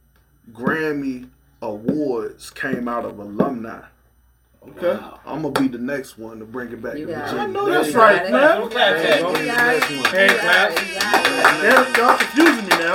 Grammy 0.52 1.28
awards 1.62 2.50
came 2.50 2.88
out 2.88 3.04
of 3.04 3.18
alumni. 3.18 3.82
Okay. 4.68 4.98
I'm 5.24 5.42
gonna 5.42 5.52
be 5.60 5.68
the 5.68 5.78
next 5.78 6.18
one 6.18 6.40
to 6.40 6.44
bring 6.44 6.72
it 6.72 6.82
back 6.82 6.98
You 6.98 7.06
to 7.06 7.12
got 7.12 7.18
it. 7.20 7.30
Virginia. 7.30 7.42
I 7.42 7.46
know 7.52 7.70
that's 7.70 7.94
right, 7.94 8.26
it. 8.26 8.32
man. 8.32 8.58
Don't 8.58 8.70
clap, 8.72 8.96
You 8.96 9.02
Jack. 9.04 9.20
got 9.22 9.76
it. 9.76 9.90
You 9.90 10.02
Hand 10.02 10.40
got 10.40 10.72
it. 10.72 10.88
You 10.88 10.94
got 11.00 11.26
it. 11.26 11.62
Damn, 11.62 11.94
y'all 11.94 12.18
confusing 12.18 12.64
me 12.64 12.68
now. 12.70 12.94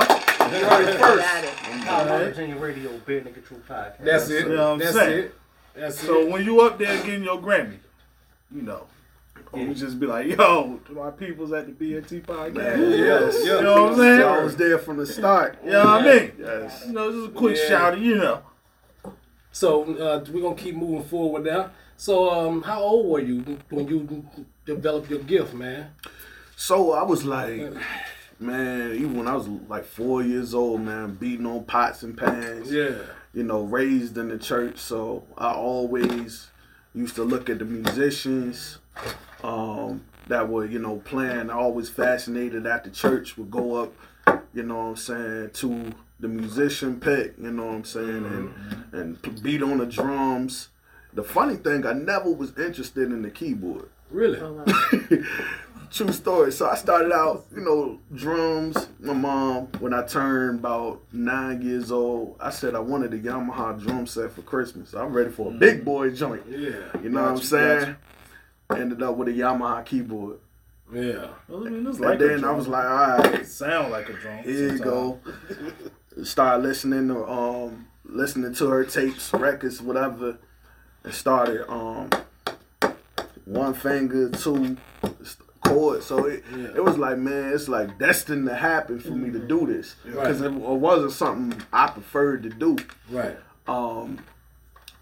You 0.60 0.66
heard 0.66 0.88
it 0.90 1.00
first. 1.00 1.22
got 1.24 1.44
it. 1.46 1.86
Colorado 1.86 2.26
Virginia 2.26 2.56
Radio, 2.58 2.98
Bare 3.06 3.24
Naked 3.24 3.46
Truth 3.46 3.62
Podcast. 3.70 4.04
That's 4.04 4.30
it. 4.30 4.48
You 4.48 4.56
know 4.56 4.64
what 4.64 4.72
I'm 4.74 4.80
That's 4.80 4.94
saying? 4.96 5.20
it. 5.20 5.36
That's 5.76 6.00
So 6.00 6.22
it. 6.22 6.30
when 6.32 6.46
you 6.46 6.62
up 6.62 6.78
there 6.78 7.02
getting 7.04 7.24
your 7.24 7.40
Grammy, 7.40 7.78
you 8.54 8.62
know, 8.62 8.86
you 9.56 9.74
just 9.74 10.00
be 10.00 10.06
like, 10.06 10.28
yo, 10.28 10.80
to 10.86 10.92
my 10.94 11.12
peoples 11.12 11.52
at 11.54 11.66
the 11.66 11.72
BNT 11.74 12.24
podcast. 12.26 12.54
Man, 12.54 12.92
yes. 12.92 13.44
You 13.44 13.62
know 13.62 13.84
what 13.84 13.92
I'm 13.94 13.98
saying? 13.98 14.22
I 14.22 14.44
was 14.44 14.56
there 14.56 14.78
from 14.78 14.98
the 14.98 15.06
start. 15.06 15.58
You 15.64 15.72
know 15.72 15.86
what 15.86 16.02
I 16.02 16.06
mean? 16.20 16.32
Yes. 16.40 16.84
You 16.88 16.94
know, 16.94 17.12
just 17.12 17.36
a 17.36 17.38
quick 17.38 17.58
Yeah. 17.58 17.68
shout, 17.68 18.00
you 18.00 18.16
know. 18.16 18.42
So 19.52 19.84
uh, 19.96 20.24
we're 20.32 20.42
gonna 20.42 20.56
keep 20.56 20.76
moving 20.76 21.04
forward 21.04 21.44
now. 21.46 21.72
So 21.98 22.30
um, 22.32 22.62
how 22.64 22.82
old 22.82 23.08
were 23.08 23.20
you 23.20 23.58
when 23.70 23.88
you 23.88 24.26
developed 24.66 25.10
your 25.10 25.20
gift, 25.20 25.54
man? 25.54 25.92
So 26.56 26.94
I 26.94 27.04
was 27.04 27.26
like, 27.26 27.74
man, 28.40 28.94
even 28.96 29.18
when 29.18 29.28
I 29.28 29.36
was 29.36 29.48
like 29.68 29.86
four 29.86 30.24
years 30.24 30.54
old, 30.54 30.82
man, 30.82 31.16
beating 31.16 31.46
on 31.46 31.66
pots 31.66 32.04
and 32.04 32.18
pans. 32.18 32.72
Yeah. 32.72 32.96
You 33.34 33.44
know, 33.44 33.62
raised 33.62 34.18
in 34.18 34.30
the 34.30 34.38
church, 34.38 34.78
so 34.78 35.24
I 35.38 35.54
always 35.54 36.50
used 36.94 37.16
to 37.16 37.24
look 37.24 37.50
at 37.50 37.60
the 37.60 37.66
musicians 37.66 38.80
um, 39.44 40.04
that 40.28 40.50
were, 40.50 40.66
you 40.66 40.80
know, 40.80 40.98
playing. 40.98 41.50
I 41.50 41.54
always 41.54 41.90
fascinated 41.90 42.66
at 42.66 42.84
the 42.84 42.90
church, 42.90 43.38
would 43.38 43.52
go 43.52 43.76
up, 43.76 43.94
you 44.54 44.64
know 44.64 44.78
what 44.78 44.84
I'm 44.84 44.96
saying, 44.98 45.52
to 45.54 45.94
the 46.20 46.28
musician 46.28 47.00
pick, 47.00 47.36
you 47.42 47.52
know 47.52 47.66
what 47.66 47.76
I'm 47.76 47.86
saying, 47.86 48.54
and 48.94 49.22
and 49.24 49.44
beat 49.44 49.64
on 49.64 49.80
the 49.80 49.86
drums. 49.86 50.70
The 51.14 51.24
funny 51.24 51.56
thing, 51.56 51.86
I 51.86 51.94
never 51.94 52.30
was 52.30 52.58
interested 52.58 53.12
in 53.12 53.22
the 53.22 53.30
keyboard. 53.30 53.90
Really? 54.10 54.40
True 55.92 56.12
story. 56.14 56.54
So 56.54 56.70
I 56.70 56.76
started 56.76 57.12
out, 57.12 57.46
you 57.54 57.62
know, 57.62 58.00
drums. 58.16 58.88
My 59.02 59.14
mom, 59.14 59.68
when 59.80 59.94
I 59.94 60.04
turned 60.06 60.60
about 60.60 61.02
nine 61.12 61.62
years 61.62 61.92
old, 61.92 62.38
I 62.40 62.50
said 62.50 62.76
I 62.76 62.80
wanted 62.80 63.14
a 63.14 63.20
Yamaha 63.20 63.78
drum 63.82 64.08
set 64.08 64.32
for 64.32 64.42
Christmas. 64.42 64.94
I'm 64.94 65.12
ready 65.12 65.30
for 65.32 65.50
a 65.52 65.54
big 65.54 65.84
boy 65.84 66.12
joint. 66.12 66.44
Yeah. 66.48 66.70
You 67.04 67.10
know 67.10 67.22
what 67.24 67.30
I'm 67.30 67.36
Gotcha, 67.36 67.46
saying? 67.46 67.96
Ended 68.74 69.04
up 69.04 69.18
with 69.18 69.28
a 69.28 69.32
Yamaha 69.32 69.86
keyboard. 69.86 70.40
Yeah. 70.94 71.28
Well, 71.50 71.68
I 71.68 71.70
mean, 71.70 71.86
And 71.86 72.00
like 72.00 72.20
then 72.20 72.46
I 72.46 72.52
was 72.52 72.70
like, 72.70 72.86
all 72.86 73.18
right, 73.18 73.34
It 73.42 73.48
sound 73.48 73.92
like 73.92 74.08
a 74.10 74.14
drum. 74.14 74.44
here 74.44 74.72
you 74.74 74.80
go. 74.80 75.20
Started 76.24 76.64
listening 76.64 77.10
to 77.10 77.26
um 77.30 77.88
listening 78.06 78.54
to 78.56 78.68
her 78.68 78.86
tapes, 78.86 79.34
records, 79.34 79.82
whatever, 79.82 80.38
and 81.04 81.14
started 81.14 81.70
um 81.70 82.10
one 83.46 83.74
finger, 83.74 84.30
two 84.30 84.78
So 86.02 86.26
it 86.26 86.44
Yeah. 86.56 86.68
it 86.76 86.84
was 86.84 86.98
like, 86.98 87.18
man, 87.18 87.54
it's 87.54 87.68
like 87.68 87.98
destined 87.98 88.48
to 88.48 88.56
happen 88.56 89.00
for 89.00 89.12
me 89.12 89.32
to 89.32 89.40
do 89.40 89.66
this 89.66 89.96
because 90.06 90.42
it, 90.42 90.48
it 90.48 90.52
wasn't 90.54 91.12
something 91.14 91.62
I 91.72 91.88
preferred 91.88 92.44
to 92.44 92.50
do. 92.50 92.78
Right. 93.10 93.38
Um, 93.68 94.20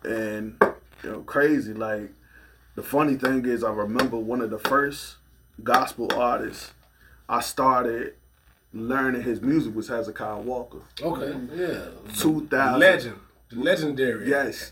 and 0.03 0.55
you 1.03 1.10
know, 1.12 1.19
crazy. 1.21 1.73
Like 1.73 2.12
the 2.75 2.84
funny 2.84 3.15
thing 3.15 3.45
is, 3.45 3.63
I 3.63 3.71
remember 3.71 4.17
one 4.17 4.41
of 4.41 4.49
the 4.49 4.60
first 4.60 5.15
gospel 5.63 6.10
artists 6.15 6.71
I 7.27 7.41
started 7.41 8.13
learning 8.73 9.23
his 9.23 9.41
music 9.41 9.75
was 9.75 9.88
Hezekiah 9.88 10.39
Walker. 10.39 10.79
Okay. 11.01 11.38
Yeah. 11.55 11.79
Two 12.17 12.47
thousand 12.47 12.79
Legend. 12.79 13.15
Legendary. 13.51 14.29
Yes, 14.29 14.71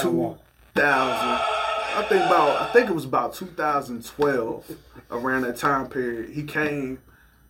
two 0.00 0.10
Walker. 0.10 0.40
thousand. 0.74 1.46
I 1.96 2.02
think 2.02 2.24
about. 2.26 2.60
I 2.62 2.72
think 2.72 2.88
it 2.90 2.94
was 2.94 3.04
about 3.04 3.34
2012. 3.34 4.76
Around 5.10 5.42
that 5.42 5.56
time 5.56 5.88
period, 5.88 6.30
he 6.30 6.42
came 6.42 6.98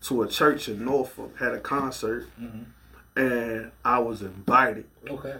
to 0.02 0.22
a 0.22 0.28
church 0.28 0.68
in 0.68 0.84
Norfolk, 0.84 1.34
had 1.38 1.52
a 1.52 1.58
concert, 1.60 2.28
and 3.16 3.70
I 3.84 3.98
was 3.98 4.20
invited 4.22 4.84
Okay. 5.08 5.36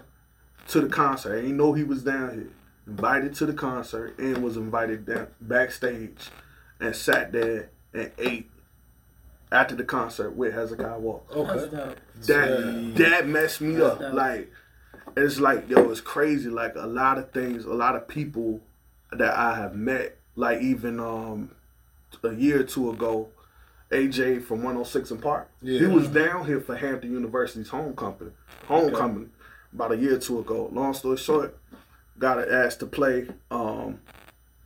to 0.69 0.81
the 0.81 0.89
concert. 0.89 1.37
I 1.37 1.41
didn't 1.41 1.57
know 1.57 1.73
he 1.73 1.83
was 1.83 2.03
down 2.03 2.33
here. 2.33 2.47
Invited 2.87 3.35
to 3.35 3.45
the 3.45 3.53
concert 3.53 4.17
and 4.17 4.37
was 4.43 4.55
invited 4.57 5.05
down 5.05 5.27
backstage 5.41 6.29
and 6.79 6.95
sat 6.95 7.31
there 7.33 7.69
and 7.93 8.11
ate 8.17 8.49
after 9.51 9.75
the 9.75 9.83
concert 9.83 10.31
with 10.31 10.53
Hezekiah 10.53 10.97
Walker. 10.99 11.43
That's 11.43 11.63
Okay. 11.63 11.75
dope. 11.75 11.97
That 12.27 12.95
that 12.95 13.27
messed 13.27 13.59
me 13.61 13.79
up. 13.81 13.99
Like 14.13 14.51
it's 15.17 15.39
like 15.39 15.69
yo, 15.69 15.89
it's 15.91 15.99
crazy. 16.01 16.49
Like 16.49 16.75
a 16.75 16.87
lot 16.87 17.17
of 17.17 17.31
things, 17.31 17.65
a 17.65 17.73
lot 17.73 17.95
of 17.97 18.07
people 18.07 18.61
that 19.11 19.35
I 19.35 19.55
have 19.57 19.75
met, 19.75 20.17
like 20.35 20.61
even 20.61 20.99
um 20.99 21.51
a 22.23 22.33
year 22.33 22.61
or 22.61 22.63
two 22.63 22.89
ago, 22.89 23.29
AJ 23.91 24.43
from 24.43 24.57
106 24.63 25.11
and 25.11 25.21
Park. 25.21 25.49
Yeah. 25.61 25.79
He 25.79 25.85
was 25.85 26.07
down 26.07 26.45
here 26.45 26.59
for 26.59 26.75
Hampton 26.75 27.11
University's 27.11 27.69
home 27.69 27.95
homecoming. 27.97 28.33
Homecoming 28.67 29.31
about 29.73 29.91
a 29.91 29.97
year 29.97 30.15
or 30.15 30.19
two 30.19 30.39
ago. 30.39 30.69
Long 30.71 30.93
story 30.93 31.17
short, 31.17 31.57
got 32.19 32.39
asked 32.49 32.79
to 32.79 32.85
play. 32.85 33.27
Um, 33.51 33.99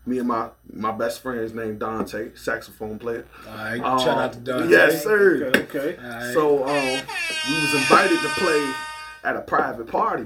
me 0.05 0.17
and 0.17 0.27
my 0.27 0.49
my 0.71 0.91
best 0.91 1.21
friend 1.21 1.39
is 1.41 1.53
named 1.53 1.79
Dante, 1.79 2.33
saxophone 2.33 2.97
player. 2.97 3.25
All 3.47 3.55
right. 3.55 3.79
Um, 3.81 3.99
Shout 3.99 4.17
out 4.17 4.33
to 4.33 4.39
Dante. 4.39 4.69
Yes, 4.69 5.03
sir. 5.03 5.45
Okay, 5.47 5.61
okay. 5.63 5.97
Right. 6.01 6.33
So 6.33 6.63
um, 6.63 7.01
we 7.49 7.61
was 7.61 7.73
invited 7.75 8.19
to 8.21 8.29
play 8.29 8.73
at 9.23 9.35
a 9.35 9.41
private 9.41 9.87
party. 9.87 10.25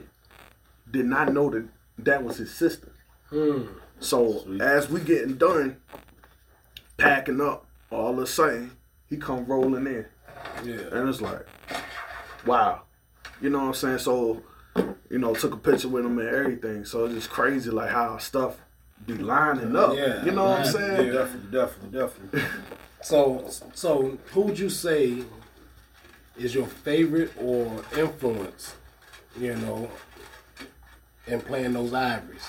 Did 0.90 1.06
not 1.08 1.34
know 1.34 1.50
that 1.50 1.68
that 1.98 2.24
was 2.24 2.38
his 2.38 2.54
sister. 2.54 2.92
Hmm. 3.30 3.64
So 4.00 4.46
as 4.60 4.90
we 4.90 5.02
getting 5.02 5.36
done 5.36 5.78
packing 6.98 7.42
up, 7.42 7.66
all 7.92 8.12
of 8.12 8.20
a 8.20 8.28
sudden 8.28 8.72
he 9.10 9.18
come 9.18 9.46
rolling 9.46 9.88
in, 9.88 10.06
Yeah. 10.64 10.82
and 10.92 11.10
it's 11.10 11.22
like, 11.22 11.46
wow, 12.46 12.82
you 13.42 13.50
know 13.50 13.60
what 13.60 13.68
I'm 13.68 13.74
saying? 13.74 14.00
So 14.00 14.42
you 15.10 15.20
know, 15.20 15.34
took 15.34 15.54
a 15.54 15.58
picture 15.58 15.88
with 15.88 16.06
him 16.06 16.20
and 16.20 16.28
everything. 16.28 16.84
So 16.86 17.06
it's 17.06 17.14
just 17.16 17.30
crazy, 17.30 17.70
like 17.70 17.90
how 17.90 18.18
stuff 18.18 18.58
be 19.06 19.14
lining 19.14 19.76
up. 19.76 19.96
Yeah, 19.96 20.26
you 20.26 20.32
know 20.32 20.46
what 20.46 20.62
I'm 20.62 20.66
saying? 20.66 21.08
Yeah. 21.08 21.14
Definitely, 21.14 21.52
definitely, 21.52 22.00
definitely. 22.00 22.42
So, 23.02 23.50
so 23.74 24.18
who 24.32 24.42
would 24.42 24.60
you 24.60 24.70
say 24.70 25.24
is 26.38 26.54
your 26.56 26.66
favorite 26.68 27.32
or 27.40 27.84
influence? 27.96 28.74
You 29.40 29.56
know, 29.56 29.90
in 31.28 31.42
playing 31.42 31.74
those 31.74 31.94
ivories. 31.94 32.46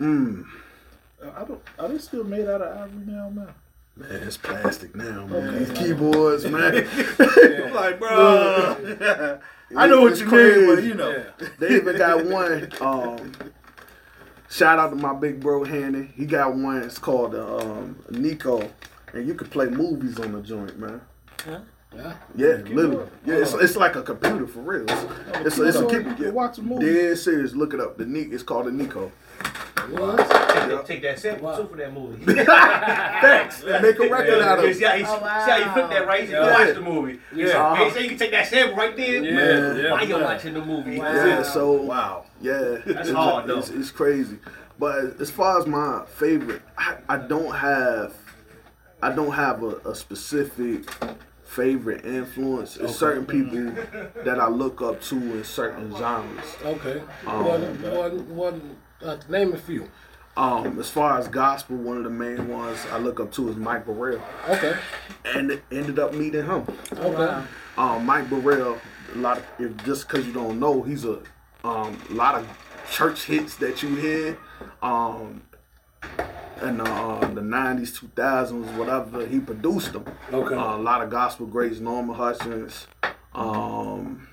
Mm. 0.00 0.44
I 1.34 1.44
don't. 1.44 1.60
Are 1.78 1.88
they 1.88 1.98
still 1.98 2.24
made 2.24 2.46
out 2.48 2.60
of 2.62 2.76
ivory 2.76 3.06
now, 3.06 3.30
man? 3.30 3.48
Man, 3.96 4.10
it's 4.26 4.36
plastic 4.36 4.94
now, 4.94 5.26
man. 5.26 5.58
These 5.58 5.70
keyboards, 5.78 6.44
man. 6.44 6.74
I'm 7.18 7.72
like, 7.72 7.98
bro, 7.98 9.38
I 9.76 9.86
know 9.86 10.02
what 10.02 10.12
It's 10.12 10.20
you 10.20 10.26
mean, 10.26 10.66
but 10.74 10.84
you 10.84 10.94
know, 10.94 11.10
Yeah. 11.10 11.48
They 11.58 11.76
even 11.76 11.96
got 11.96 12.26
one. 12.26 12.70
Um, 12.80 13.32
shout 14.50 14.78
out 14.78 14.90
to 14.90 14.96
my 14.96 15.14
big 15.14 15.40
bro 15.40 15.64
Hanny. 15.64 16.10
He 16.14 16.26
got 16.26 16.54
one. 16.54 16.82
It's 16.82 16.98
called 16.98 17.34
uh, 17.34 17.56
um, 17.56 17.96
Nico, 18.10 18.70
and 19.14 19.26
you 19.26 19.34
can 19.34 19.48
play 19.48 19.66
movies 19.66 20.20
on 20.20 20.32
the 20.32 20.42
joint, 20.42 20.78
man. 20.78 21.00
Yeah. 21.46 22.12
Yeah, 22.36 22.46
literally. 22.68 23.08
Yeah, 23.24 23.36
it's, 23.36 23.54
it's 23.54 23.76
like 23.76 23.96
a 23.96 24.02
computer 24.02 24.46
for 24.46 24.60
real. 24.60 24.84
It's, 24.86 25.46
it's, 25.46 25.58
it's 25.58 25.76
a 25.76 25.80
You 25.80 25.88
computer. 25.88 26.24
can 26.24 26.34
watch 26.34 26.58
a 26.58 26.62
movie. 26.62 26.84
Dead 26.84 27.16
serious. 27.16 27.54
Look 27.54 27.72
it 27.72 27.80
up. 27.80 27.96
The 27.96 28.04
Ni- 28.04 28.20
It's 28.32 28.42
called 28.42 28.66
the 28.66 28.72
Nico. 28.72 29.10
What? 29.90 30.16
Take, 30.18 30.28
that, 30.28 30.86
take 30.86 31.02
that 31.02 31.18
sample 31.18 31.46
Wow. 31.48 31.56
too 31.58 31.68
for 31.68 31.76
that 31.76 31.92
movie. 31.92 32.24
Thanks. 32.34 33.62
And 33.62 33.82
make 33.82 33.98
a 33.98 34.08
record 34.08 34.42
out 34.42 34.58
of 34.58 34.64
it. 34.64 34.76
see 34.76 34.84
how, 34.84 34.94
you, 34.94 35.04
Oh, 35.06 35.20
wow. 35.20 35.44
see 35.44 35.50
how 35.50 35.56
you 35.58 35.70
flip 35.72 35.90
that 35.90 36.06
right? 36.06 36.24
You 36.28 36.34
Yeah. 36.34 36.64
watch 36.66 36.74
the 36.74 36.80
movie. 36.80 37.20
Yeah. 37.34 37.46
So, 37.52 37.58
Uh-huh. 37.62 37.84
they 37.84 37.90
say 37.90 38.02
you 38.02 38.08
can 38.10 38.18
take 38.18 38.30
that 38.32 38.46
sample 38.48 38.76
right 38.76 38.96
there. 38.96 39.22
Yeah, 39.24 39.30
Man. 39.34 39.76
yeah. 39.84 39.92
While 39.92 40.08
you're 40.08 40.22
watching 40.22 40.54
the 40.54 40.64
movie. 40.64 40.98
Wow. 40.98 41.12
Yeah, 41.14 41.42
so 41.42 41.72
Wow. 41.72 42.24
Yeah, 42.40 42.78
That's 42.86 43.08
it's, 43.08 43.10
hard, 43.10 43.46
though. 43.46 43.58
it's, 43.58 43.70
it's 43.70 43.90
crazy. 43.90 44.38
But 44.78 45.20
as 45.20 45.30
far 45.30 45.58
as 45.58 45.66
my 45.66 46.04
favorite, 46.16 46.62
I, 46.76 46.96
I 47.08 47.16
don't 47.16 47.54
have, 47.54 48.14
I 49.02 49.10
don't 49.10 49.32
have 49.32 49.62
a, 49.62 49.76
a 49.88 49.94
specific 49.94 50.84
favorite 51.44 52.04
influence. 52.04 52.76
It's 52.76 52.94
certain 52.96 53.24
people 53.24 53.72
that 54.24 54.38
I 54.40 54.48
look 54.48 54.82
up 54.82 55.00
to 55.02 55.16
in 55.16 55.44
certain 55.44 55.96
genres. 55.96 56.44
Okay. 56.64 57.00
Um, 57.26 57.44
one, 57.46 57.82
one, 57.96 58.36
one, 58.36 58.76
uh, 59.04 59.16
name 59.28 59.52
a 59.52 59.58
few. 59.58 59.88
Um, 60.36 60.78
as 60.78 60.90
far 60.90 61.18
as 61.18 61.28
gospel, 61.28 61.76
one 61.76 61.96
of 61.96 62.04
the 62.04 62.10
main 62.10 62.48
ones 62.48 62.78
I 62.92 62.98
look 62.98 63.20
up 63.20 63.32
to 63.32 63.48
is 63.48 63.56
Mike 63.56 63.86
Burrell, 63.86 64.20
Okay. 64.48 64.76
and 65.24 65.60
ended 65.72 65.98
up 65.98 66.12
meeting 66.12 66.44
him. 66.44 66.66
Okay. 66.92 67.42
Um, 67.78 68.04
Mike 68.04 68.28
Burrell, 68.28 68.78
a 69.14 69.18
lot 69.18 69.38
of 69.38 69.44
if 69.58 69.84
just 69.84 70.06
because 70.06 70.26
you 70.26 70.34
don't 70.34 70.60
know, 70.60 70.82
he's 70.82 71.06
a 71.06 71.20
um, 71.64 71.98
lot 72.10 72.34
of 72.34 72.46
church 72.90 73.24
hits 73.24 73.56
that 73.56 73.82
you 73.82 73.96
hear. 73.96 74.38
Um, 74.82 75.42
in 76.62 76.78
the, 76.78 76.84
uh, 76.84 77.20
the 77.34 77.40
90s, 77.42 77.98
2000s, 78.14 78.76
whatever, 78.76 79.26
he 79.26 79.40
produced 79.40 79.92
them. 79.92 80.04
Okay. 80.32 80.54
Uh, 80.54 80.76
a 80.76 80.78
lot 80.78 81.02
of 81.02 81.10
gospel 81.10 81.46
greats, 81.46 81.80
Norman 81.80 82.14
Hutchins, 82.14 82.86
um, 83.34 84.26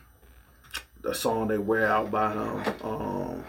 the 1.02 1.14
song 1.14 1.48
they 1.50 1.58
wear 1.58 1.88
out 1.88 2.12
by 2.12 2.32
him. 2.34 2.64
Um, 2.84 3.44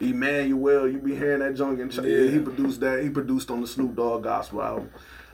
Emmanuel, 0.00 0.88
you 0.88 0.98
be 0.98 1.14
hearing 1.14 1.40
that 1.40 1.54
junk 1.54 1.80
in 1.80 1.90
church. 1.90 2.04
Yeah. 2.06 2.16
Yeah. 2.18 2.30
he 2.30 2.38
produced 2.40 2.80
that. 2.80 3.02
He 3.02 3.08
produced 3.10 3.50
on 3.50 3.60
the 3.60 3.66
Snoop 3.66 3.94
Dogg 3.96 4.22
gospel 4.24 4.62
album. 4.62 4.90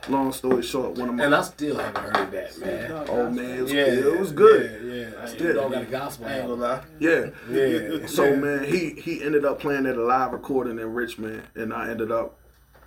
Long 0.07 0.31
story 0.31 0.63
short, 0.63 0.97
one 0.97 1.09
of 1.09 1.15
my 1.15 1.25
And 1.25 1.35
I 1.35 1.41
still 1.41 1.77
haven't 1.77 2.15
heard 2.15 2.31
that, 2.31 2.57
man. 2.59 2.91
oh 3.09 3.29
man, 3.29 3.59
it 3.59 3.61
was, 3.63 3.71
Yeah, 3.73 3.85
good. 3.85 4.13
it 4.15 4.19
was 4.19 4.31
good. 4.31 4.81
Yeah, 4.85 4.93
yeah. 4.93 5.23
I 5.23 5.25
still 5.27 5.53
don't 5.55 5.71
got 5.73 5.81
a 5.81 5.85
gospel 5.85 6.25
I 6.25 6.33
ain't 6.37 6.47
gonna 6.47 6.65
album. 6.65 6.79
lie. 6.79 6.81
Yeah. 6.99 7.29
Yeah. 7.51 8.05
So 8.07 8.23
yeah. 8.23 8.35
man, 8.37 8.63
he 8.63 8.91
he 8.91 9.21
ended 9.21 9.43
up 9.43 9.59
playing 9.59 9.85
at 9.85 9.97
a 9.97 10.01
live 10.03 10.31
recording 10.31 10.79
in 10.79 10.93
Richmond, 10.93 11.43
and 11.55 11.73
I 11.73 11.89
ended 11.89 12.13
up 12.13 12.37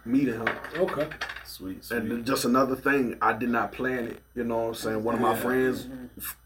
meeting 0.07 0.35
him. 0.37 0.48
Okay. 0.75 1.07
Sweet, 1.44 1.85
sweet. 1.85 1.96
And 1.98 2.25
just 2.25 2.46
another 2.46 2.75
thing, 2.77 3.18
I 3.20 3.35
did 3.35 3.51
not 3.51 3.72
plan 3.72 4.07
it. 4.07 4.20
You 4.35 4.44
know 4.44 4.57
what 4.57 4.68
I'm 4.68 4.75
saying? 4.75 5.05
One 5.05 5.14
of 5.16 5.20
my 5.20 5.35
Yeah. 5.35 5.40
friends 5.40 5.87
f- 6.16 6.38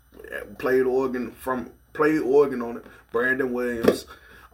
played 0.59 0.83
organ 0.83 1.31
from 1.31 1.71
played 1.93 2.19
organ 2.23 2.61
on 2.61 2.79
it. 2.79 2.85
Brandon 3.13 3.53
Williams. 3.53 4.05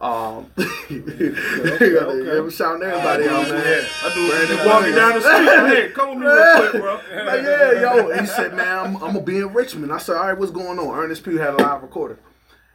Um, 0.03 0.51
okay, 0.57 2.49
shouting 2.49 2.83
everybody 2.83 3.25
out, 3.29 3.47
man. 3.49 3.63
Yeah, 3.65 3.87
I 4.03 4.13
do. 4.13 4.27
Brandon 4.29 4.65
walking 4.67 4.95
down 4.95 5.13
the 5.13 5.21
street, 5.21 5.77
hey, 5.77 5.89
come 5.93 6.09
with 6.09 6.17
me 6.19 6.25
real 6.25 6.55
quick, 6.69 6.81
bro. 6.81 6.93
like, 7.25 7.41
yeah, 7.43 7.71
yo. 7.81 8.19
He 8.19 8.25
said, 8.25 8.53
man, 8.53 8.67
I'm, 8.79 8.95
I'm 8.97 9.13
gonna 9.13 9.21
be 9.21 9.37
in 9.37 9.53
Richmond. 9.53 9.93
I 9.93 9.99
said, 9.99 10.17
all 10.17 10.27
right, 10.27 10.37
what's 10.37 10.51
going 10.51 10.77
on? 10.77 10.93
Ernest 10.99 11.23
Pugh 11.23 11.37
had 11.37 11.53
a 11.53 11.57
live 11.57 11.81
recording. 11.81 12.17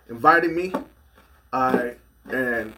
Invited 0.08 0.52
me. 0.52 0.72
All 1.52 1.72
right, 1.74 1.98
and 2.30 2.72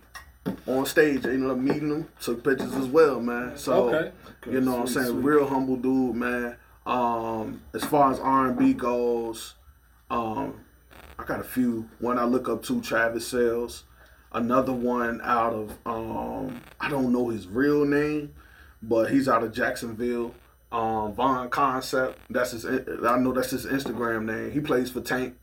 on 0.67 0.85
stage, 0.85 1.25
I 1.27 1.31
ended 1.31 1.49
up 1.51 1.59
meeting 1.59 1.91
him. 1.91 2.09
Took 2.21 2.43
pictures 2.43 2.75
as 2.75 2.87
well, 2.87 3.21
man. 3.21 3.57
So, 3.57 3.95
Okay. 3.95 4.13
you 4.51 4.61
know 4.61 4.73
what 4.73 4.81
I'm 4.81 4.87
saying? 4.89 5.07
sweet. 5.07 5.25
Real 5.25 5.47
humble 5.47 5.77
dude, 5.77 6.17
man. 6.17 6.57
Um, 6.87 7.61
as 7.73 7.85
far 7.85 8.11
as 8.11 8.19
R&B 8.19 8.73
goes, 8.73 9.55
um, 10.11 10.55
I 11.19 11.25
got 11.25 11.39
a 11.39 11.45
few. 11.45 11.89
One 12.01 12.19
I 12.19 12.25
look 12.25 12.49
up 12.49 12.65
to, 12.65 12.81
Travis 12.81 13.29
Sayles. 13.29 13.85
Another 14.33 14.73
one 14.73 15.21
out 15.25 15.53
of 15.53 15.77
um, 15.87 16.61
I 16.81 16.89
don't 16.89 17.13
know 17.13 17.29
his 17.31 17.49
real 17.49 17.85
name, 17.85 18.33
but 18.83 19.11
he's 19.11 19.29
out 19.29 19.43
of 19.43 19.53
Jacksonville. 19.53 20.35
Um, 20.73 21.15
Von 21.15 21.51
Concept. 21.51 22.17
That's 22.31 22.53
his. 22.53 22.65
I 22.65 23.19
know 23.19 23.33
that's 23.33 23.51
his 23.51 23.67
Instagram 23.67 24.25
name. 24.27 24.53
He 24.53 24.61
plays 24.61 24.89
for 24.91 25.01
Tank. 25.01 25.35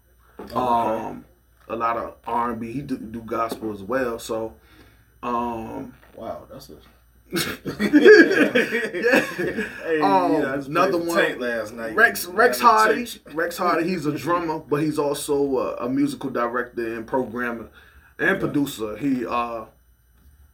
Um, 0.53 1.25
a 1.67 1.75
lot 1.75 1.97
of 1.97 2.15
R 2.25 2.51
and 2.51 2.61
B. 2.61 2.71
He 2.71 2.81
do, 2.81 2.97
do 2.97 3.19
gospel 3.21 3.73
as 3.73 3.83
well. 3.83 4.19
So, 4.19 4.53
um, 5.21 5.93
Wow, 6.15 6.47
that's 6.49 6.69
a. 6.69 6.75
yeah. 7.33 9.19
Hey, 9.83 9.99
Um, 10.01 10.31
yeah, 10.33 10.53
another 10.65 10.97
one- 10.97 11.17
Tank 11.17 11.39
last 11.39 11.73
night. 11.73 11.93
Rex 11.95 12.25
Rex 12.27 12.59
Hardy. 12.59 13.07
Rex 13.33 13.57
Hardy. 13.57 13.87
He's 13.87 14.05
a 14.05 14.13
drummer, 14.17 14.59
but 14.59 14.81
he's 14.81 14.97
also 14.99 15.57
a, 15.57 15.75
a 15.85 15.89
musical 15.89 16.29
director 16.29 16.95
and 16.95 17.05
programmer 17.05 17.69
and 18.19 18.39
producer. 18.39 18.97
He 18.97 19.25
uh 19.25 19.65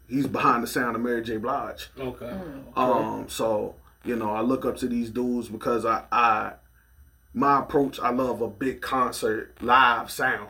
he's 0.07 0.27
behind 0.27 0.63
the 0.63 0.67
sound 0.67 0.95
of 0.95 1.01
Mary 1.01 1.21
J. 1.23 1.37
Blige. 1.37 1.89
Okay. 1.99 2.33
Um, 2.75 3.25
so 3.29 3.75
you 4.05 4.15
know, 4.15 4.31
I 4.31 4.41
look 4.41 4.65
up 4.65 4.77
to 4.77 4.87
these 4.87 5.09
dudes 5.09 5.47
because 5.47 5.85
I, 5.85 6.03
I 6.11 6.53
my 7.33 7.59
approach. 7.59 7.99
I 7.99 8.09
love 8.09 8.41
a 8.41 8.47
big 8.49 8.81
concert 8.81 9.57
live 9.61 10.11
sound. 10.11 10.49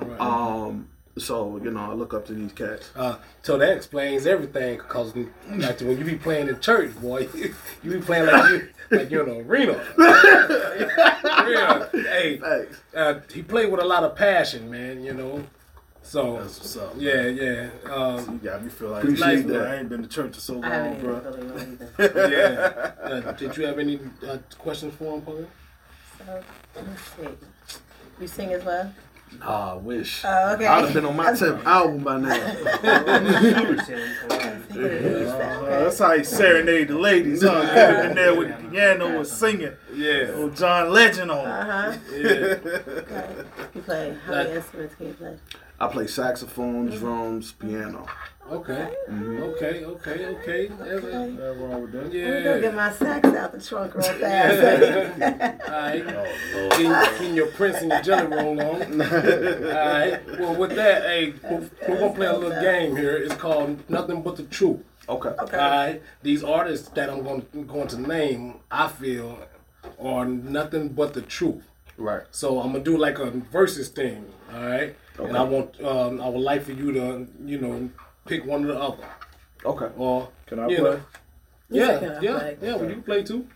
Alright. 0.00 0.20
Um, 0.20 0.88
so 1.18 1.58
you 1.62 1.70
know, 1.70 1.90
I 1.90 1.94
look 1.94 2.12
up 2.14 2.26
to 2.26 2.34
these 2.34 2.52
cats. 2.52 2.90
Uh, 2.96 3.16
so 3.42 3.56
that 3.58 3.76
explains 3.76 4.26
everything, 4.26 4.78
cause 4.78 5.14
like 5.50 5.80
when 5.80 5.98
you 5.98 6.04
be 6.04 6.16
playing 6.16 6.48
in 6.48 6.60
church, 6.60 6.94
boy, 7.00 7.28
you 7.82 7.90
be 7.90 8.00
playing 8.00 8.26
like 8.26 8.50
you 8.50 8.68
like 8.90 9.10
you're 9.10 9.26
in 9.28 9.40
an 9.40 9.46
arena. 9.46 9.82
Real. 11.46 11.88
Hey, 11.92 12.38
Thanks. 12.38 12.80
uh, 12.94 13.20
he 13.32 13.42
played 13.42 13.70
with 13.70 13.80
a 13.80 13.84
lot 13.84 14.02
of 14.04 14.16
passion, 14.16 14.70
man. 14.70 15.02
You 15.04 15.14
know, 15.14 15.44
so 16.06 16.38
That's 16.38 16.58
what's 16.58 16.76
up. 16.76 16.94
yeah, 16.96 17.26
yeah, 17.26 17.68
um, 17.92 18.40
You 18.42 18.48
got 18.50 18.62
me 18.62 18.70
feel 18.70 18.90
like 18.90 19.02
Appreciate 19.02 19.26
nice, 19.26 19.44
that. 19.46 19.66
I 19.66 19.76
ain't 19.76 19.88
been 19.88 20.02
to 20.02 20.08
church 20.08 20.34
in 20.34 20.40
so 20.40 20.62
I 20.62 20.68
haven't 20.68 21.04
long, 21.12 21.20
bro. 21.22 21.30
really 21.32 21.46
know 21.48 21.56
either. 21.98 22.30
yeah. 22.30 23.02
Uh, 23.28 23.32
did 23.32 23.56
you 23.56 23.66
have 23.66 23.78
any 23.78 23.98
uh, 24.26 24.38
questions 24.58 24.94
for 24.94 25.14
him, 25.16 25.22
Paul? 25.22 25.46
So, 26.18 26.42
let's 26.76 27.02
see. 27.02 27.28
You 28.20 28.26
sing 28.26 28.52
as 28.52 28.64
well? 28.64 28.92
Ah, 29.42 29.72
I 29.72 29.74
wish. 29.74 30.22
Oh, 30.24 30.52
okay. 30.54 30.66
I'd 30.66 30.84
have 30.84 30.94
been 30.94 31.04
on 31.04 31.16
my 31.16 31.32
10th 31.32 31.64
album 31.66 32.04
by 32.04 32.18
now. 32.20 32.32
Uh, 32.32 33.18
that's 35.80 35.98
how 35.98 36.16
he 36.16 36.22
serenade 36.24 36.88
the 36.88 36.98
ladies, 36.98 37.42
huh? 37.42 37.62
Get 37.74 37.96
him 38.04 38.10
in 38.10 38.14
there 38.16 38.34
with 38.34 38.48
the 38.62 38.68
piano 38.68 39.06
and 39.18 39.26
singing. 39.26 39.72
Yeah, 39.92 40.30
Oh, 40.34 40.48
John 40.50 40.90
Legend 40.90 41.30
on 41.30 41.38
it. 41.46 41.50
Uh-huh. 41.50 41.98
yeah. 42.12 42.18
Okay. 42.20 43.44
You 43.74 43.82
play. 43.82 44.16
How 44.24 44.32
many 44.32 44.50
instruments 44.52 44.94
can 44.94 45.06
you 45.08 45.14
play? 45.14 45.36
I 45.78 45.88
play 45.88 46.06
saxophone, 46.06 46.88
mm-hmm. 46.88 46.98
drums, 46.98 47.52
piano. 47.52 48.06
Okay, 48.50 48.94
mm-hmm. 49.10 49.42
okay, 49.42 49.84
okay, 49.84 50.26
okay. 50.26 50.68
Okay. 50.68 50.68
Nothing 50.68 51.36
wrong 51.60 51.82
with 51.82 51.92
that. 51.92 52.04
Let 52.04 52.12
me 52.12 52.20
go 52.20 52.54
Yeah. 52.54 52.58
get 52.60 52.74
my 52.76 52.92
sax 52.92 53.28
out 53.28 53.52
the 53.52 53.60
trunk 53.60 53.94
real 53.94 54.02
fast. 54.20 55.62
All 55.68 55.72
right. 55.72 56.04
Oh, 56.06 56.68
Getting, 56.70 56.90
getting 56.92 57.34
your 57.34 57.48
Prince 57.48 57.78
and 57.78 57.90
your 57.90 58.02
Jelly 58.02 58.26
Roll 58.28 58.60
on. 58.60 59.02
Alright. 59.02 60.38
Well, 60.38 60.54
with 60.54 60.76
that, 60.76 61.02
hey, 61.02 61.34
we're 61.42 61.68
we're 61.88 61.98
gonna 61.98 62.14
play 62.14 62.26
a 62.28 62.36
little 62.36 62.62
game 62.62 62.94
here. 62.94 63.16
It's 63.16 63.34
called 63.34 63.90
Nothing 63.90 64.22
But 64.22 64.36
the 64.36 64.44
Truth. 64.44 64.80
Okay. 65.08 65.30
okay. 65.30 65.56
Alright. 65.56 66.02
These 66.22 66.44
artists 66.44 66.88
that 66.90 67.10
I'm 67.10 67.24
going 67.24 67.66
going 67.66 67.88
to 67.88 68.00
name, 68.00 68.60
I 68.70 68.86
feel, 68.86 69.40
are 70.00 70.24
nothing 70.24 70.90
but 70.90 71.14
the 71.14 71.22
truth. 71.22 71.64
Right. 71.96 72.22
So 72.30 72.60
I'm 72.60 72.72
gonna 72.72 72.84
do 72.84 72.96
like 72.96 73.18
a 73.18 73.30
versus 73.30 73.88
thing. 73.88 74.26
All 74.54 74.62
right. 74.64 74.94
And 75.18 75.36
I 75.36 75.42
want, 75.42 75.80
um, 75.82 76.20
I 76.20 76.28
would 76.28 76.40
like 76.42 76.62
for 76.62 76.72
you 76.72 76.92
to, 76.92 77.26
you 77.44 77.58
know, 77.58 77.88
pick 78.26 78.44
one 78.44 78.64
or 78.64 78.68
the 78.68 78.78
other, 78.78 79.04
Okay. 79.64 79.88
or 79.96 80.28
Can 80.46 80.58
I 80.60 80.66
play? 80.66 80.76
know, 80.76 81.00
yeah, 81.70 81.98
Can 81.98 82.22
yeah, 82.22 82.38
play? 82.38 82.56
yeah. 82.62 82.74
Well, 82.76 82.84
you 82.84 82.94
can 82.94 83.02
play 83.02 83.22
too. 83.22 83.46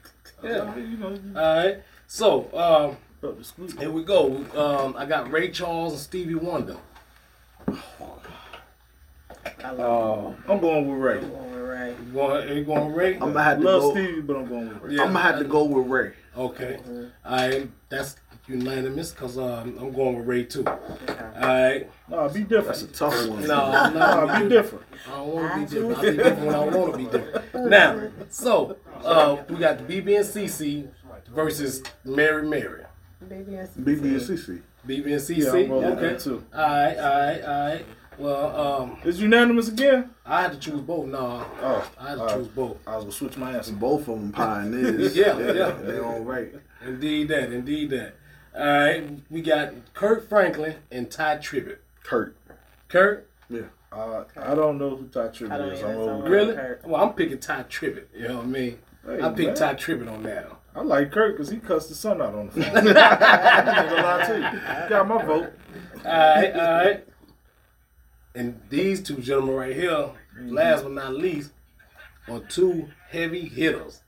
Yeah. 0.42 0.74
You 0.76 0.96
know, 0.96 1.18
All 1.36 1.56
right. 1.64 1.78
So, 2.06 2.44
um, 2.54 2.96
up. 3.28 3.36
Here 3.78 3.90
we 3.90 4.02
go. 4.04 4.36
Um, 4.56 4.96
I 4.96 5.04
got 5.04 5.30
Ray 5.30 5.50
Charles 5.50 5.92
and 5.92 6.00
Stevie 6.00 6.34
Wonder. 6.34 6.76
I 9.64 9.70
love 9.70 9.80
Oh, 9.80 10.34
I'm 10.52 10.60
going 10.60 10.88
with 10.88 10.98
Ray. 11.00 11.18
it. 11.18 11.24
All 11.34 11.46
right. 11.48 11.60
Ray. 11.60 11.94
You 12.06 12.12
going? 12.12 12.56
You 12.56 12.64
going 12.64 12.92
Ray? 12.94 13.14
I'm 13.14 13.20
gonna 13.32 13.42
have 13.42 13.58
to 13.58 13.64
Love 13.64 13.82
go. 13.82 13.90
Stevie, 13.92 14.20
but 14.20 14.36
I'm 14.36 14.46
going 14.48 14.68
with 14.68 14.82
Ray. 14.82 14.94
Yeah. 14.96 15.02
I'm 15.02 15.12
gonna 15.12 15.20
have 15.24 15.38
to 15.38 15.44
go 15.44 15.64
with 15.64 15.86
Ray. 15.86 16.12
Okay. 16.36 16.78
Mm-hmm. 16.82 17.04
All 17.24 17.36
right. 17.36 17.70
That's 17.88 18.16
unanimous 18.46 19.12
because 19.12 19.38
um, 19.38 19.76
I'm 19.80 19.92
going 19.92 20.18
with 20.18 20.26
Ray 20.26 20.44
too. 20.44 20.66
All 20.66 20.76
right. 21.40 21.88
Nah, 22.08 22.28
be 22.28 22.40
different. 22.40 22.66
That's 22.66 22.82
a 22.82 22.86
tough 22.88 23.28
one. 23.28 23.42
No, 23.46 23.90
no, 23.90 23.98
Nah, 23.98 24.40
be 24.40 24.48
different. 24.48 24.84
I 25.06 25.10
don't 25.16 25.28
want 25.28 25.68
to 25.70 25.74
be 25.76 25.80
different. 25.80 25.96
I'll 25.96 26.02
be 26.02 26.16
different 26.16 26.46
when 26.46 26.54
I 26.54 26.58
want 26.76 26.92
to 26.92 26.98
be 26.98 27.04
different. 27.04 27.44
Now, 27.70 28.08
so 28.30 28.76
uh, 29.04 29.36
we 29.48 29.56
got 29.56 29.78
the 29.78 29.84
BeBe 30.00 30.16
and 30.16 30.24
CeCe 30.26 30.88
versus 31.32 31.82
Mary 32.04 32.42
Mary. 32.46 32.84
Baby 33.28 33.56
and 33.56 33.68
BeBe 33.68 34.02
and 34.02 34.20
CeCe. 34.20 34.62
BeBe 34.86 35.04
and 35.04 35.14
CeCe. 35.20 35.36
Yeah, 35.36 35.52
I'm 35.52 35.70
rolling 35.70 35.98
okay. 35.98 36.18
too. 36.18 36.44
All 36.54 36.60
right. 36.62 36.96
All 36.96 37.18
right. 37.20 37.42
All 37.42 37.68
right. 37.68 37.86
Well, 38.20 38.56
um, 38.82 38.98
It's 39.04 39.18
unanimous 39.18 39.68
again. 39.68 40.10
I 40.26 40.42
had 40.42 40.52
to 40.52 40.58
choose 40.58 40.80
both. 40.80 41.06
No, 41.06 41.44
Oh, 41.62 41.90
I 41.98 42.08
had 42.10 42.14
to 42.16 42.20
all 42.20 42.26
right. 42.26 42.36
choose 42.36 42.48
both. 42.48 42.76
I 42.86 42.94
was 42.96 43.04
gonna 43.04 43.12
switch 43.12 43.36
my 43.36 43.52
answer. 43.52 43.72
Both 43.72 44.02
of 44.08 44.20
them 44.20 44.32
pioneers. 44.32 45.16
Yeah, 45.20 45.38
yeah. 45.38 45.70
They 45.70 45.98
all 45.98 46.20
right. 46.20 46.52
Indeed 46.86 47.28
that. 47.28 47.52
Indeed 47.52 47.90
that. 47.90 48.14
All 48.54 48.66
right. 48.66 49.04
We 49.30 49.40
got 49.42 49.72
Kirk 49.94 50.28
Franklin 50.28 50.76
and 50.90 51.10
Tye 51.10 51.38
Tribbett. 51.38 51.78
Kirk. 52.04 52.36
Kirk. 52.88 53.28
Yeah. 53.48 53.62
Uh, 53.92 54.24
I 54.36 54.54
don't 54.54 54.78
know 54.78 54.90
who 54.96 55.06
Tye 55.08 55.24
I 55.24 55.28
Tribbett 55.28 55.72
is. 55.72 55.82
I'm 55.82 55.96
over 55.96 56.28
Really? 56.28 56.54
Kirk. 56.54 56.82
Well, 56.86 57.02
I'm 57.02 57.14
picking 57.14 57.38
Tye 57.38 57.64
Tribbett. 57.68 58.04
You 58.14 58.28
know 58.28 58.36
what 58.36 58.44
I 58.44 58.48
mean? 58.48 58.78
Hey, 59.06 59.22
I 59.22 59.30
picked. 59.30 59.56
Tye 59.56 59.74
Tribbett 59.74 60.12
on 60.12 60.22
that. 60.24 60.50
I 60.76 60.82
like 60.82 61.10
Kirk 61.10 61.34
because 61.36 61.50
he 61.50 61.56
cussed 61.58 61.88
the 61.88 61.94
sun 61.96 62.22
out 62.22 62.34
on 62.34 62.46
the 62.46 62.52
phone. 62.62 62.76
I'm 62.76 62.84
not 62.84 62.94
gonna 62.94 64.02
lie 64.02 64.26
to 64.28 64.36
you. 64.82 64.88
Got 64.88 65.08
my 65.08 65.24
vote. 65.24 65.52
All 66.04 66.12
right, 66.12 66.52
all 66.54 66.60
right. 66.84 67.04
And 68.34 68.60
these 68.70 69.02
two 69.02 69.16
gentlemen 69.16 69.54
right 69.56 69.74
here, 69.74 70.10
last 70.40 70.82
but 70.84 70.92
not 70.92 71.14
least, 71.14 71.50
are 72.28 72.40
two 72.40 72.88
heavy 73.08 73.48
hitters. 73.48 74.02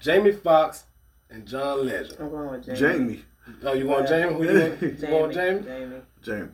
Jamie 0.00 0.32
Foxx 0.32 0.84
and 1.30 1.46
John 1.46 1.86
Legend. 1.86 2.16
I'm 2.20 2.30
going 2.30 2.50
with 2.50 2.64
Jamie. 2.64 2.78
Jamie. 2.78 3.24
Oh, 3.64 3.72
you 3.74 3.86
want 3.86 4.08
Jamie? 4.08 4.32
Who 4.34 4.44
you 4.44 4.60
want? 4.60 4.82
You 4.82 4.90
Jamie. 4.92 5.12
want 5.12 5.32
Jamie? 5.34 5.62
Jamie. 5.62 5.96
Jamie. 6.22 6.48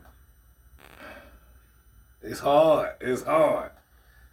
It's 2.22 2.40
hard. 2.40 2.92
It's 3.00 3.22
hard. 3.22 3.70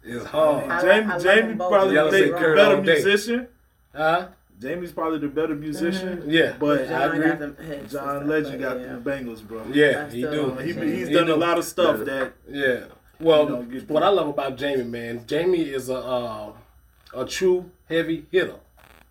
It's 0.02 0.24
hard. 0.24 0.64
I- 0.70 0.80
Jamie, 0.82 1.04
I 1.06 1.12
love 1.14 1.22
Jamie 1.22 1.54
probably 1.56 1.94
Y'all 1.94 2.10
the 2.10 2.18
say 2.18 2.30
Kurt 2.30 2.56
better 2.56 2.76
all 2.76 2.82
day. 2.82 2.94
musician. 2.94 3.48
Huh? 3.94 4.28
Jamie's 4.62 4.92
probably 4.92 5.18
the 5.18 5.28
better 5.28 5.54
musician. 5.54 6.22
Yeah. 6.26 6.54
But 6.58 6.82
I 6.82 6.86
John 6.86 7.10
agree. 7.16 7.28
got 7.28 7.38
them 7.40 7.56
hits 7.56 7.92
John 7.92 8.28
Legend 8.28 8.60
stuff, 8.60 8.60
got 8.60 8.80
yeah. 8.80 8.94
the 8.94 9.10
Bengals, 9.10 9.42
bro. 9.46 9.64
Yeah, 9.72 10.08
he 10.08 10.22
do. 10.22 10.54
He, 10.56 10.72
he's 10.72 11.08
He 11.08 11.14
done 11.14 11.26
do. 11.26 11.34
a 11.34 11.36
lot 11.36 11.58
of 11.58 11.64
stuff 11.64 12.04
that 12.04 12.32
Yeah. 12.48 12.84
Well, 13.20 13.42
You 13.42 13.80
don't 13.80 13.90
what 13.90 14.02
I 14.02 14.08
love 14.08 14.28
about 14.28 14.56
Jamie, 14.56 14.84
man, 14.84 15.24
Jamie 15.26 15.62
is 15.62 15.88
a 15.88 15.96
uh, 15.96 16.52
a 17.14 17.24
true 17.26 17.70
heavy 17.88 18.26
hitter. 18.30 18.56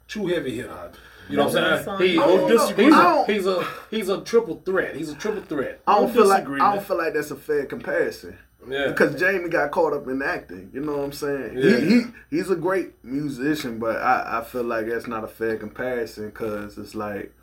True 0.08 0.28
heavy 0.28 0.56
hitter. 0.58 0.92
You 1.30 1.38
know 1.38 1.46
what 1.48 1.56
I'm 1.58 1.84
saying? 2.00 2.10
He, 2.10 2.20
I 2.20 2.28
don't 2.28 2.50
know. 2.50 2.58
he's, 2.58 2.94
I 2.94 3.00
a, 3.00 3.04
don't- 3.04 3.30
he's 3.30 3.46
a 3.48 3.68
he's 3.90 4.10
a 4.10 4.22
triple 4.22 4.62
threat. 4.66 4.96
He's 4.98 5.10
a 5.10 5.16
triple 5.16 5.44
threat. 5.44 5.80
I 5.88 5.96
don't 6.00 6.08
No 6.08 6.14
feel 6.14 6.28
like 6.28 6.46
I 6.48 6.76
don't 6.76 6.86
feel 6.86 6.98
like 6.98 7.14
that's 7.14 7.32
a 7.32 7.36
fair 7.38 7.66
comparison. 7.66 8.38
Yeah. 8.68 8.88
Because 8.90 9.20
Jamie 9.20 9.50
got 9.50 9.72
caught 9.72 9.94
up 9.94 10.08
in 10.08 10.22
acting. 10.22 10.70
You 10.74 10.82
know 10.82 10.98
what 10.98 11.04
I'm 11.06 11.12
saying? 11.12 11.58
Yeah. 11.58 11.78
He, 11.80 11.86
he 11.90 12.02
he's 12.30 12.50
a 12.50 12.56
great 12.56 13.04
musician, 13.04 13.80
but 13.80 13.98
I, 13.98 14.40
I 14.40 14.44
feel 14.44 14.64
like 14.64 14.88
that's 14.88 15.08
not 15.08 15.24
a 15.24 15.28
fair 15.28 15.58
comparison 15.58 16.28
because 16.28 16.78
it's 16.78 16.94
like, 16.94 17.34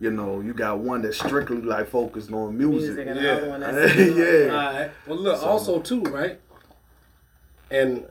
you 0.00 0.10
know, 0.10 0.40
you 0.40 0.54
got 0.54 0.78
one 0.78 1.02
that's 1.02 1.18
strictly 1.18 1.60
like 1.60 1.88
focused 1.88 2.32
on 2.32 2.56
music. 2.56 2.96
Music 2.96 3.06
and 3.08 3.20
Yeah. 3.20 3.30
another 3.36 3.48
one 3.50 3.60
that's 3.60 3.96
yeah. 3.96 4.42
All 4.50 4.72
right. 4.80 4.90
Well, 5.06 5.18
look, 5.18 5.42
also 5.42 5.80
too, 5.80 6.02
right? 6.02 6.40
And 7.70 8.06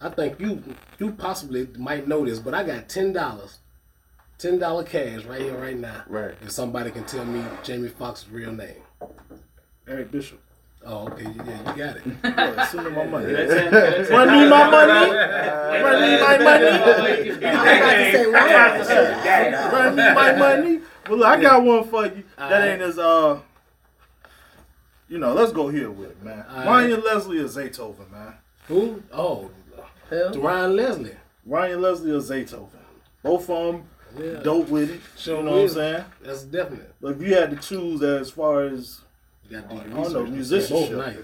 I 0.00 0.10
think 0.10 0.38
you 0.38 0.62
you 0.98 1.12
possibly 1.12 1.66
might 1.76 2.06
know 2.06 2.24
this, 2.24 2.38
but 2.38 2.54
I 2.54 2.62
got 2.62 2.88
ten 2.88 3.12
dollars, 3.12 3.58
ten 4.38 4.58
dollar 4.60 4.84
cash 4.84 5.24
right 5.24 5.40
here, 5.40 5.58
right 5.58 5.76
now. 5.76 6.04
Right. 6.06 6.34
If 6.42 6.52
somebody 6.52 6.92
can 6.92 7.04
tell 7.04 7.24
me 7.24 7.42
Jamie 7.64 7.88
Foxx's 7.88 8.28
real 8.30 8.52
name. 8.52 8.76
Eric 9.88 10.12
Bishop. 10.12 10.40
Oh, 10.86 11.08
okay, 11.08 11.22
yeah, 11.24 11.72
you 11.72 11.76
got 11.78 11.96
it. 11.96 12.02
Yeah, 12.24 12.66
send 12.66 12.86
him 12.86 12.94
my 12.94 13.06
money. 13.06 13.32
Run 13.32 14.10
Run 14.10 14.28
me 14.32 14.48
my 14.50 14.70
money. 14.70 15.10
Run 15.82 16.00
me 16.02 16.20
my 16.20 16.38
money. 16.38 17.30
I'm 17.30 17.54
about 17.54 18.76
to 18.76 18.84
say 18.84 19.04
one. 19.10 19.14
Shit. 19.24 19.72
Run 19.72 19.96
me 19.96 20.02
my 20.14 20.32
money. 20.36 20.80
Well, 21.08 21.18
look, 21.18 21.26
I 21.26 21.40
got 21.40 21.62
one 21.62 21.84
for 21.84 22.06
you. 22.06 22.24
That 22.36 22.68
ain't 22.68 22.82
as 22.82 22.98
uh. 22.98 23.40
You 25.08 25.18
know, 25.18 25.32
let's 25.34 25.52
go 25.52 25.68
here 25.68 25.90
with 25.90 26.10
it, 26.10 26.22
man. 26.22 26.44
All 26.48 26.56
right. 26.56 26.66
Ryan 26.66 27.02
Leslie 27.02 27.38
or 27.38 27.44
Zaytoven, 27.44 28.10
man. 28.10 28.34
Who? 28.68 29.02
Oh, 29.12 29.50
Who? 30.10 30.40
Ryan 30.40 30.76
Leslie. 30.76 31.16
Ryan 31.46 31.80
Leslie 31.82 32.10
or 32.10 32.20
Zaytoven. 32.20 32.68
Both 33.22 33.48
of 33.50 33.74
them 33.74 33.84
Yeah. 34.18 34.42
dope 34.42 34.68
with 34.68 34.90
it. 34.90 35.00
Sure 35.18 35.38
you 35.38 35.42
know 35.44 35.52
what 35.52 35.60
I'm 35.62 35.68
saying? 35.68 36.04
That's 36.22 36.42
definite. 36.44 36.94
But 37.00 37.16
if 37.16 37.22
you 37.22 37.34
had 37.34 37.50
to 37.50 37.56
choose 37.56 38.02
as 38.02 38.30
far 38.30 38.64
as 38.64 39.00
You 39.48 39.60
got 39.60 39.70
to 39.70 39.76
do 39.76 39.90
your 39.90 39.98
I 40.00 40.12
don't 40.12 40.32
musicianship. 40.32 40.96
Nice. 40.96 41.16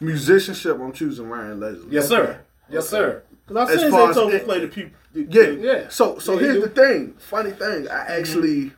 Musicianship, 0.00 0.78
I'm 0.80 0.92
choosing 0.92 1.28
Ryan 1.28 1.60
Leslie. 1.60 1.86
Yes, 1.90 2.08
sir. 2.08 2.40
Yes, 2.70 2.88
sir. 2.88 3.22
because 3.46 3.68
I've 3.68 3.74
As 3.76 3.80
seen 3.82 3.90
far 3.90 4.10
as 4.10 4.16
Zaytoven 4.16 4.34
it- 4.34 4.44
play 4.44 4.60
the 4.60 4.68
people. 4.68 4.92
Yeah. 5.14 5.42
Yeah. 5.50 5.88
So 5.88 6.18
so 6.18 6.34
Yeah, 6.34 6.40
here's 6.52 6.62
the 6.64 6.68
thing. 6.68 7.14
Funny 7.18 7.50
thing, 7.52 7.88
I 7.88 8.18
actually 8.18 8.72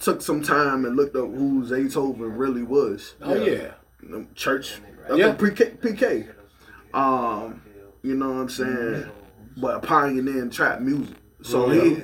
took 0.00 0.22
some 0.22 0.42
time 0.42 0.84
and 0.86 0.96
looked 0.96 1.14
up 1.16 1.26
who 1.26 1.62
Zaytoven 1.64 2.36
really 2.38 2.62
was. 2.62 3.14
Oh 3.20 3.34
yeah. 3.34 3.72
Um, 4.12 4.28
Church, 4.34 4.80
Yeah. 5.10 5.14
yeah. 5.16 5.34
PK, 5.34 5.76
PK. 5.78 6.28
Um, 6.94 7.60
you 8.02 8.14
know 8.14 8.30
what 8.30 8.40
I'm 8.40 8.48
saying? 8.48 9.10
But 9.58 9.76
a 9.76 9.80
pioneer 9.80 10.42
in 10.42 10.50
trap 10.50 10.80
music. 10.80 11.16
So 11.42 11.68
he 11.68 12.02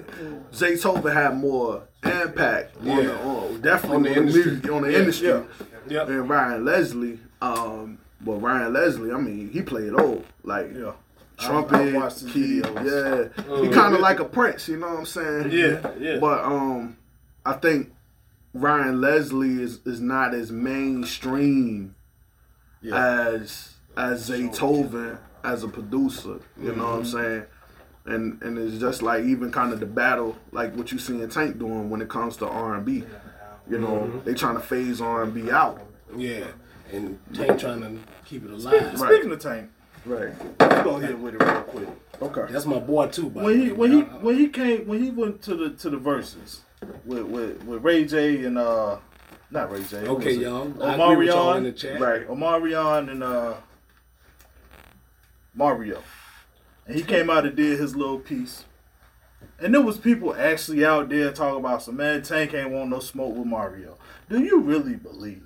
Zaytoven 0.53 1.13
had 1.15 1.37
more 1.39 1.85
impact 2.05 2.77
on 2.79 2.87
Yeah. 2.87 3.03
the 3.03 3.19
on, 3.23 3.61
definitely 3.63 3.89
On 3.89 3.97
on 3.97 4.03
the 4.03 4.09
the, 4.11 4.17
industry. 4.21 4.45
music 4.53 4.71
on 4.73 4.83
the 4.83 4.93
Yeah, 4.93 4.99
industry. 4.99 5.43
Yeah. 5.89 5.99
Yep. 6.01 6.09
And 6.09 6.29
Ryan 6.29 6.65
Leslie, 6.65 7.21
um, 7.43 7.99
well 8.25 8.39
Ryan 8.41 8.73
Leslie, 8.73 9.13
I 9.13 9.19
mean, 9.19 9.51
he 9.51 9.63
played 9.63 9.93
all 9.93 10.25
like 10.43 10.73
Yeah. 10.75 10.93
trumpet, 11.39 11.95
I- 11.97 12.07
I 12.07 12.11
key, 12.11 12.61
videos. 12.63 13.33
yeah. 13.39 13.63
He 13.63 13.69
kind 13.71 13.95
of 13.95 14.01
like 14.01 14.21
a 14.21 14.25
prince, 14.25 14.69
you 14.69 14.77
know 14.79 14.89
what 14.89 14.99
I'm 15.01 15.07
saying? 15.07 15.51
Yeah. 15.51 15.91
Yeah. 15.99 16.19
But 16.19 16.45
um, 16.45 16.97
I 17.45 17.53
think 17.55 17.93
Ryan 18.55 19.01
Leslie 19.01 19.63
is 19.63 19.81
is 19.85 20.01
not 20.01 20.33
as 20.35 20.51
mainstream 20.53 21.95
Yeah. 22.81 22.97
as 23.29 23.75
as 23.97 24.29
Zaytoven 24.31 25.19
as 25.45 25.63
a 25.63 25.69
producer. 25.69 26.41
You 26.61 26.73
know 26.75 26.85
what 26.85 26.95
I'm 27.01 27.05
saying? 27.05 27.43
And 28.07 28.41
and 28.43 28.57
it's 28.59 28.79
just 28.79 29.03
like 29.03 29.25
even 29.25 29.51
kind 29.51 29.73
of 29.73 29.81
the 29.81 29.87
battle, 29.87 30.37
like 30.53 30.75
what 30.75 30.93
you 30.93 30.99
see 30.99 31.21
in 31.21 31.29
Tank 31.29 31.59
doing 31.59 31.91
when 31.91 32.01
it 32.01 32.09
comes 32.09 32.37
to 32.39 32.47
R 32.47 32.75
and 32.77 32.85
B. 32.85 33.05
You 33.69 33.79
know, 33.79 34.21
they 34.25 34.35
trying 34.35 34.55
to 34.55 34.61
phase 34.63 35.01
R 35.01 35.23
and 35.23 35.35
B 35.35 35.51
out. 35.51 35.81
Yeah. 36.17 36.47
And 36.93 37.19
Tank 37.35 37.59
trying 37.59 37.81
to 37.81 37.99
keep 38.25 38.45
it 38.45 38.51
alive. 38.51 39.01
Right. 39.01 39.13
Speaking 39.13 39.33
of 39.33 39.41
Tank, 39.41 39.71
Right. 40.05 40.33
let's 40.61 40.85
go 40.85 40.99
here 40.99 41.17
with 41.17 41.35
it 41.35 41.43
real 41.43 41.63
quick. 41.63 41.89
Okay. 42.23 42.53
That's 42.53 42.65
my 42.65 42.79
boy 42.79 43.09
too. 43.09 43.27
When 43.27 43.61
he 43.61 43.73
when 43.73 43.91
he 43.91 44.01
when 44.03 44.37
he 44.37 44.49
came 44.49 44.87
when 44.87 45.03
he 45.03 45.11
went 45.11 45.43
to 45.43 45.57
the 45.57 45.71
to 45.71 45.91
the 45.91 45.97
Verzuz 45.97 46.61
with 47.05 47.25
with, 47.25 47.65
with 47.65 47.83
Ray 47.83 48.05
J 48.05 48.45
and 48.45 48.57
uh 48.57 48.99
not 49.51 49.73
Ray 49.73 49.83
J. 49.83 49.99
Okay, 50.07 50.27
was 50.29 50.37
it? 50.37 50.41
y'all. 50.43 50.83
I 50.83 51.13
agree 51.13 51.29
in 51.29 51.35
the 51.35 51.39
Omarion, 51.73 51.77
chat. 51.77 52.01
Right. 52.01 52.29
Omarion 52.29 53.11
and 53.11 53.23
uh 53.25 53.55
Mario, 55.55 56.03
and 56.87 56.95
he 56.97 57.03
came 57.03 57.31
out 57.31 57.47
and 57.47 57.57
did 57.57 57.79
his 57.81 57.97
little 57.97 58.19
piece. 58.19 58.65
And 59.59 59.73
there 59.73 59.81
was 59.81 59.97
people 59.97 60.35
actually 60.35 60.85
out 60.85 61.09
there 61.09 61.33
talking 61.33 61.61
about 61.61 61.83
some 61.83 61.97
man 61.97 62.23
Tank 62.23 62.53
ain't 62.53 62.71
want 62.71 62.91
no 62.91 63.01
smoke 63.01 63.35
with 63.35 63.47
Mario. 63.47 63.97
Do 64.29 64.43
you 64.43 64.61
really 64.61 64.97
believe 64.97 65.46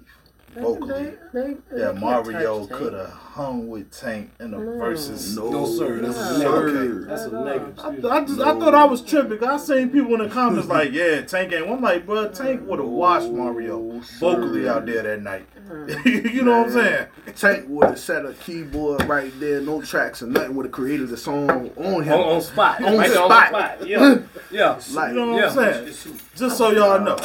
vocally 0.55 1.12
They- 1.32 1.40
they- 1.40 1.57
they 1.70 1.78
that 1.82 1.96
Mario 1.98 2.66
could 2.66 2.92
have 2.92 3.09
hung 3.11 3.68
with 3.68 3.90
Tank 3.90 4.30
in 4.40 4.51
the 4.51 4.57
Verzuz? 4.57 5.36
No, 5.36 5.51
No, 5.51 5.66
sir. 5.66 6.01
That's 6.01 6.16
a 6.18 6.34
sir. 6.40 6.66
negative. 6.66 7.07
That's 7.07 7.22
a 7.24 7.44
negative. 7.44 8.05
I, 8.07 8.09
I 8.16 8.24
just 8.24 8.40
I 8.40 8.59
thought 8.59 8.74
I 8.74 8.84
was 8.84 9.01
tripping. 9.03 9.42
I 9.44 9.57
seen 9.59 9.90
people 9.90 10.14
in 10.14 10.20
the 10.20 10.28
comments 10.28 10.68
like, 10.76 10.92
"Yeah, 10.92 11.20
Tank 11.22 11.53
ain't." 11.53 11.68
I'm 11.70 11.80
like, 11.80 12.05
bro, 12.07 12.28
Tank 12.28 12.66
would 12.68 12.78
have 12.80 12.88
watched 12.88 13.28
Mario 13.30 14.01
vocally 14.18 14.68
out 14.68 14.86
there 14.86 15.03
that 15.03 15.22
night. 15.22 15.46
Mm. 15.68 16.05
you 16.34 16.42
know 16.42 16.59
what 16.62 16.66
I'm 16.68 16.72
saying? 16.72 17.07
Tank 17.36 17.66
would 17.68 17.86
have 17.90 17.98
set 17.98 18.26
a 18.26 18.32
keyboard 18.32 19.05
right 19.05 19.32
there, 19.38 19.61
no 19.61 19.80
tracks 19.82 20.20
or 20.22 20.26
nothing. 20.26 20.57
Would 20.57 20.66
have 20.66 20.72
created 20.72 21.12
a 21.12 21.16
song 21.16 21.48
on 21.76 22.03
him. 22.03 22.12
On, 22.14 22.28
on 22.34 22.40
spot. 22.40 22.82
On 22.82 22.96
Right 22.98 23.09
there 23.09 23.24
spot. 23.24 23.86
Yeah. 23.88 24.18
Yeah. 24.51 24.80
Like, 24.92 25.11
You 25.11 25.14
know 25.16 25.26
what 25.32 25.38
Yeah. 25.38 25.46
I'm 25.46 25.55
saying? 25.94 26.18
Just 26.34 26.59
so 26.59 26.72
y'all 26.72 26.98
know. 27.01 27.16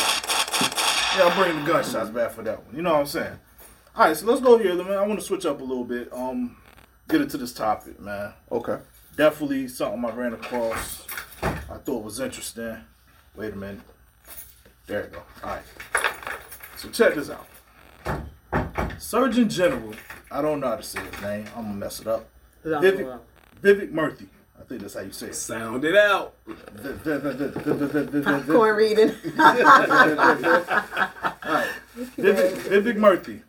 Yeah, 1.18 1.24
I'm 1.28 1.38
bringing 1.38 1.63
the 1.63 1.72
gunshots 1.72 2.09
back 2.09 2.32
for 2.32 2.41
that 2.43 2.66
one. 2.66 2.76
You 2.76 2.82
know 2.82 2.93
what 2.93 2.99
I'm 3.01 3.05
saying? 3.05 3.39
All 3.95 4.05
right, 4.07 4.18
so 4.18 4.26
let's 4.26 4.41
go 4.41 4.57
here, 4.57 4.76
man. 4.76 4.91
I 4.97 5.07
want 5.07 5.20
to 5.20 5.26
switch 5.26 5.45
up 5.45 5.61
a 5.61 5.63
little 5.63 5.86
bit. 5.86 6.11
Um, 6.11 6.57
get 7.07 7.22
into 7.22 7.38
this 7.38 7.53
topic, 7.53 7.99
man. 7.99 8.34
okay. 8.51 8.78
Definitely 9.16 9.70
something 9.70 10.03
I 10.03 10.13
ran 10.13 10.34
across. 10.34 11.07
I 11.41 11.78
thought 11.86 12.03
was 12.03 12.20
interesting. 12.20 12.78
Wait 13.34 13.53
a 13.53 13.55
minute. 13.55 13.80
There 14.88 15.05
you 15.05 15.09
go. 15.09 15.24
All 15.41 15.51
right. 15.51 15.63
So 16.76 16.89
check 16.89 17.16
this 17.16 17.30
out. 17.30 17.47
Surgeon 18.99 19.47
General. 19.47 19.93
I 20.30 20.41
don't 20.41 20.59
know 20.59 20.68
how 20.68 20.76
to 20.76 20.84
say 20.84 20.99
his 21.01 21.22
name. 21.22 21.45
I'm 21.55 21.63
gonna 21.63 21.76
mess 21.76 22.01
it 22.01 22.07
up. 22.07 22.28
Vivi- 22.82 23.03
Vivek 23.61 23.91
Murthy. 23.93 24.28
I 24.66 24.68
think 24.68 24.82
that's 24.82 24.95
how 24.95 25.01
you 25.01 25.11
say 25.11 25.28
it. 25.28 25.36
Sound 25.36 25.86
it 25.86 25.95
out. 25.95 26.34
Popcorn 28.24 28.76
reading. 28.76 29.09
Vivek, 32.18 32.55
Vivek 32.63 32.97
Murthy 32.97 33.41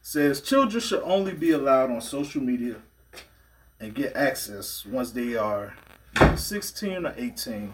says 0.00 0.40
children 0.40 0.80
should 0.80 1.02
only 1.02 1.32
be 1.32 1.50
allowed 1.50 1.90
on 1.90 2.00
social 2.00 2.40
media 2.40 2.76
and 3.80 3.92
get 3.92 4.14
access 4.14 4.86
once 4.86 5.10
they 5.10 5.34
are 5.34 5.74
16 6.36 7.06
or 7.06 7.14
18. 7.16 7.72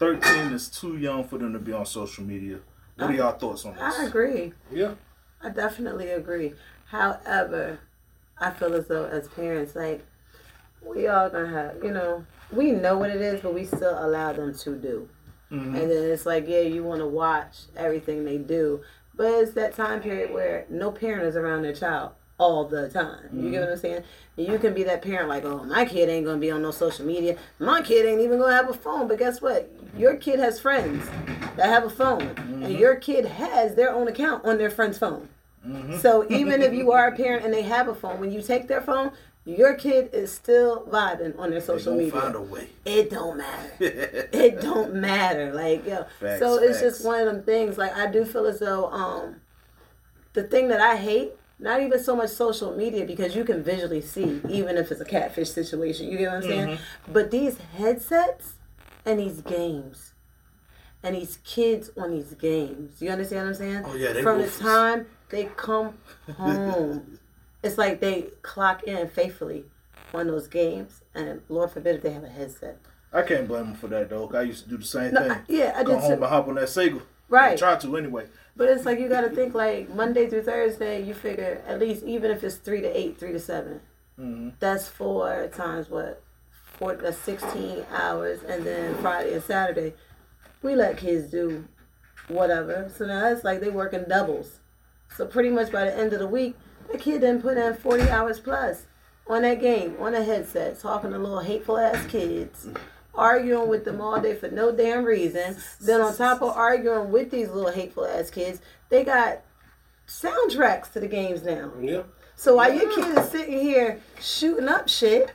13 0.00 0.52
is 0.52 0.68
too 0.68 0.96
young 0.98 1.22
for 1.22 1.38
them 1.38 1.52
to 1.52 1.60
be 1.60 1.72
on 1.72 1.86
social 1.86 2.24
media. 2.24 2.58
What 2.96 3.10
are 3.10 3.14
y'all 3.14 3.38
thoughts 3.38 3.64
on 3.64 3.76
this? 3.76 3.82
I 4.00 4.06
agree. 4.06 4.52
Yeah. 4.72 4.94
I 5.40 5.50
definitely 5.50 6.10
agree. 6.10 6.54
However, 6.86 7.78
I 8.40 8.50
feel 8.50 8.74
as 8.74 8.88
though 8.88 9.04
as 9.04 9.28
parents, 9.28 9.76
like 9.76 10.04
we 10.84 11.08
all 11.08 11.28
gonna 11.30 11.48
have, 11.48 11.82
you 11.82 11.90
know, 11.90 12.24
we 12.52 12.72
know 12.72 12.98
what 12.98 13.10
it 13.10 13.20
is, 13.20 13.40
but 13.40 13.54
we 13.54 13.64
still 13.64 13.96
allow 13.98 14.32
them 14.32 14.54
to 14.54 14.76
do. 14.76 15.08
Mm-hmm. 15.50 15.76
And 15.76 15.90
then 15.90 16.10
it's 16.10 16.26
like, 16.26 16.48
yeah, 16.48 16.60
you 16.60 16.82
want 16.82 17.00
to 17.00 17.06
watch 17.06 17.56
everything 17.76 18.24
they 18.24 18.38
do, 18.38 18.82
but 19.14 19.26
it's 19.26 19.52
that 19.52 19.74
time 19.74 20.00
period 20.00 20.32
where 20.32 20.66
no 20.68 20.90
parent 20.90 21.24
is 21.24 21.36
around 21.36 21.62
their 21.62 21.74
child 21.74 22.12
all 22.38 22.64
the 22.64 22.88
time. 22.88 23.28
You 23.32 23.50
get 23.50 23.60
mm-hmm. 23.60 23.60
what 23.60 23.72
I'm 23.72 23.78
saying? 23.78 24.02
You 24.36 24.58
can 24.58 24.74
be 24.74 24.82
that 24.84 25.02
parent 25.02 25.28
like, 25.28 25.44
oh, 25.44 25.62
my 25.64 25.84
kid 25.84 26.08
ain't 26.08 26.26
gonna 26.26 26.38
be 26.38 26.50
on 26.50 26.62
no 26.62 26.72
social 26.72 27.06
media. 27.06 27.36
My 27.58 27.82
kid 27.82 28.06
ain't 28.06 28.20
even 28.20 28.38
gonna 28.38 28.56
have 28.56 28.68
a 28.68 28.74
phone. 28.74 29.06
But 29.06 29.18
guess 29.18 29.40
what? 29.40 29.70
Your 29.96 30.16
kid 30.16 30.40
has 30.40 30.58
friends 30.58 31.08
that 31.56 31.66
have 31.66 31.84
a 31.84 31.90
phone, 31.90 32.22
and 32.22 32.36
mm-hmm. 32.36 32.72
your 32.72 32.96
kid 32.96 33.24
has 33.24 33.76
their 33.76 33.94
own 33.94 34.08
account 34.08 34.44
on 34.44 34.58
their 34.58 34.70
friend's 34.70 34.98
phone. 34.98 35.28
Mm-hmm. 35.64 35.98
So 35.98 36.26
even 36.30 36.60
if 36.60 36.74
you 36.74 36.90
are 36.92 37.08
a 37.08 37.16
parent 37.16 37.44
and 37.44 37.54
they 37.54 37.62
have 37.62 37.88
a 37.88 37.94
phone, 37.94 38.18
when 38.18 38.32
you 38.32 38.42
take 38.42 38.66
their 38.66 38.82
phone, 38.82 39.12
your 39.44 39.74
kid 39.74 40.10
is 40.12 40.32
still 40.32 40.86
vibing 40.86 41.38
on 41.38 41.50
their 41.50 41.60
social 41.60 41.94
media. 41.94 42.12
find 42.12 42.34
a 42.34 42.40
way. 42.40 42.68
It 42.84 43.10
don't 43.10 43.36
matter. 43.36 43.72
it 43.80 44.60
don't 44.60 44.94
matter. 44.94 45.52
Like 45.52 45.86
yo. 45.86 46.06
Facts, 46.20 46.40
so 46.40 46.56
it's 46.56 46.80
facts. 46.80 46.96
just 46.96 47.04
one 47.04 47.20
of 47.20 47.26
them 47.26 47.42
things. 47.42 47.76
Like 47.76 47.94
I 47.94 48.10
do 48.10 48.24
feel 48.24 48.46
as 48.46 48.60
though 48.60 48.90
um 48.90 49.36
the 50.32 50.44
thing 50.44 50.68
that 50.68 50.80
I 50.80 50.96
hate, 50.96 51.32
not 51.58 51.80
even 51.80 52.02
so 52.02 52.16
much 52.16 52.30
social 52.30 52.74
media 52.74 53.04
because 53.04 53.36
you 53.36 53.44
can 53.44 53.62
visually 53.62 54.00
see, 54.00 54.40
even 54.48 54.76
if 54.76 54.90
it's 54.90 55.00
a 55.00 55.04
catfish 55.04 55.50
situation. 55.50 56.08
You 56.10 56.18
get 56.18 56.28
what 56.28 56.36
I'm 56.36 56.42
saying? 56.42 56.68
Mm-hmm. 56.68 57.12
But 57.12 57.30
these 57.30 57.58
headsets 57.76 58.54
and 59.04 59.18
these 59.20 59.40
games. 59.42 60.12
And 61.02 61.14
these 61.14 61.38
kids 61.44 61.90
on 61.98 62.12
these 62.12 62.32
games. 62.32 63.02
You 63.02 63.10
understand 63.10 63.42
what 63.42 63.48
I'm 63.48 63.54
saying? 63.54 63.82
Oh, 63.84 63.94
yeah, 63.94 64.14
they 64.14 64.22
From 64.22 64.40
the 64.40 64.48
time 64.48 65.06
they 65.28 65.44
come 65.54 65.98
home. 66.36 67.18
it's 67.64 67.78
like 67.78 68.00
they 68.00 68.28
clock 68.42 68.84
in 68.84 69.08
faithfully 69.08 69.64
on 70.12 70.26
those 70.28 70.46
games. 70.46 71.02
And 71.14 71.40
Lord 71.48 71.70
forbid 71.70 71.96
if 71.96 72.02
they 72.02 72.10
have 72.12 72.24
a 72.24 72.28
headset. 72.28 72.78
I 73.12 73.22
can't 73.22 73.46
blame 73.48 73.66
them 73.66 73.74
for 73.74 73.86
that 73.88 74.10
though. 74.10 74.30
I 74.34 74.42
used 74.42 74.64
to 74.64 74.70
do 74.70 74.76
the 74.78 74.84
same 74.84 75.14
No, 75.14 75.20
thing. 75.22 75.30
I- 75.32 75.40
yeah, 75.48 75.72
I 75.76 75.82
Go 75.84 75.92
did 75.92 76.00
home 76.00 76.08
too. 76.10 76.14
and 76.16 76.24
hop 76.24 76.48
on 76.48 76.54
that 76.56 76.64
Sega. 76.68 77.00
Right. 77.28 77.56
Try 77.58 77.76
to 77.76 77.96
anyway. 77.96 78.26
But 78.56 78.68
it's 78.68 78.84
like 78.84 79.00
you 79.00 79.08
got 79.08 79.22
to 79.22 79.30
think 79.30 79.54
like 79.54 79.88
Monday 79.94 80.28
through 80.28 80.42
Thursday. 80.42 81.02
You 81.02 81.14
figure 81.14 81.62
at 81.66 81.80
least 81.80 82.04
even 82.04 82.30
if 82.30 82.44
it's 82.44 82.56
three 82.56 82.80
to 82.82 82.88
eight, 82.98 83.18
three 83.18 83.32
to 83.32 83.40
7 83.40 83.80
Mm-hmm. 84.20 84.50
that's 84.60 84.86
four 84.86 85.48
times 85.52 85.90
what, 85.90 86.22
four 86.78 86.94
that's 86.94 87.18
sixteen 87.18 87.84
hours, 87.92 88.44
and 88.44 88.64
then 88.64 88.94
Friday 88.98 89.34
and 89.34 89.42
Saturday, 89.42 89.92
we 90.62 90.76
let 90.76 90.98
kids 90.98 91.28
do 91.32 91.64
whatever. 92.28 92.88
So 92.96 93.06
now 93.06 93.26
it's 93.26 93.42
like 93.42 93.60
they 93.60 93.70
working 93.70 94.04
doubles. 94.08 94.60
So 95.16 95.26
pretty 95.26 95.50
much 95.50 95.72
by 95.72 95.84
the 95.84 95.96
end 95.98 96.12
of 96.12 96.20
the 96.20 96.28
week, 96.28 96.54
the 96.94 97.02
kid 97.02 97.20
didn't 97.20 97.42
put 97.42 97.58
in 97.58 97.74
forty 97.74 98.08
hours 98.08 98.38
plus 98.38 98.86
on 99.26 99.42
that 99.42 99.60
game, 99.60 99.96
on 99.98 100.14
a 100.14 100.22
headset, 100.22 100.78
talking 100.80 101.10
to 101.10 101.18
little 101.18 101.40
hateful 101.40 101.78
ass 101.78 102.06
kids. 102.06 102.68
Arguing 103.16 103.68
with 103.68 103.84
them 103.84 104.00
all 104.00 104.20
day 104.20 104.34
for 104.34 104.48
no 104.48 104.72
damn 104.72 105.04
reason. 105.04 105.56
Then 105.80 106.00
on 106.00 106.16
top 106.16 106.42
of 106.42 106.56
arguing 106.56 107.12
with 107.12 107.30
these 107.30 107.48
little 107.48 107.70
hateful 107.70 108.06
ass 108.06 108.28
kids, 108.30 108.60
they 108.88 109.04
got 109.04 109.42
soundtracks 110.08 110.92
to 110.92 111.00
the 111.00 111.06
games 111.06 111.44
now. 111.44 111.70
Yeah. 111.80 112.02
So 112.34 112.56
while 112.56 112.72
your 112.74 112.92
kid 112.92 113.16
is 113.16 113.30
sitting 113.30 113.60
here 113.60 114.00
shooting 114.20 114.68
up 114.68 114.88
shit, 114.88 115.32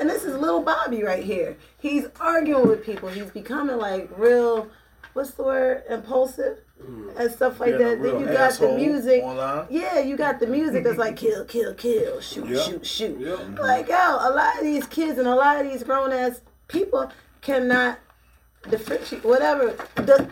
and 0.00 0.10
this 0.10 0.24
is 0.24 0.36
little 0.36 0.62
Bobby 0.62 1.04
right 1.04 1.22
here, 1.22 1.56
he's 1.78 2.06
arguing 2.20 2.66
with 2.66 2.84
people. 2.84 3.08
He's 3.08 3.30
becoming 3.30 3.78
like 3.78 4.10
real, 4.16 4.68
what's 5.12 5.32
the 5.32 5.42
word, 5.42 5.82
impulsive 5.88 6.58
mm. 6.82 7.16
and 7.16 7.30
stuff 7.30 7.60
like 7.60 7.74
a 7.74 7.78
that. 7.78 8.02
Then 8.02 8.20
you 8.20 8.26
got 8.26 8.52
the 8.58 8.72
music. 8.72 9.22
online. 9.22 9.66
Yeah, 9.70 10.00
you 10.00 10.16
got 10.16 10.40
the 10.40 10.46
music 10.46 10.84
that's 10.84 10.98
like 10.98 11.16
kill, 11.16 11.44
kill, 11.44 11.74
kill, 11.74 12.20
shoot, 12.20 12.48
Yeah. 12.48 12.62
shoot, 12.62 12.86
shoot. 12.86 13.18
Yeah. 13.18 13.36
Like 13.60 13.88
yo, 13.88 13.96
a 13.96 14.32
lot 14.34 14.58
of 14.58 14.64
these 14.64 14.86
kids 14.86 15.18
and 15.18 15.28
a 15.28 15.34
lot 15.34 15.64
of 15.64 15.70
these 15.70 15.82
grown 15.82 16.12
ass 16.12 16.40
people 16.68 17.10
cannot 17.40 17.98
differentiate 18.68 19.24
whatever 19.24 19.74
the, 19.96 20.30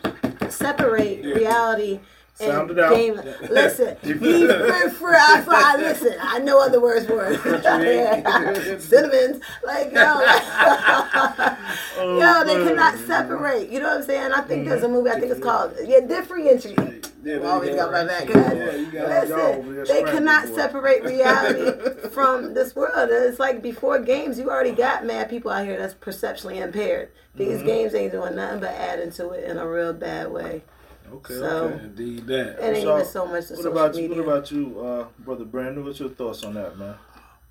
separate 0.49 1.25
reality 1.25 1.95
and 1.95 2.01
Sound 2.47 2.71
it 2.71 2.79
out. 2.79 2.95
game. 2.95 3.15
Listen, 3.51 3.97
free 3.97 4.17
free 4.19 5.17
I. 5.17 5.77
Listen, 5.79 6.15
I 6.21 6.39
know 6.39 6.61
other 6.61 6.81
words 6.81 7.07
for 7.07 7.25
it. 7.27 7.41
Cinnamons, 8.83 9.43
like 9.65 9.93
yo, 9.93 10.21
yo, 12.19 12.45
they 12.45 12.65
cannot 12.67 12.99
separate. 13.07 13.69
You 13.71 13.81
know 13.81 13.89
what 13.89 13.99
I'm 13.99 14.03
saying? 14.05 14.33
I 14.33 14.41
think 14.43 14.67
there's 14.69 14.83
a 14.83 14.89
movie. 14.89 15.11
I 15.11 15.21
think 15.21 15.33
it's 15.33 15.41
called 15.43 15.75
yeah, 15.85 16.01
differentiate. 16.01 17.07
Always 17.45 17.77
got 17.77 17.93
my 17.93 18.05
back. 18.05 18.29
Yeah, 18.29 18.75
you 18.77 18.87
got 18.91 19.29
y'all 19.29 19.63
Listen, 19.63 19.85
they 19.85 20.03
cannot 20.11 20.49
boy. 20.49 20.55
separate 20.55 21.05
reality 21.05 22.09
from 22.11 22.55
this 22.55 22.75
world. 22.75 23.11
It's 23.13 23.39
like 23.39 23.61
before 23.63 23.99
games, 24.01 24.39
you 24.39 24.49
already 24.51 24.73
got 24.73 25.05
mad 25.05 25.29
people 25.29 25.51
out 25.51 25.67
here 25.67 25.79
that's 25.79 25.95
perceptually 25.95 26.59
impaired. 26.59 27.11
These 27.35 27.59
Mm-hmm. 27.59 27.67
games 27.67 27.95
ain't 27.95 28.13
doing 28.13 28.37
nothing 28.37 28.61
but 28.61 28.71
adding 28.71 29.13
to 29.13 29.31
it 29.31 29.45
in 29.45 29.57
a 29.59 29.69
real 29.69 29.93
bad 29.93 30.31
way. 30.33 30.63
Okay. 31.15 31.35
So- 31.35 31.45
okay. 31.45 31.85
Indeed 31.85 32.27
that. 32.29 32.59
It 32.59 32.77
ain't 32.77 32.83
So, 32.85 32.95
even 32.97 33.07
so 33.07 33.27
much 33.27 33.49
the 33.49 33.55
What 33.55 33.63
social 33.65 33.73
about 33.73 33.95
you? 33.97 34.03
media. 34.09 34.23
What 34.23 34.29
about 34.33 34.51
you, 34.51 34.81
uh, 34.81 35.05
brother 35.19 35.45
Brandon? 35.45 35.85
What's 35.85 36.01
your 36.01 36.11
thoughts 36.11 36.45
on 36.45 36.55
that, 36.55 36.79
man? 36.79 36.95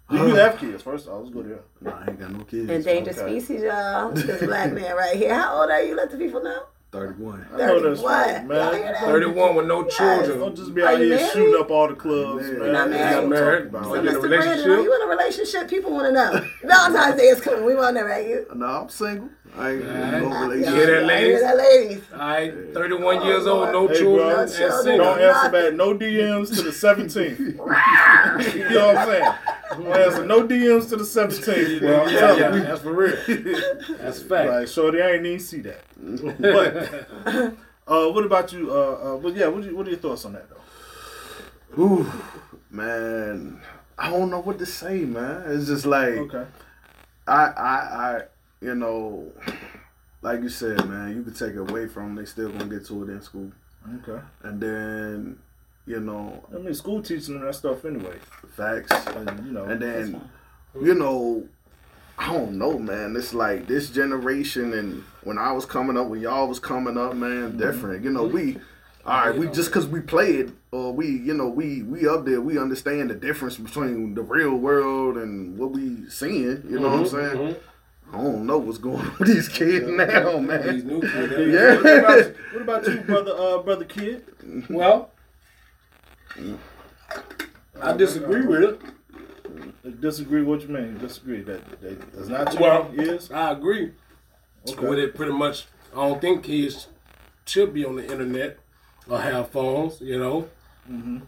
Do 0.10 0.18
you 0.18 0.36
have 0.36 0.58
kids? 0.58 0.82
First 0.82 1.08
off, 1.08 1.20
let's 1.24 1.30
go 1.34 1.44
there. 1.44 1.60
Nah, 1.82 1.92
I 1.92 2.10
ain't 2.10 2.20
got 2.20 2.32
no 2.32 2.44
kids. 2.44 2.70
Endangered 2.70 3.18
Okay. 3.18 3.40
species, 3.40 3.62
y'all. 3.62 4.12
This 4.14 4.42
black 4.44 4.74
man 4.74 4.96
right 4.96 5.16
here. 5.16 5.36
How 5.36 5.62
old 5.62 5.70
are 5.70 5.82
you? 5.84 5.96
Let 5.96 6.10
the 6.10 6.18
people 6.18 6.42
know. 6.42 6.64
31. 6.92 7.46
I 7.54 7.58
31. 7.58 8.04
right, 8.04 8.48
man. 8.48 8.96
31 8.96 9.56
with 9.56 9.68
no 9.68 9.84
children. 9.84 10.40
Don't 10.40 10.56
just 10.56 10.74
be 10.74 10.82
out 10.82 10.98
here 10.98 11.16
married? 11.16 11.32
shooting 11.32 11.62
up 11.62 11.70
all 11.70 11.88
the 11.88 11.94
clubs, 11.94 12.48
You're 12.48 12.58
man. 12.64 12.72
not 12.72 12.90
That's 12.90 13.00
married? 13.00 13.16
what 13.16 13.24
I'm 13.24 13.30
Married. 13.30 13.72
talking 13.72 13.84
So 13.84 13.94
about. 13.94 14.00
in 14.00 14.08
a 14.08 14.10
Mr. 14.10 14.20
Brandon, 14.22 14.40
relationship? 14.40 14.68
are 14.72 14.82
you 14.82 14.96
in 14.96 15.02
a 15.04 15.06
relationship? 15.12 15.70
People 15.70 15.92
want 15.92 16.06
to 16.08 16.12
know. 16.14 16.46
Valentine's 16.64 17.16
Day 17.22 17.28
is 17.28 17.42
coming. 17.42 17.66
We 17.66 17.76
want 17.76 17.96
to 17.96 18.02
know, 18.02 18.08
right? 18.08 18.28
You. 18.28 18.46
No, 18.56 18.66
I'm 18.66 18.90
single. 18.90 19.30
I 19.58 19.72
ain't 19.72 19.82
in 19.82 19.88
Alright. 19.90 20.22
no 20.22 20.30
Hear 20.30 20.48
relationship. 20.48 20.86
that, 20.88 21.04
I 21.04 21.06
ladies? 21.08 21.28
hear 21.28 21.40
that, 21.42 21.58
ladies. 21.58 22.04
All 22.14 22.20
right, 22.20 22.74
31 22.74 23.26
years 23.26 23.48
old, 23.48 23.72
no 23.72 23.88
Hey, 23.88 23.94
children, 24.00 24.28
bro. 24.28 24.40
and 24.42 24.52
children. 24.52 24.84
single. 24.84 25.06
Don't 25.06 25.20
answer 25.22 25.50
back 25.52 25.74
no 25.74 25.94
DMs 25.98 26.56
to 26.56 26.62
the 26.62 26.72
17th. 26.72 27.40
you 28.56 28.70
know 28.70 28.88
what 28.88 28.98
I'm 28.98 29.08
saying? 29.08 29.34
Don't 29.72 29.88
answer 30.02 30.26
no 30.26 30.48
DMs 30.48 30.90
to 30.90 30.96
the 30.98 31.04
17th, 31.04 31.80
bro. 31.82 32.02
I'm 32.04 32.14
Yeah, 32.14 32.20
telling 32.20 32.40
yeah, 32.40 32.56
you. 32.56 32.62
that's 32.64 32.82
for 32.82 32.94
real. 32.94 33.16
That's 33.98 34.22
fact. 34.22 34.50
Like, 34.50 34.68
shorty, 34.68 35.02
I 35.02 35.12
ain't 35.14 35.26
even 35.26 35.40
see 35.40 35.62
that. 35.62 35.82
But, 36.40 37.58
uh, 37.88 38.12
what 38.12 38.24
about 38.26 38.54
you? 38.54 38.72
Uh, 38.72 38.76
uh, 38.76 39.18
but 39.18 39.36
yeah, 39.36 39.48
what, 39.48 39.64
you, 39.64 39.76
what 39.76 39.88
are 39.88 39.90
your 39.90 40.00
thoughts 40.00 40.26
on 40.26 40.34
that, 40.34 40.46
though? 40.50 41.82
Ooh, 41.84 42.12
man, 42.72 43.62
I 43.98 44.10
don't 44.10 44.30
know 44.30 44.40
what 44.42 44.58
to 44.60 44.66
say, 44.66 45.00
man. 45.06 45.44
It's 45.48 45.68
just 45.68 45.86
like 45.86 46.14
Okay. 46.14 46.46
I, 47.28 47.34
I, 47.46 47.76
I, 48.18 48.22
you 48.62 48.76
know, 48.76 49.32
like 50.22 50.42
you 50.42 50.50
said, 50.50 50.88
man, 50.88 51.16
you 51.16 51.24
could 51.24 51.36
take 51.36 51.54
it 51.54 51.70
away 51.70 51.88
from 51.88 52.04
them. 52.04 52.16
They 52.16 52.26
still 52.26 52.50
gonna 52.50 52.66
get 52.66 52.86
to 52.88 53.04
it 53.04 53.10
in 53.10 53.22
school, 53.22 53.52
Okay. 53.96 54.22
and 54.44 54.62
then, 54.62 55.40
you 55.86 56.00
know, 56.00 56.44
I 56.54 56.60
mean, 56.60 56.74
school 56.74 57.02
teaching 57.02 57.36
them 57.36 57.46
that 57.46 57.56
stuff 57.56 57.86
anyway. 57.86 58.18
facts, 58.56 58.92
And, 58.92 59.46
you 59.46 59.52
know, 59.54 59.64
and 59.66 59.82
then, 59.82 60.30
you 60.82 60.94
know, 60.94 61.48
I 62.20 62.34
don't 62.34 62.58
know, 62.58 62.78
man. 62.78 63.16
It's 63.16 63.34
like 63.34 63.68
this 63.68 63.90
generation, 63.90 64.74
and 64.74 65.04
when 65.24 65.38
I 65.38 65.54
was 65.54 65.66
coming 65.66 65.98
up, 65.98 66.08
when 66.08 66.20
y'all 66.20 66.48
was 66.48 66.60
coming 66.60 66.98
up, 66.98 67.16
man, 67.16 67.50
mm-hmm. 67.50 67.58
different. 67.58 68.04
You 68.04 68.12
know, 68.12 68.24
we. 68.26 68.54
Mm-hmm. 68.54 68.64
All 69.06 69.26
right, 69.26 69.36
we 69.36 69.48
just 69.48 69.70
because 69.70 69.88
we 69.88 70.02
played, 70.02 70.52
or 70.72 70.92
we, 70.92 71.08
you 71.08 71.34
know, 71.34 71.48
we 71.48 71.82
we 71.84 72.08
up 72.08 72.26
there, 72.26 72.42
we 72.42 72.60
understand 72.60 73.10
the 73.10 73.16
difference 73.16 73.56
between 73.56 74.14
the 74.14 74.22
real 74.22 74.56
world 74.56 75.16
and 75.16 75.58
what 75.58 75.72
we 75.72 76.08
seeing. 76.10 76.64
You 76.70 76.80
know 76.82 76.90
what 76.90 77.00
I'm 77.00 77.06
mm-hmm. 77.06 77.38
saying? 77.38 77.56
I 78.12 78.18
don't 78.18 78.46
know 78.46 78.58
what's 78.58 78.78
going 78.80 78.98
on 79.06 79.16
with 79.20 79.28
these 79.28 79.48
kids 79.48 79.86
now, 79.88 80.38
These 80.40 80.48
man. 80.48 80.88
new 80.88 81.02
kids. 81.02 81.54
Yeah. 81.54 81.76
what, 81.82 82.00
about, 82.00 82.36
what 82.54 82.62
about 82.62 82.88
you, 82.88 83.02
brother, 83.02 83.32
uh, 83.38 83.58
brother 83.60 83.86
kid? 83.86 84.24
Well, 84.70 85.12
I 87.82 87.94
disagree 87.94 88.46
with 88.46 88.64
it. 88.64 90.02
Disagree? 90.02 90.44
What 90.44 90.62
you 90.62 90.68
mean? 90.70 90.98
Disagree 90.98 91.42
that, 91.44 91.82
that 91.82 92.12
that's 92.14 92.28
not 92.28 92.54
your 92.54 92.62
Well, 92.62 92.92
yes, 92.96 93.32
I 93.32 93.52
agree 93.52 93.92
Okay. 94.70 94.88
with 94.88 95.00
it 95.00 95.16
pretty 95.16 95.32
much. 95.32 95.66
I 95.94 96.08
don't 96.08 96.22
think 96.22 96.44
kids 96.44 96.88
should 97.46 97.74
be 97.74 97.86
on 97.86 97.96
the 97.96 98.04
internet 98.12 98.60
or 99.10 99.20
have 99.22 99.50
phones, 99.50 100.02
you 100.02 100.20
know. 100.20 100.48
mm-hmm. 100.90 101.20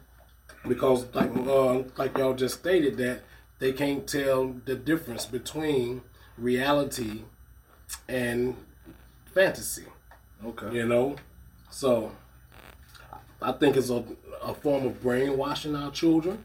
Because 0.68 1.06
like 1.16 1.32
uh, 1.36 1.84
like 1.98 2.18
y'all 2.18 2.34
just 2.36 2.60
stated 2.60 2.98
that 2.98 3.22
they 3.60 3.72
can't 3.72 4.06
tell 4.08 4.54
the 4.66 4.76
difference 4.76 5.26
between 5.26 6.02
reality 6.38 7.22
and 8.08 8.56
fantasy. 9.34 9.86
Okay. 10.46 10.74
You 10.74 10.88
know, 10.88 11.16
so 11.70 12.12
I 13.42 13.52
think 13.54 13.78
it's 13.78 13.90
a, 13.90 14.04
a 14.42 14.54
form 14.54 14.86
of 14.86 15.02
brainwashing 15.02 15.76
our 15.76 15.92
children. 15.92 16.44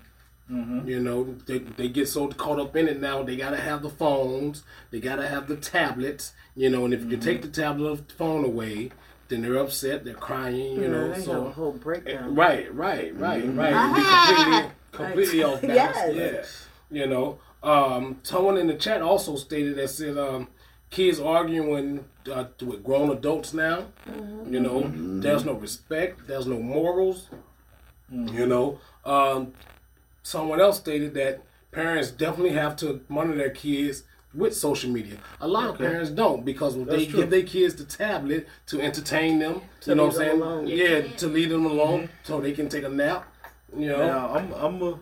Mm-hmm. 0.51 0.89
You 0.89 1.01
know, 1.01 1.35
they, 1.47 1.59
they 1.59 1.89
get 1.89 2.09
so 2.09 2.29
caught 2.29 2.61
up 2.61 2.77
in 2.77 2.87
it 2.87 3.01
now. 3.01 3.23
They 3.23 3.37
gotta 3.37 3.57
have 3.57 3.83
the 3.83 3.91
phones. 3.91 4.63
They 4.91 5.01
gotta 5.01 5.27
have 5.27 5.49
the 5.49 5.57
tablets. 5.57 6.33
You 6.55 6.71
know, 6.71 6.85
and 6.85 6.95
if 6.95 7.01
you 7.01 7.07
mm-hmm. 7.09 7.21
take 7.21 7.43
the 7.43 7.49
tablet 7.49 7.91
or 7.91 7.97
the 7.97 8.13
phone 8.15 8.45
away, 8.45 8.91
then 9.29 9.43
they're 9.43 9.57
upset. 9.57 10.05
They're 10.05 10.15
crying. 10.15 10.81
You 10.81 10.89
know, 10.89 11.09
they 11.09 11.15
have 11.15 11.19
a 11.19 11.25
so 11.25 11.49
whole 11.51 11.73
breakdown. 11.73 12.35
Right, 12.35 12.73
right, 12.73 13.15
right, 13.17 13.45
right. 13.45 13.73
And 13.73 13.97
be 13.97 14.03
completely, 14.03 14.71
completely 14.93 15.43
off 15.43 15.61
balance. 15.63 16.17
Yes. 16.17 16.67
Yeah. 16.91 17.03
You 17.03 17.07
know, 17.09 17.41
um, 17.67 18.21
someone 18.23 18.57
in 18.57 18.69
the 18.69 18.75
chat 18.75 19.03
also 19.03 19.37
stated 19.37 19.77
that 19.77 19.89
said 19.89 20.17
um, 20.17 20.49
kids 20.91 21.19
arguing 21.19 22.05
uh, 22.33 22.45
with 22.65 22.83
grown 22.85 23.11
adults 23.11 23.53
now. 23.53 23.87
You 24.49 24.61
know, 24.61 24.91
there's 24.95 25.45
no 25.45 25.55
respect. 25.55 26.27
There's 26.29 26.47
no 26.47 26.59
morals. 26.59 27.29
You 28.11 28.47
know, 28.47 28.79
um, 29.05 29.53
someone 30.23 30.61
else 30.61 30.79
stated 30.79 31.15
that 31.15 31.43
parents 31.73 32.13
definitely 32.13 32.53
have 32.53 32.77
to 32.77 33.01
monitor 33.09 33.37
their 33.37 33.51
kids 33.51 34.05
with 34.33 34.55
social 34.55 34.91
media. 34.91 35.17
A 35.41 35.49
lot 35.49 35.71
of 35.71 35.79
parents 35.79 36.11
don't 36.11 36.45
because 36.45 36.77
they 36.85 37.07
true. 37.07 37.21
give 37.21 37.31
their 37.31 37.43
kids 37.43 37.75
the 37.75 37.85
tablet 37.85 38.47
to 38.67 38.81
entertain 38.81 39.41
them. 39.41 39.63
To 39.81 39.91
you 39.91 39.97
know 39.97 40.05
what 40.05 40.15
I'm 40.15 40.19
saying? 40.19 40.41
alone. 40.41 40.67
Yeah, 40.69 41.01
to 41.01 41.27
leave 41.27 41.51
them 41.51 41.67
alone 41.67 42.11
so 42.23 42.41
they 42.41 42.53
can 42.53 42.69
take 42.69 42.85
a 42.85 42.89
nap. 42.89 43.27
You 43.77 43.89
know, 43.89 44.07
Now 44.07 44.35
I'm 44.35 44.53
I'm 44.55 44.83
a, 44.83 44.99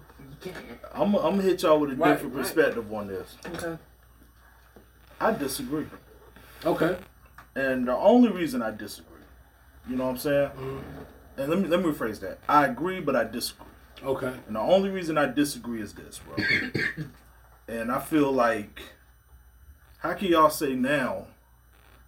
I'm 0.92 1.14
I'm 1.14 1.36
gonna 1.36 1.42
hit 1.42 1.62
y'all 1.62 1.80
with 1.80 1.92
a 1.92 1.96
Right, 1.96 2.12
different 2.12 2.34
right. 2.34 2.42
perspective 2.42 2.92
on 2.92 3.06
this. 3.08 3.36
Okay. 3.46 3.76
I 5.20 5.32
disagree, 5.32 5.86
okay. 6.64 6.96
and 7.54 7.86
the 7.86 7.96
only 7.96 8.30
reason 8.30 8.60
I 8.62 8.72
disagree, 8.72 9.22
you 9.88 9.96
know 9.96 10.04
what 10.04 10.10
I'm 10.10 10.18
saying? 10.18 10.48
Mm-hmm. 10.50 10.78
And 11.40 11.48
let 11.50 11.58
me 11.60 11.68
let 11.68 11.80
me 11.80 11.90
rephrase 11.90 12.20
that. 12.20 12.38
I 12.48 12.66
agree, 12.66 13.00
but 13.00 13.16
I 13.16 13.24
disagree. 13.24 13.66
Okay. 14.02 14.32
And 14.46 14.56
the 14.56 14.60
only 14.60 14.90
reason 14.90 15.16
I 15.16 15.26
disagree 15.26 15.80
is 15.80 15.94
this, 15.94 16.18
bro. 16.20 16.36
and 17.68 17.90
I 17.90 18.00
feel 18.00 18.30
like, 18.32 18.82
how 19.98 20.12
can 20.14 20.28
y'all 20.28 20.50
say 20.50 20.74
now 20.74 21.28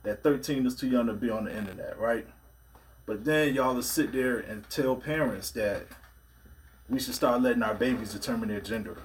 that 0.03 0.22
13 0.22 0.66
is 0.66 0.74
too 0.76 0.89
young 0.89 1.07
to 1.07 1.12
be 1.14 1.30
on 1.30 1.45
the 1.45 1.57
internet, 1.57 1.99
right? 1.99 2.26
But 3.07 3.24
then 3.24 3.55
y'all 3.55 3.74
will 3.74 3.82
sit 3.82 4.12
there 4.12 4.39
and 4.39 4.68
tell 4.68 4.97
parents 4.97 5.51
that 5.53 5.87
we 6.89 6.99
should 7.01 7.14
start 7.14 7.43
letting 7.43 7.62
our 7.62 7.74
babies 7.74 8.12
determine 8.12 8.49
their 8.49 8.61
gender. 8.61 8.97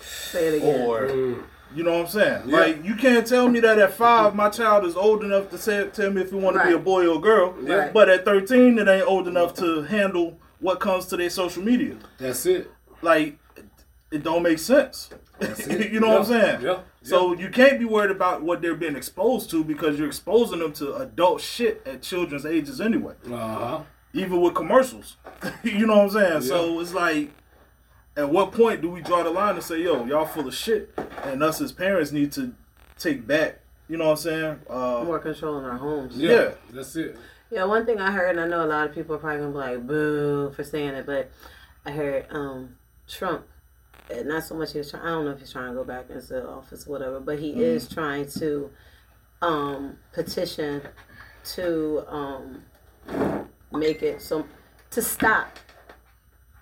Say 0.00 0.48
it 0.48 0.54
again. 0.58 0.86
Or, 0.88 1.00
Mm. 1.08 1.42
you 1.74 1.82
know 1.84 1.92
what 1.92 2.00
I'm 2.00 2.06
saying? 2.08 2.42
Yeah. 2.48 2.56
Like, 2.60 2.84
you 2.84 2.94
can't 2.94 3.26
tell 3.26 3.48
me 3.48 3.60
that 3.60 3.78
at 3.78 3.92
five, 3.92 4.34
my 4.34 4.48
child 4.48 4.84
is 4.86 4.96
old 4.96 5.22
enough 5.22 5.50
to 5.50 5.58
say, 5.58 5.86
tell 5.92 6.10
me 6.10 6.22
if 6.22 6.30
he 6.30 6.36
want 6.36 6.56
to 6.56 6.64
be 6.66 6.72
a 6.72 6.78
boy 6.78 7.06
or 7.06 7.18
a 7.18 7.20
girl. 7.20 7.52
Right. 7.52 7.92
But 7.92 8.08
at 8.08 8.24
13, 8.24 8.78
it 8.78 8.88
ain't 8.88 9.06
old 9.06 9.28
enough 9.28 9.54
to 9.54 9.82
handle 9.82 10.38
what 10.60 10.80
comes 10.80 11.06
to 11.06 11.16
their 11.16 11.30
social 11.30 11.62
media 11.62 11.96
That's 12.18 12.44
it. 12.46 12.70
like 13.02 13.38
it- 13.56 13.64
it 14.10 14.22
don't 14.24 14.42
make 14.42 14.58
sense. 14.58 15.10
it. 15.40 15.92
you 15.92 16.00
know 16.00 16.18
what 16.18 16.26
I'm 16.26 16.32
Yeah, 16.32 16.46
saying? 16.50 16.62
yeah, 16.62 16.78
So 17.02 17.32
you 17.34 17.48
can't 17.48 17.78
be 17.78 17.84
worried 17.84 18.10
about 18.10 18.42
what 18.42 18.60
they're 18.60 18.74
being 18.74 18.96
exposed 18.96 19.48
to 19.50 19.62
because 19.64 19.98
you're 19.98 20.08
exposing 20.08 20.58
them 20.58 20.72
to 20.74 20.96
adult 20.96 21.40
shit 21.40 21.82
at 21.86 22.02
children's 22.02 22.44
ages 22.44 22.80
anyway. 22.80 23.14
Uh 23.30 23.36
huh. 23.36 23.80
Even 24.12 24.40
with 24.40 24.54
commercials. 24.54 25.16
you 25.62 25.86
know 25.86 25.98
what 25.98 26.16
I'm 26.16 26.40
saying? 26.40 26.42
So 26.42 26.80
it's 26.80 26.92
like 26.92 27.30
at 28.16 28.28
what 28.28 28.52
point 28.52 28.82
do 28.82 28.90
we 28.90 29.00
draw 29.02 29.22
the 29.22 29.30
line 29.30 29.54
and 29.54 29.62
say, 29.62 29.82
yo, 29.82 30.04
y'all 30.04 30.26
full 30.26 30.48
of 30.48 30.54
shit 30.54 30.92
and 31.24 31.42
us 31.42 31.60
as 31.60 31.72
parents 31.72 32.10
need 32.12 32.32
to 32.32 32.52
take 32.98 33.26
back, 33.26 33.60
you 33.88 33.96
know 33.96 34.06
what 34.06 34.10
I'm 34.12 34.16
saying? 34.18 34.58
Uh, 34.68 35.02
More 35.04 35.18
control 35.20 35.58
in 35.58 35.64
our 35.64 35.78
homes. 35.78 36.16
Yeah, 36.16 36.30
Yeah. 36.30 36.50
That's 36.72 36.96
it. 36.96 37.16
Yeah, 37.50 37.64
one 37.64 37.84
thing 37.84 37.98
I 38.00 38.12
heard, 38.12 38.30
and 38.30 38.40
I 38.40 38.46
know 38.46 38.64
a 38.64 38.66
lot 38.66 38.88
of 38.88 38.94
people 38.94 39.16
are 39.16 39.18
probably 39.18 39.38
gonna 39.40 39.50
be 39.52 39.58
like, 39.58 39.86
"Boo" 39.86 40.52
for 40.54 40.62
saying 40.62 40.94
it, 40.94 41.04
but 41.04 41.30
I 41.84 41.90
heard 41.90 42.26
um, 42.30 42.76
Trump. 43.08 43.44
uh, 44.08 44.22
Not 44.22 44.44
so 44.44 44.54
much 44.54 44.70
he 44.72 44.78
was 44.78 44.90
trying. 44.92 45.02
I 45.02 45.08
don't 45.08 45.24
know 45.24 45.32
if 45.32 45.40
he's 45.40 45.50
trying 45.50 45.70
to 45.70 45.74
go 45.74 45.82
back 45.82 46.10
into 46.10 46.46
office, 46.48 46.86
or 46.86 46.90
whatever, 46.92 47.18
but 47.18 47.40
he 47.40 47.60
is 47.60 47.88
trying 47.88 48.28
to 48.38 48.70
um, 49.42 49.98
petition 50.12 50.82
to 51.54 52.04
um, 52.06 52.62
make 53.72 54.02
it 54.02 54.20
so 54.20 54.46
to 54.90 55.00
stop 55.00 55.58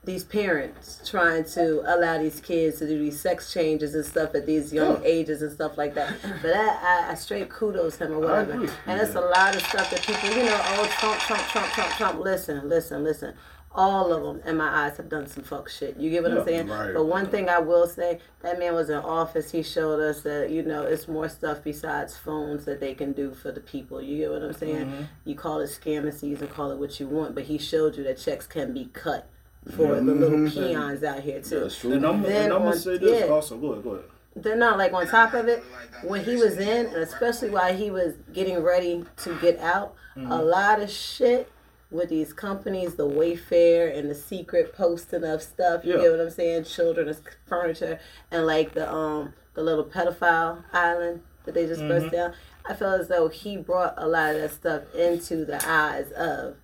these 0.08 0.24
parents 0.24 1.02
trying 1.04 1.44
to 1.44 1.82
allow 1.94 2.16
these 2.16 2.40
kids 2.40 2.78
to 2.78 2.88
do 2.88 2.98
these 2.98 3.20
sex 3.20 3.52
changes 3.52 3.94
and 3.94 4.04
stuff 4.04 4.34
at 4.34 4.46
these 4.46 4.72
young 4.72 5.02
ages 5.04 5.42
and 5.42 5.52
stuff 5.52 5.76
like 5.76 5.94
that. 5.94 6.14
But 6.40 6.54
I, 6.54 6.66
I, 6.66 7.10
I 7.10 7.14
straight 7.14 7.50
kudos 7.50 7.96
him 7.96 8.12
or 8.12 8.20
whatever. 8.20 8.52
And 8.86 9.00
it's 9.00 9.14
a 9.16 9.20
lot 9.20 9.54
of 9.54 9.62
stuff 9.66 9.90
that 9.90 10.00
people, 10.00 10.30
you 10.30 10.44
know, 10.44 10.58
oh 10.58 10.88
Trump, 10.98 11.20
Trump, 11.20 11.42
Trump, 11.48 11.66
Trump, 11.72 11.90
Trump. 11.92 12.20
Listen, 12.20 12.68
listen, 12.68 13.04
listen. 13.04 13.34
All 13.80 14.12
of 14.12 14.24
them, 14.24 14.42
in 14.44 14.56
my 14.56 14.86
eyes, 14.86 14.96
have 14.96 15.08
done 15.08 15.28
some 15.28 15.44
fuck 15.44 15.68
shit. 15.68 15.96
You 15.96 16.10
get 16.10 16.24
what 16.24 16.32
I'm 16.32 16.44
saying? 16.44 16.66
right. 16.66 16.92
But 16.92 17.04
one 17.04 17.26
thing 17.30 17.48
I 17.48 17.60
will 17.60 17.86
say, 17.86 18.18
that 18.42 18.58
man 18.58 18.74
was 18.74 18.90
in 18.90 18.96
office. 18.96 19.52
He 19.52 19.62
showed 19.62 20.00
us 20.00 20.22
that 20.22 20.50
you 20.50 20.64
know 20.64 20.82
it's 20.82 21.06
more 21.06 21.28
stuff 21.28 21.62
besides 21.62 22.16
phones 22.16 22.64
that 22.64 22.80
they 22.80 22.92
can 22.92 23.12
do 23.12 23.32
for 23.34 23.52
the 23.52 23.60
people. 23.60 24.02
You 24.02 24.18
get 24.18 24.30
what 24.32 24.42
I'm 24.42 24.52
saying? 24.52 24.86
Mm-hmm. 24.86 25.02
You 25.26 25.36
call 25.36 25.60
it 25.60 25.70
scam 25.70 25.98
and 25.98 26.12
season, 26.12 26.48
call 26.48 26.72
it 26.72 26.78
what 26.78 26.98
you 26.98 27.06
want, 27.06 27.36
but 27.36 27.44
he 27.44 27.56
showed 27.56 27.96
you 27.96 28.02
that 28.02 28.18
checks 28.18 28.48
can 28.48 28.74
be 28.74 28.86
cut 28.86 29.30
for 29.76 29.94
the 29.94 30.00
little 30.00 30.38
mm-hmm. 30.38 30.48
peons 30.48 31.04
out 31.04 31.20
here 31.20 31.40
too. 31.40 31.60
That's 31.60 31.78
true. 31.78 31.92
and 31.92 32.04
I'm, 32.04 32.20
Then 32.22 32.46
and 32.46 32.52
I'm 32.54 32.62
gonna 32.62 32.76
say 32.76 32.98
this 32.98 33.26
yeah. 33.26 33.32
also. 33.32 33.56
Go 33.58 33.72
ahead, 33.74 33.84
go 33.84 33.90
ahead. 33.90 34.04
Then 34.34 34.58
not 34.58 34.76
like 34.76 34.92
on 34.92 35.06
top 35.06 35.34
of 35.34 35.46
it, 35.46 35.62
when 36.02 36.24
he 36.24 36.34
was 36.34 36.58
in, 36.58 36.86
and 36.86 36.96
especially 36.96 37.50
while 37.50 37.72
he 37.72 37.92
was 37.92 38.14
getting 38.32 38.60
ready 38.60 39.04
to 39.18 39.38
get 39.40 39.60
out, 39.60 39.94
a 40.16 40.18
mm-hmm. 40.18 40.32
lot 40.32 40.80
of 40.80 40.90
shit 40.90 41.48
with 41.90 42.08
these 42.10 42.32
companies, 42.32 42.94
the 42.96 43.08
Wayfair 43.08 43.96
and 43.96 44.10
the 44.10 44.14
secret 44.14 44.74
posting 44.74 45.24
of 45.24 45.42
stuff. 45.42 45.84
You 45.84 45.94
Yeah. 45.96 46.02
get 46.02 46.10
what 46.12 46.20
I'm 46.20 46.30
saying? 46.30 46.64
Children 46.64 47.08
as 47.08 47.22
furniture 47.46 47.98
and 48.30 48.46
like 48.46 48.74
the 48.74 48.90
um 48.92 49.32
the 49.54 49.62
little 49.62 49.84
pedophile 49.84 50.62
island 50.72 51.22
that 51.44 51.54
they 51.54 51.66
just 51.66 51.80
burst 51.80 52.12
down. 52.12 52.32
I 52.66 52.74
feel 52.74 52.88
as 52.92 53.08
though 53.08 53.28
he 53.28 53.56
brought 53.56 53.94
a 53.96 54.06
lot 54.06 54.34
of 54.34 54.40
that 54.42 54.52
stuff 54.52 54.94
into 54.94 55.44
the 55.46 55.58
eyes 55.66 56.12
of 56.12 56.56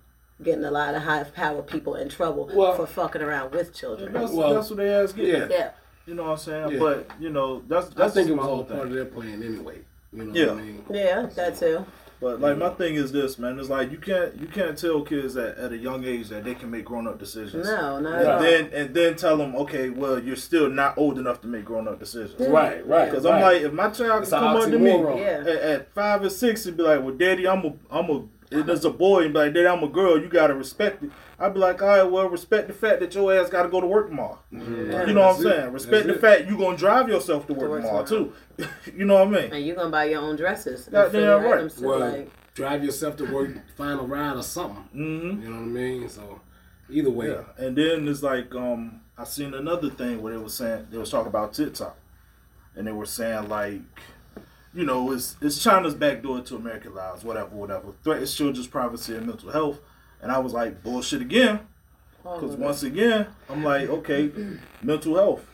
getting 0.43 0.63
a 0.63 0.71
lot 0.71 0.93
of 0.93 1.01
high 1.01 1.23
power 1.23 1.61
people 1.63 1.95
in 1.95 2.09
trouble 2.09 2.49
Well- 2.53 2.75
for 2.75 2.85
fucking 2.85 3.21
around 3.21 3.51
with 3.51 3.73
children. 3.73 4.13
That's, 4.13 4.31
Well, 4.31 4.53
that's 4.53 4.69
what 4.69 4.77
they 4.77 4.89
ass 4.93 5.11
get. 5.13 5.25
yeah. 5.25 5.47
Yeah. 5.49 5.71
You 6.05 6.13
know 6.13 6.23
what 6.23 6.31
I'm 6.33 6.37
saying? 6.37 6.71
Yeah. 6.73 6.79
But 6.79 7.07
you 7.19 7.31
know, 7.31 7.63
that's 7.67 7.87
I 7.87 7.93
that's 7.95 8.13
think 8.13 8.29
it 8.29 8.35
my 8.35 8.43
was 8.43 8.47
all 8.49 8.55
whole 8.57 8.63
part 8.65 8.87
of 8.87 8.93
their 8.93 9.05
plan 9.05 9.41
anyway. 9.41 9.79
You 10.13 10.23
know 10.25 10.33
Yeah. 10.33 10.45
what 10.51 10.57
I 10.57 10.61
mean? 10.61 10.85
Yeah, 10.91 11.25
that 11.35 11.57
too. 11.57 11.83
But 12.21 12.39
like 12.39 12.57
my 12.57 12.69
thing 12.69 12.95
is 12.95 13.11
this, 13.11 13.37
man. 13.37 13.59
It's 13.59 13.69
like 13.69 13.91
you 13.91 13.97
can't 13.97 14.39
you 14.39 14.47
can't 14.47 14.77
tell 14.77 15.01
kids 15.01 15.35
at, 15.35 15.57
at 15.57 15.71
a 15.71 15.77
young 15.77 16.03
age 16.05 16.29
that 16.29 16.43
they 16.43 16.55
can 16.55 16.71
make 16.71 16.85
grown 16.85 17.07
up 17.07 17.19
decisions. 17.19 17.67
No, 17.67 17.99
not 17.99 18.13
at 18.15 18.21
And 18.21 18.29
all. 18.29 18.39
then 18.39 18.69
and 18.73 18.95
then 18.95 19.15
tell 19.15 19.37
them, 19.37 19.55
okay, 19.57 19.89
well, 19.89 20.17
you're 20.19 20.35
still 20.35 20.69
not 20.69 20.97
old 20.97 21.19
enough 21.19 21.41
to 21.41 21.47
make 21.47 21.65
grown 21.65 21.87
up 21.87 21.99
decisions. 21.99 22.39
Right, 22.47 22.85
right. 22.87 23.09
Because 23.09 23.25
right. 23.25 23.35
I'm 23.35 23.41
like, 23.41 23.61
if 23.61 23.73
my 23.73 23.89
child 23.89 24.21
It's 24.23 24.31
can 24.31 24.39
come 24.39 24.57
up 24.57 24.69
to 24.69 24.79
me. 24.79 24.91
Yeah. 24.91 25.39
at, 25.41 25.47
at 25.47 25.93
five 25.93 26.21
or 26.23 26.29
six 26.29 26.65
and 26.65 26.77
be 26.77 26.83
like, 26.83 27.01
well, 27.03 27.13
daddy, 27.15 27.47
I'm 27.47 27.65
a 27.65 27.73
I'm 27.91 28.09
a 28.09 28.23
there's 28.49 28.85
a 28.85 28.89
boy 28.89 29.23
and 29.23 29.33
be 29.33 29.39
like, 29.39 29.53
daddy, 29.53 29.67
I'm 29.67 29.83
a 29.83 29.87
girl. 29.87 30.19
You 30.19 30.27
gotta 30.29 30.53
respect 30.53 31.03
it. 31.03 31.11
I'd 31.39 31.53
be 31.53 31.59
like, 31.59 31.81
all 31.81 31.87
right, 31.89 32.03
well, 32.03 32.29
respect 32.29 32.67
the 32.67 32.73
fact 32.73 33.01
that 33.01 33.13
your 33.13 33.33
ass 33.33 33.49
got 33.49 33.63
to 33.63 33.69
go 33.69 33.81
to 33.81 33.87
work 33.87 34.07
tomorrow. 34.07 34.39
You 34.51 34.59
know 34.59 35.27
what 35.27 35.39
I'm 35.39 35.45
it. 35.45 35.49
saying? 35.49 35.71
Respect 35.73 36.07
the 36.07 36.13
it. 36.13 36.21
fact 36.21 36.47
you're 36.47 36.57
gonna 36.57 36.77
drive 36.77 37.09
yourself 37.09 37.45
to 37.47 37.53
work, 37.53 37.69
work 37.69 37.81
tomorrow, 37.83 38.05
tomorrow. 38.05 38.31
too. 38.57 38.67
you 38.95 39.05
know 39.05 39.15
what 39.25 39.27
I 39.27 39.41
mean? 39.41 39.53
And 39.53 39.65
you're 39.65 39.75
gonna 39.75 39.89
buy 39.89 40.05
your 40.05 40.21
own 40.21 40.35
dresses. 40.37 40.87
and 40.87 40.93
Goddamn 40.93 41.43
right. 41.43 41.69
too, 41.75 41.87
Well, 41.87 41.99
like, 41.99 42.31
drive 42.53 42.83
yourself 42.83 43.17
to 43.17 43.25
work, 43.25 43.49
find 43.75 43.99
a 43.99 44.03
ride 44.03 44.37
or 44.37 44.43
something. 44.43 44.83
Mm-hmm. 44.95 45.41
You 45.43 45.49
know 45.49 45.55
what 45.57 45.63
I 45.63 45.65
mean? 45.65 46.09
So, 46.09 46.39
either 46.89 47.09
way. 47.09 47.29
Yeah, 47.29 47.43
and 47.57 47.75
then 47.77 48.07
it's 48.07 48.23
like 48.23 48.55
um, 48.55 49.01
I 49.17 49.25
seen 49.25 49.53
another 49.53 49.89
thing 49.89 50.21
where 50.21 50.33
they 50.33 50.39
was 50.41 50.53
saying 50.53 50.87
they 50.89 50.97
was 50.97 51.09
talking 51.11 51.27
about 51.27 51.53
TikTok, 51.53 51.97
and 52.75 52.87
they 52.87 52.91
were 52.93 53.05
saying 53.05 53.49
like, 53.49 53.81
you 54.75 54.85
know, 54.85 55.11
it's 55.11 55.37
it's 55.41 55.63
China's 55.63 55.95
backdoor 55.95 56.41
to 56.41 56.57
American 56.57 56.93
lives, 56.93 57.23
whatever, 57.23 57.55
whatever. 57.55 57.93
Threatens 58.03 58.35
children's 58.35 58.67
privacy 58.67 59.15
and 59.15 59.25
mental 59.25 59.51
health, 59.51 59.79
and 60.21 60.31
I 60.31 60.39
was 60.39 60.53
like, 60.53 60.83
bullshit 60.83 61.21
again, 61.21 61.61
because 62.21 62.57
once 62.57 62.83
again, 62.83 63.27
I'm 63.49 63.63
like, 63.63 63.89
okay, 63.89 64.31
mental 64.81 65.15
health. 65.15 65.45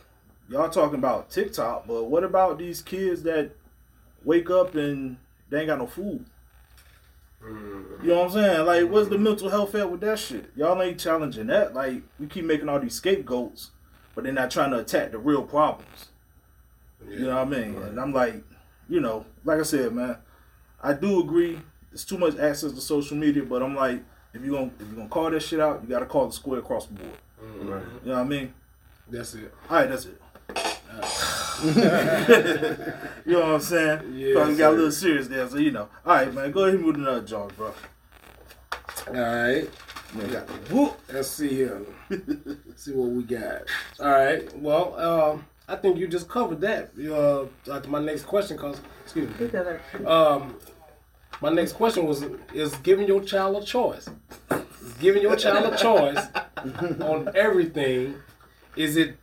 Y'all 0.48 0.68
talking 0.68 0.98
about 0.98 1.30
TikTok, 1.30 1.86
but 1.86 2.04
what 2.04 2.24
about 2.24 2.58
these 2.58 2.82
kids 2.82 3.22
that 3.22 3.52
wake 4.24 4.50
up 4.50 4.74
and 4.74 5.16
they 5.48 5.60
ain't 5.60 5.68
got 5.68 5.78
no 5.78 5.86
food? 5.86 6.26
You 7.40 8.08
know 8.08 8.18
what 8.18 8.24
I'm 8.26 8.32
saying? 8.32 8.66
Like, 8.66 8.90
what's 8.90 9.08
the 9.08 9.18
mental 9.18 9.48
health 9.48 9.74
at 9.74 9.90
with 9.90 10.00
that 10.00 10.18
shit? 10.18 10.50
Y'all 10.56 10.80
ain't 10.82 11.00
challenging 11.00 11.46
that. 11.46 11.74
Like, 11.74 12.02
we 12.18 12.26
keep 12.26 12.44
making 12.44 12.68
all 12.68 12.78
these 12.80 12.94
scapegoats, 12.94 13.70
but 14.14 14.24
they're 14.24 14.32
not 14.32 14.50
trying 14.50 14.70
to 14.72 14.78
attack 14.78 15.12
the 15.12 15.18
real 15.18 15.42
problems. 15.42 16.08
You 17.08 17.26
know 17.26 17.36
what 17.36 17.48
I 17.48 17.50
mean? 17.50 17.76
And 17.76 18.00
I'm 18.00 18.12
like, 18.12 18.44
you 18.92 19.00
know, 19.00 19.24
like 19.42 19.58
I 19.58 19.62
said, 19.62 19.94
man, 19.94 20.18
I 20.82 20.92
do 20.92 21.20
agree. 21.20 21.58
There's 21.90 22.04
too 22.04 22.18
much 22.18 22.38
access 22.38 22.72
to 22.72 22.80
social 22.82 23.16
media, 23.16 23.42
but 23.42 23.62
I'm 23.62 23.74
like, 23.74 24.02
if 24.34 24.44
you 24.44 24.52
gonna 24.52 24.70
if 24.78 24.86
you 24.90 24.96
gonna 24.96 25.08
call 25.08 25.30
that 25.30 25.40
shit 25.40 25.60
out, 25.60 25.80
you 25.82 25.88
gotta 25.88 26.04
call 26.04 26.26
the 26.26 26.32
square 26.32 26.58
across 26.58 26.86
the 26.86 26.94
board. 26.94 27.16
Mm-hmm. 27.42 27.68
Right. 27.70 27.82
You 28.04 28.10
know 28.10 28.18
what 28.18 28.20
I 28.20 28.28
mean? 28.28 28.52
That's 29.08 29.32
it. 29.34 29.54
All 29.70 29.76
right, 29.76 29.88
that's 29.88 30.06
it. 30.06 30.20
You 33.24 33.34
know 33.34 33.40
what 33.40 33.54
I'm 33.54 33.60
saying? 33.60 34.14
Yes, 34.14 34.34
Probably 34.34 34.56
got 34.56 34.72
a 34.72 34.76
little 34.76 34.92
serious 34.92 35.28
there, 35.28 35.48
so 35.48 35.56
you 35.56 35.70
know. 35.70 35.88
All 36.04 36.16
right, 36.16 36.34
man. 36.34 36.50
Go 36.50 36.64
ahead 36.64 36.74
and 36.74 36.84
move 36.84 36.96
to 36.96 37.00
another 37.00 37.22
joint, 37.22 37.56
bro. 37.56 37.72
All 39.08 39.14
right. 39.14 39.70
Man, 40.12 40.30
got 40.30 40.46
the 40.46 40.74
whoop. 40.74 40.98
Let's 41.10 41.28
see 41.28 41.48
here. 41.48 41.80
Let's 42.10 42.84
see 42.84 42.92
what 42.92 43.10
we 43.10 43.22
got. 43.22 43.62
All 44.00 44.10
right. 44.10 44.58
Well, 44.58 45.00
um, 45.00 45.44
I 45.68 45.76
think 45.76 45.96
you 45.98 46.08
just 46.08 46.28
covered 46.28 46.60
that. 46.62 46.90
Uh, 46.98 47.46
like 47.70 47.88
my 47.88 48.00
next 48.00 48.24
question, 48.24 48.56
cause 48.58 48.80
excuse 49.04 49.28
me. 49.28 49.46
Um, 50.06 50.56
my 51.40 51.50
next 51.50 51.72
question 51.74 52.06
was: 52.06 52.24
Is 52.52 52.74
giving 52.76 53.06
your 53.06 53.22
child 53.22 53.62
a 53.62 53.66
choice? 53.66 54.08
Is 54.50 54.92
giving 55.00 55.22
your 55.22 55.36
child 55.36 55.72
a 55.72 55.76
choice 55.76 56.26
on 57.00 57.30
everything? 57.34 58.16
Is 58.76 58.96
it 58.96 59.16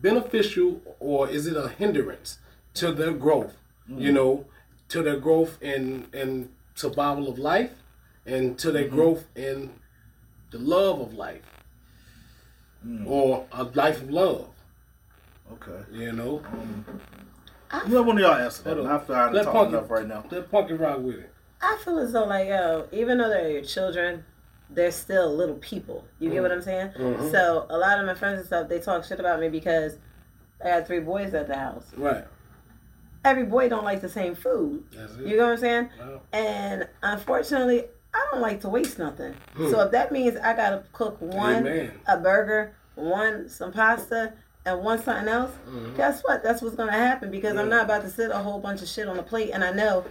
beneficial 0.00 0.80
or 1.00 1.28
is 1.28 1.46
it 1.46 1.56
a 1.56 1.68
hindrance 1.68 2.38
to 2.74 2.92
their 2.92 3.12
growth? 3.12 3.56
You 3.88 4.12
know, 4.12 4.46
to 4.88 5.02
their 5.02 5.18
growth 5.18 5.62
in 5.62 6.06
in 6.12 6.48
survival 6.74 7.28
of 7.28 7.38
life, 7.38 7.72
and 8.24 8.58
to 8.58 8.72
their 8.72 8.88
growth 8.88 9.26
in 9.36 9.70
the 10.50 10.58
love 10.58 11.00
of 11.00 11.14
life, 11.14 11.42
or 13.06 13.46
a 13.52 13.64
life 13.64 14.00
of 14.02 14.10
love. 14.10 14.48
Okay. 15.54 15.82
You 15.92 16.12
know, 16.12 16.42
Let 17.88 18.04
one 18.04 18.16
of 18.16 18.22
y'all 18.22 18.34
answer 18.34 18.62
that. 18.64 18.74
Hold 18.76 18.86
one. 18.86 18.94
on. 18.94 19.00
I 19.00 19.04
feel 19.04 19.16
I'm 19.16 19.32
Let 19.32 19.44
talking 19.44 19.72
enough 19.74 19.90
right 19.90 20.06
now. 20.06 20.24
let 20.30 20.50
Punky 20.50 20.74
rock 20.74 20.98
with 21.00 21.16
it. 21.16 21.30
I 21.60 21.78
feel 21.84 21.98
as 21.98 22.12
though 22.12 22.24
like 22.24 22.48
yo, 22.48 22.86
even 22.92 23.18
though 23.18 23.28
they're 23.28 23.50
your 23.50 23.62
children, 23.62 24.24
they're 24.70 24.90
still 24.90 25.34
little 25.34 25.56
people. 25.56 26.04
You 26.18 26.30
get 26.30 26.42
what 26.42 26.52
I'm 26.52 26.62
saying? 26.62 26.90
Mhm. 26.98 27.30
So 27.30 27.66
a 27.70 27.78
lot 27.78 27.98
of 27.98 28.06
my 28.06 28.14
friends 28.14 28.38
and 28.38 28.46
stuff, 28.46 28.68
they 28.68 28.80
talk 28.80 29.04
shit 29.04 29.18
about 29.20 29.40
me 29.40 29.48
because 29.48 29.98
I 30.64 30.70
got 30.70 30.86
three 30.86 31.00
boys 31.00 31.34
at 31.34 31.46
the 31.46 31.56
house. 31.56 31.90
Right. 31.96 32.24
Every 33.24 33.44
boy 33.44 33.68
don't 33.70 33.84
like 33.84 34.00
the 34.02 34.08
same 34.08 34.34
food. 34.34 34.84
That's 34.94 35.14
it. 35.16 35.26
You 35.26 35.36
know 35.38 35.44
what 35.44 35.52
I'm 35.52 35.58
saying? 35.58 35.88
Wow. 35.98 36.20
And 36.32 36.88
unfortunately, 37.02 37.84
I 38.12 38.26
don't 38.30 38.42
like 38.42 38.60
to 38.60 38.68
waste 38.68 38.98
nothing. 38.98 39.34
Hmm. 39.56 39.70
So 39.70 39.80
if 39.80 39.92
that 39.92 40.12
means 40.12 40.36
I 40.36 40.54
gotta 40.54 40.84
cook 40.92 41.16
one 41.20 41.66
Amen. 41.66 41.92
a 42.06 42.18
burger, 42.18 42.74
one 42.94 43.48
some 43.48 43.72
pasta, 43.72 44.34
and 44.66 44.80
want 44.82 45.04
something 45.04 45.28
else, 45.28 45.50
Mhm. 45.68 45.96
guess 45.96 46.22
what? 46.22 46.42
That's 46.42 46.62
what's 46.62 46.76
gonna 46.76 46.92
happen 46.92 47.30
because 47.30 47.56
I'm 47.56 47.68
not 47.68 47.84
about 47.84 48.02
to 48.02 48.08
sit 48.10 48.30
a 48.30 48.38
whole 48.38 48.58
bunch 48.60 48.82
of 48.82 48.88
shit 48.88 49.06
on 49.08 49.16
the 49.16 49.22
plate, 49.22 49.50
and 49.52 49.62
I 49.62 49.72
know 49.72 50.04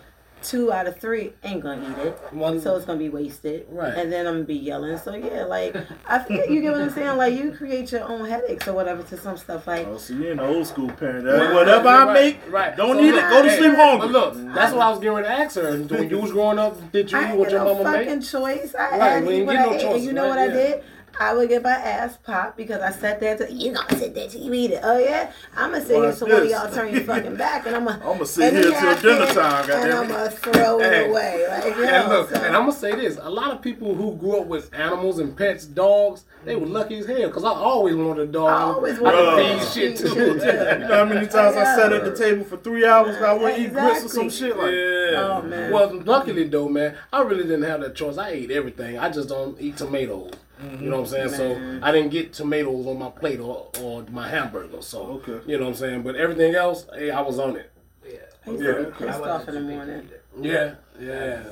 two 0.44 0.74
out 0.74 0.86
of 0.88 0.98
three 0.98 1.32
ain't 1.46 1.64
gonna 1.64 1.82
eat 1.90 1.98
it, 2.06 2.20
One, 2.32 2.60
so 2.60 2.76
it's 2.76 2.84
gonna 2.86 3.00
be 3.00 3.08
wasted. 3.08 3.66
Right. 3.72 3.94
And 3.96 4.12
then 4.12 4.28
I'm 4.28 4.34
gonna 4.34 4.44
be 4.44 4.56
yelling. 4.56 4.98
So 4.98 5.16
yeah, 5.16 5.46
like 5.46 5.74
I 6.06 6.20
feel 6.20 6.46
you 6.52 6.62
get 6.62 6.74
what 6.74 6.82
I'm 6.82 6.90
saying. 6.90 7.16
Like 7.18 7.34
you 7.34 7.52
create 7.52 7.92
your 7.94 8.04
own 8.04 8.26
headaches 8.26 8.68
or 8.68 8.74
whatever 8.74 9.04
to 9.04 9.18
some 9.18 9.38
stuff. 9.38 9.66
Like 9.68 9.88
Oh, 9.90 9.98
see, 9.98 10.16
you 10.16 10.24
ain't 10.32 10.42
an 10.42 10.46
old 10.46 10.68
school 10.68 10.90
parent. 10.92 11.26
Right. 11.26 11.54
Whatever 11.54 11.88
I 11.88 12.14
make, 12.14 12.40
right. 12.52 12.76
don't 12.76 12.98
So 12.98 13.02
eat 13.04 13.12
look, 13.14 13.24
it. 13.24 13.30
Go 13.30 13.42
to 13.42 13.50
sleep 13.58 13.74
hungry. 13.74 14.08
But 14.08 14.12
look, 14.12 14.54
that's 14.54 14.74
what 14.74 14.82
I 14.86 14.90
was 14.90 15.00
getting 15.00 15.16
ready 15.16 15.28
to 15.30 15.34
ask 15.34 15.56
her. 15.56 15.78
When 15.78 16.10
you 16.10 16.20
was 16.20 16.32
growing 16.34 16.60
up, 16.60 16.92
did 16.92 17.10
you 17.12 17.18
I 17.18 17.22
eat 17.24 17.28
ain't 17.30 17.38
what 17.40 17.46
get 17.46 17.52
your 17.54 17.64
no 17.66 17.74
mama 17.76 17.92
fucking 17.98 18.20
made? 18.20 18.24
choice. 18.26 18.76
I 18.78 18.82
Right, 18.98 19.00
had 19.00 19.24
we 19.26 19.30
to 19.30 19.34
eat 19.34 19.38
ain't 19.38 19.46
what 19.48 19.52
get 19.54 19.62
no 19.62 19.70
I 19.72 19.76
ate. 19.76 19.82
choice, 19.82 19.94
And 19.96 20.04
you 20.04 20.12
know 20.14 20.24
right? 20.24 20.30
what 20.30 20.40
I 20.40 20.46
Yeah. 20.48 20.54
did? 20.54 20.84
I 21.20 21.34
would 21.34 21.48
get 21.50 21.62
my 21.64 21.70
ass 21.72 22.18
popped 22.24 22.58
because 22.58 22.82
I 22.82 22.92
sat 22.92 23.20
there 23.20 23.38
to 23.38 23.52
you 23.52 23.74
gonna 23.74 23.98
sit 23.98 24.16
there 24.16 24.28
till 24.28 24.42
you 24.42 24.54
eat 24.54 24.72
it. 24.72 24.80
Oh 24.84 24.98
yeah, 24.98 25.32
I'm 25.56 25.72
gonna 25.72 25.86
sit 25.86 25.96
here 25.96 26.06
Watch 26.10 26.18
till 26.18 26.28
one 26.30 26.42
of 26.42 26.50
y'all 26.50 26.72
turn 26.74 26.92
your 26.94 27.04
fucking 27.06 27.36
back, 27.36 27.66
and 27.68 27.76
I'm 27.76 27.86
gonna 27.86 28.02
I'ma 28.04 28.24
sit 28.24 28.54
here 28.54 28.64
till 28.72 28.96
dinner 29.02 29.34
time, 29.34 29.70
and 29.70 29.94
I'm 29.94 30.08
gonna 30.08 30.32
throw 30.32 30.80
it 30.80 30.84
Hey. 30.92 31.10
away. 31.10 31.46
Like 31.48 31.66
yo, 31.78 31.84
And 31.84 32.10
look, 32.10 32.30
so- 32.30 32.36
and 32.38 32.56
I'm 32.56 32.64
gonna 32.64 32.72
say 32.72 32.96
this: 32.96 33.18
a 33.22 33.30
lot 33.30 33.52
of 33.52 33.62
people 33.62 33.94
who 33.94 34.16
grew 34.16 34.40
up 34.42 34.48
with 34.48 34.74
animals 34.74 35.20
and 35.20 35.38
pets, 35.38 35.66
dogs, 35.66 36.24
they 36.46 36.56
were 36.56 36.66
lucky 36.66 36.98
as 36.98 37.06
hell. 37.06 37.30
Cause 37.30 37.44
I 37.44 37.50
always 37.50 37.96
wanted 37.96 38.30
a 38.30 38.32
dog. 38.32 38.50
I 38.50 38.62
always 38.74 39.00
wanted 39.00 39.18
could 39.18 39.56
a 39.56 39.60
feed 39.60 39.68
shit 39.74 39.98
Feed 40.00 40.14
too. 40.14 40.20
You 40.20 40.36
know 40.36 40.88
how 40.98 41.06
many 41.06 41.28
times 41.28 41.56
I 41.56 41.64
sat 41.76 41.94
at 41.94 42.04
the 42.06 42.16
table 42.16 42.44
for 42.44 42.58
three 42.58 42.86
hours 42.86 43.16
and 43.16 43.26
I 43.26 43.34
wouldn't 43.34 43.60
eat 43.60 43.72
grits 43.74 44.06
or 44.06 44.10
some 44.10 44.30
shit 44.30 44.58
like 44.58 44.72
Yeah. 44.72 45.38
Oh, 45.38 45.42
man. 45.44 45.72
Well, 45.72 45.94
luckily 46.06 46.48
though, 46.48 46.68
man, 46.68 46.96
I 47.14 47.22
really 47.22 47.44
didn't 47.44 47.64
have 47.64 47.82
that 47.82 47.96
choice. 47.96 48.18
I 48.18 48.30
ate 48.30 48.52
everything. 48.52 48.98
I 48.98 49.10
just 49.10 49.30
don't 49.30 49.60
eat 49.62 49.78
tomatoes. 49.78 50.32
You 50.80 50.90
know 50.90 51.02
what 51.02 51.14
I'm 51.14 51.30
saying? 51.30 51.32
Man. 51.32 51.80
So 51.82 51.86
I 51.88 51.92
didn't 51.92 52.12
get 52.12 52.34
tomatoes 52.34 52.88
on 52.88 53.00
my 53.00 53.10
plate 53.10 53.40
or, 53.40 53.70
or 53.82 54.04
my 54.12 54.28
hamburger. 54.30 54.82
So 54.82 55.22
Okay. 55.28 55.40
you 55.52 55.58
know 55.58 55.66
what 55.66 55.70
I'm 55.72 55.76
saying? 55.76 56.04
But 56.04 56.16
everything 56.16 56.56
else, 56.56 56.86
hey, 56.94 57.12
I 57.12 57.22
was 57.22 57.40
on 57.40 57.56
it. 57.58 57.72
Yeah. 58.06 58.18
I 58.46 58.50
used 58.52 58.64
Yeah. 58.64 58.72
to 58.74 58.84
be 58.86 58.92
pissed 58.92 59.20
off 59.22 59.48
in 59.48 59.56
the 59.56 59.62
morning. 59.62 60.02
picky 60.36 60.50
either. 60.50 60.78
Yeah, 61.00 61.06
yeah. 61.06 61.44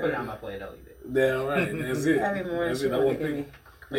Put 0.00 0.10
it 0.10 0.14
on 0.14 0.26
my 0.26 0.36
plate, 0.36 0.62
I'll 0.62 0.74
eat 0.74 0.86
it. 0.86 1.12
Damn 1.14 1.46
right. 1.46 1.78
That's 1.82 2.04
it. 2.04 2.18
every 2.18 2.42
morning 2.44 2.68
That's 2.68 2.82
it. 2.82 2.92
I 2.92 2.98
want 2.98 3.18
to 3.18 3.24
give 3.26 3.36
me 3.36 3.46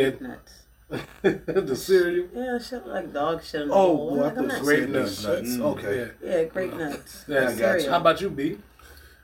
Yeah. 0.01 0.11
nuts. 0.19 0.53
the 1.21 1.75
cereal. 1.75 2.27
Yeah, 2.33 2.57
shit 2.59 2.87
like 2.87 3.11
dog 3.11 3.43
shit. 3.43 3.61
in 3.63 3.67
the 3.69 3.73
Oh, 3.73 3.95
bowl. 3.97 4.09
boy, 4.17 4.23
I 4.23 4.27
I'm 4.29 4.35
like, 4.35 4.35
thought 4.35 4.43
I'm 4.43 4.57
you 4.59 4.63
Great 4.63 4.89
nuts. 4.89 5.23
nuts. 5.23 5.49
Mm. 5.49 5.61
Okay. 5.61 5.97
Yeah. 6.23 6.29
Yeah, 6.37 6.43
grape 6.45 6.73
nuts. 6.75 7.25
Yeah, 7.27 7.49
I 7.49 7.55
got 7.55 7.81
you. 7.83 7.89
How 7.89 7.97
about 7.97 8.21
you, 8.21 8.29
B? 8.29 8.57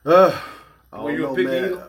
Uh, 0.06 0.38
I 0.92 1.02
Were 1.04 1.12
don't 1.12 1.20
you 1.20 1.26
a 1.26 1.30
know, 1.30 1.36
picky 1.36 1.48
man. 1.48 1.82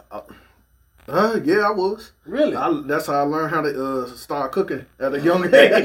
Eater? 1.08 1.16
Uh, 1.18 1.40
yeah, 1.44 1.66
I 1.68 1.70
was. 1.70 2.12
Really? 2.26 2.54
I, 2.56 2.82
that's 2.86 3.06
how 3.06 3.14
I 3.14 3.22
learned 3.22 3.50
how 3.54 3.62
to 3.62 3.84
uh, 3.86 4.06
start 4.14 4.52
cooking 4.52 4.84
at 4.98 5.14
a 5.14 5.20
young 5.28 5.44
age. 5.54 5.84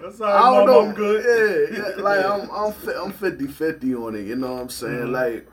That's 0.00 0.20
all 0.20 0.26
I 0.26 0.32
right, 0.32 0.66
don't 0.66 0.66
know. 0.66 0.86
I'm 0.88 0.94
good. 0.94 1.72
Yeah, 1.72 1.78
yeah, 1.96 2.02
like 2.02 2.24
I'm 2.24 2.42
I'm 2.50 2.72
I'm 2.72 3.12
50-50 3.12 4.06
on 4.06 4.14
it. 4.14 4.22
You 4.26 4.36
know 4.36 4.54
what 4.54 4.62
I'm 4.62 4.68
saying? 4.70 4.92
Mm-hmm. 4.94 5.12
Like 5.12 5.48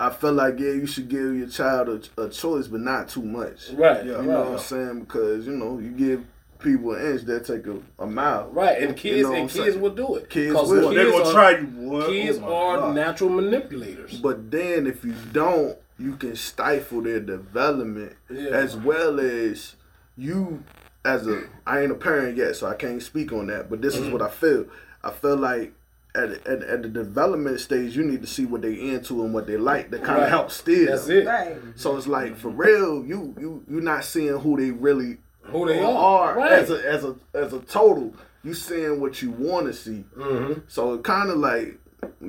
I 0.00 0.10
feel 0.10 0.32
like 0.32 0.58
yeah, 0.58 0.72
you 0.72 0.86
should 0.86 1.08
give 1.08 1.34
your 1.36 1.48
child 1.48 2.10
a, 2.18 2.22
a 2.24 2.28
choice, 2.28 2.66
but 2.66 2.80
not 2.80 3.08
too 3.08 3.22
much. 3.22 3.70
right. 3.70 4.04
Yeah. 4.04 4.20
You 4.20 4.22
know 4.22 4.40
right. 4.42 4.50
what 4.50 4.52
I'm 4.54 4.58
saying? 4.58 5.00
Because 5.00 5.46
you 5.46 5.52
know 5.56 5.78
you 5.78 5.90
give 5.90 6.24
people 6.58 6.94
an 6.94 7.12
inch, 7.12 7.22
they 7.22 7.38
take 7.40 7.66
a, 7.66 7.78
a 7.98 8.06
mile. 8.06 8.48
Right, 8.50 8.82
and 8.82 8.96
kids 8.96 9.22
know 9.28 9.34
and 9.34 9.48
kids 9.50 9.54
saying? 9.54 9.80
will 9.80 9.90
do 9.94 10.16
it. 10.16 10.28
Kids 10.28 10.54
will. 10.54 10.90
They're 10.92 11.10
gonna 11.10 11.24
are- 11.24 11.32
try 11.32 11.50
you, 11.58 11.66
boy. 11.66 12.06
Kids 12.06 12.38
Oh, 12.42 12.52
are 12.54 12.78
God. 12.80 12.94
natural 12.94 13.30
manipulators. 13.30 14.18
But 14.20 14.50
then 14.50 14.86
if 14.86 15.04
you 15.04 15.14
don't, 15.32 15.78
you 15.98 16.16
can 16.16 16.34
stifle 16.36 17.00
their 17.02 17.20
development 17.20 18.14
Yeah. 18.30 18.50
as 18.50 18.76
well 18.76 19.20
as 19.20 19.76
you 20.16 20.62
as 21.04 21.26
a 21.26 21.44
I 21.66 21.80
ain't 21.82 21.92
a 21.92 21.96
parent 21.96 22.36
yet, 22.36 22.56
so 22.56 22.66
I 22.66 22.74
can't 22.74 23.02
speak 23.02 23.32
on 23.32 23.46
that. 23.48 23.68
But 23.70 23.82
this 23.82 23.94
is 23.96 24.08
what 24.10 24.22
I 24.22 24.28
feel. 24.30 24.66
I 25.02 25.10
feel 25.10 25.36
like 25.36 25.72
at, 26.14 26.30
at, 26.46 26.62
at 26.62 26.82
the 26.82 26.88
development 26.88 27.58
stage, 27.60 27.96
you 27.96 28.04
need 28.04 28.20
to 28.22 28.26
see 28.26 28.44
what 28.46 28.62
they 28.62 28.74
into 28.74 29.22
and 29.24 29.34
what 29.34 29.46
they 29.46 29.56
like 29.56 29.90
to 29.90 29.98
kind 29.98 30.12
of 30.18 30.22
Right. 30.22 30.28
help 30.30 30.50
steer. 30.50 30.86
That's 30.86 31.06
them. 31.06 31.18
it. 31.18 31.26
Right. 31.26 31.56
So 31.74 31.96
it's 31.96 32.06
like 32.06 32.36
for 32.36 32.48
real, 32.48 33.04
you 33.04 33.34
you 33.38 33.64
you're 33.68 33.82
not 33.82 34.04
seeing 34.04 34.38
who 34.38 34.56
they 34.56 34.70
really 34.70 35.18
Who 35.42 35.66
they 35.66 35.82
are. 35.82 36.36
Right. 36.38 36.52
as 36.52 36.70
a 36.70 36.88
as 36.88 37.04
a 37.04 37.16
as 37.34 37.52
a 37.52 37.60
total. 37.60 38.14
You 38.42 38.54
seeing 38.54 39.00
what 39.00 39.20
you 39.22 39.30
want 39.30 39.66
to 39.66 39.72
see. 39.72 40.04
hmm 40.16 40.52
So 40.68 40.94
it 40.94 41.02
kind 41.04 41.30
of 41.30 41.36
like 41.38 41.78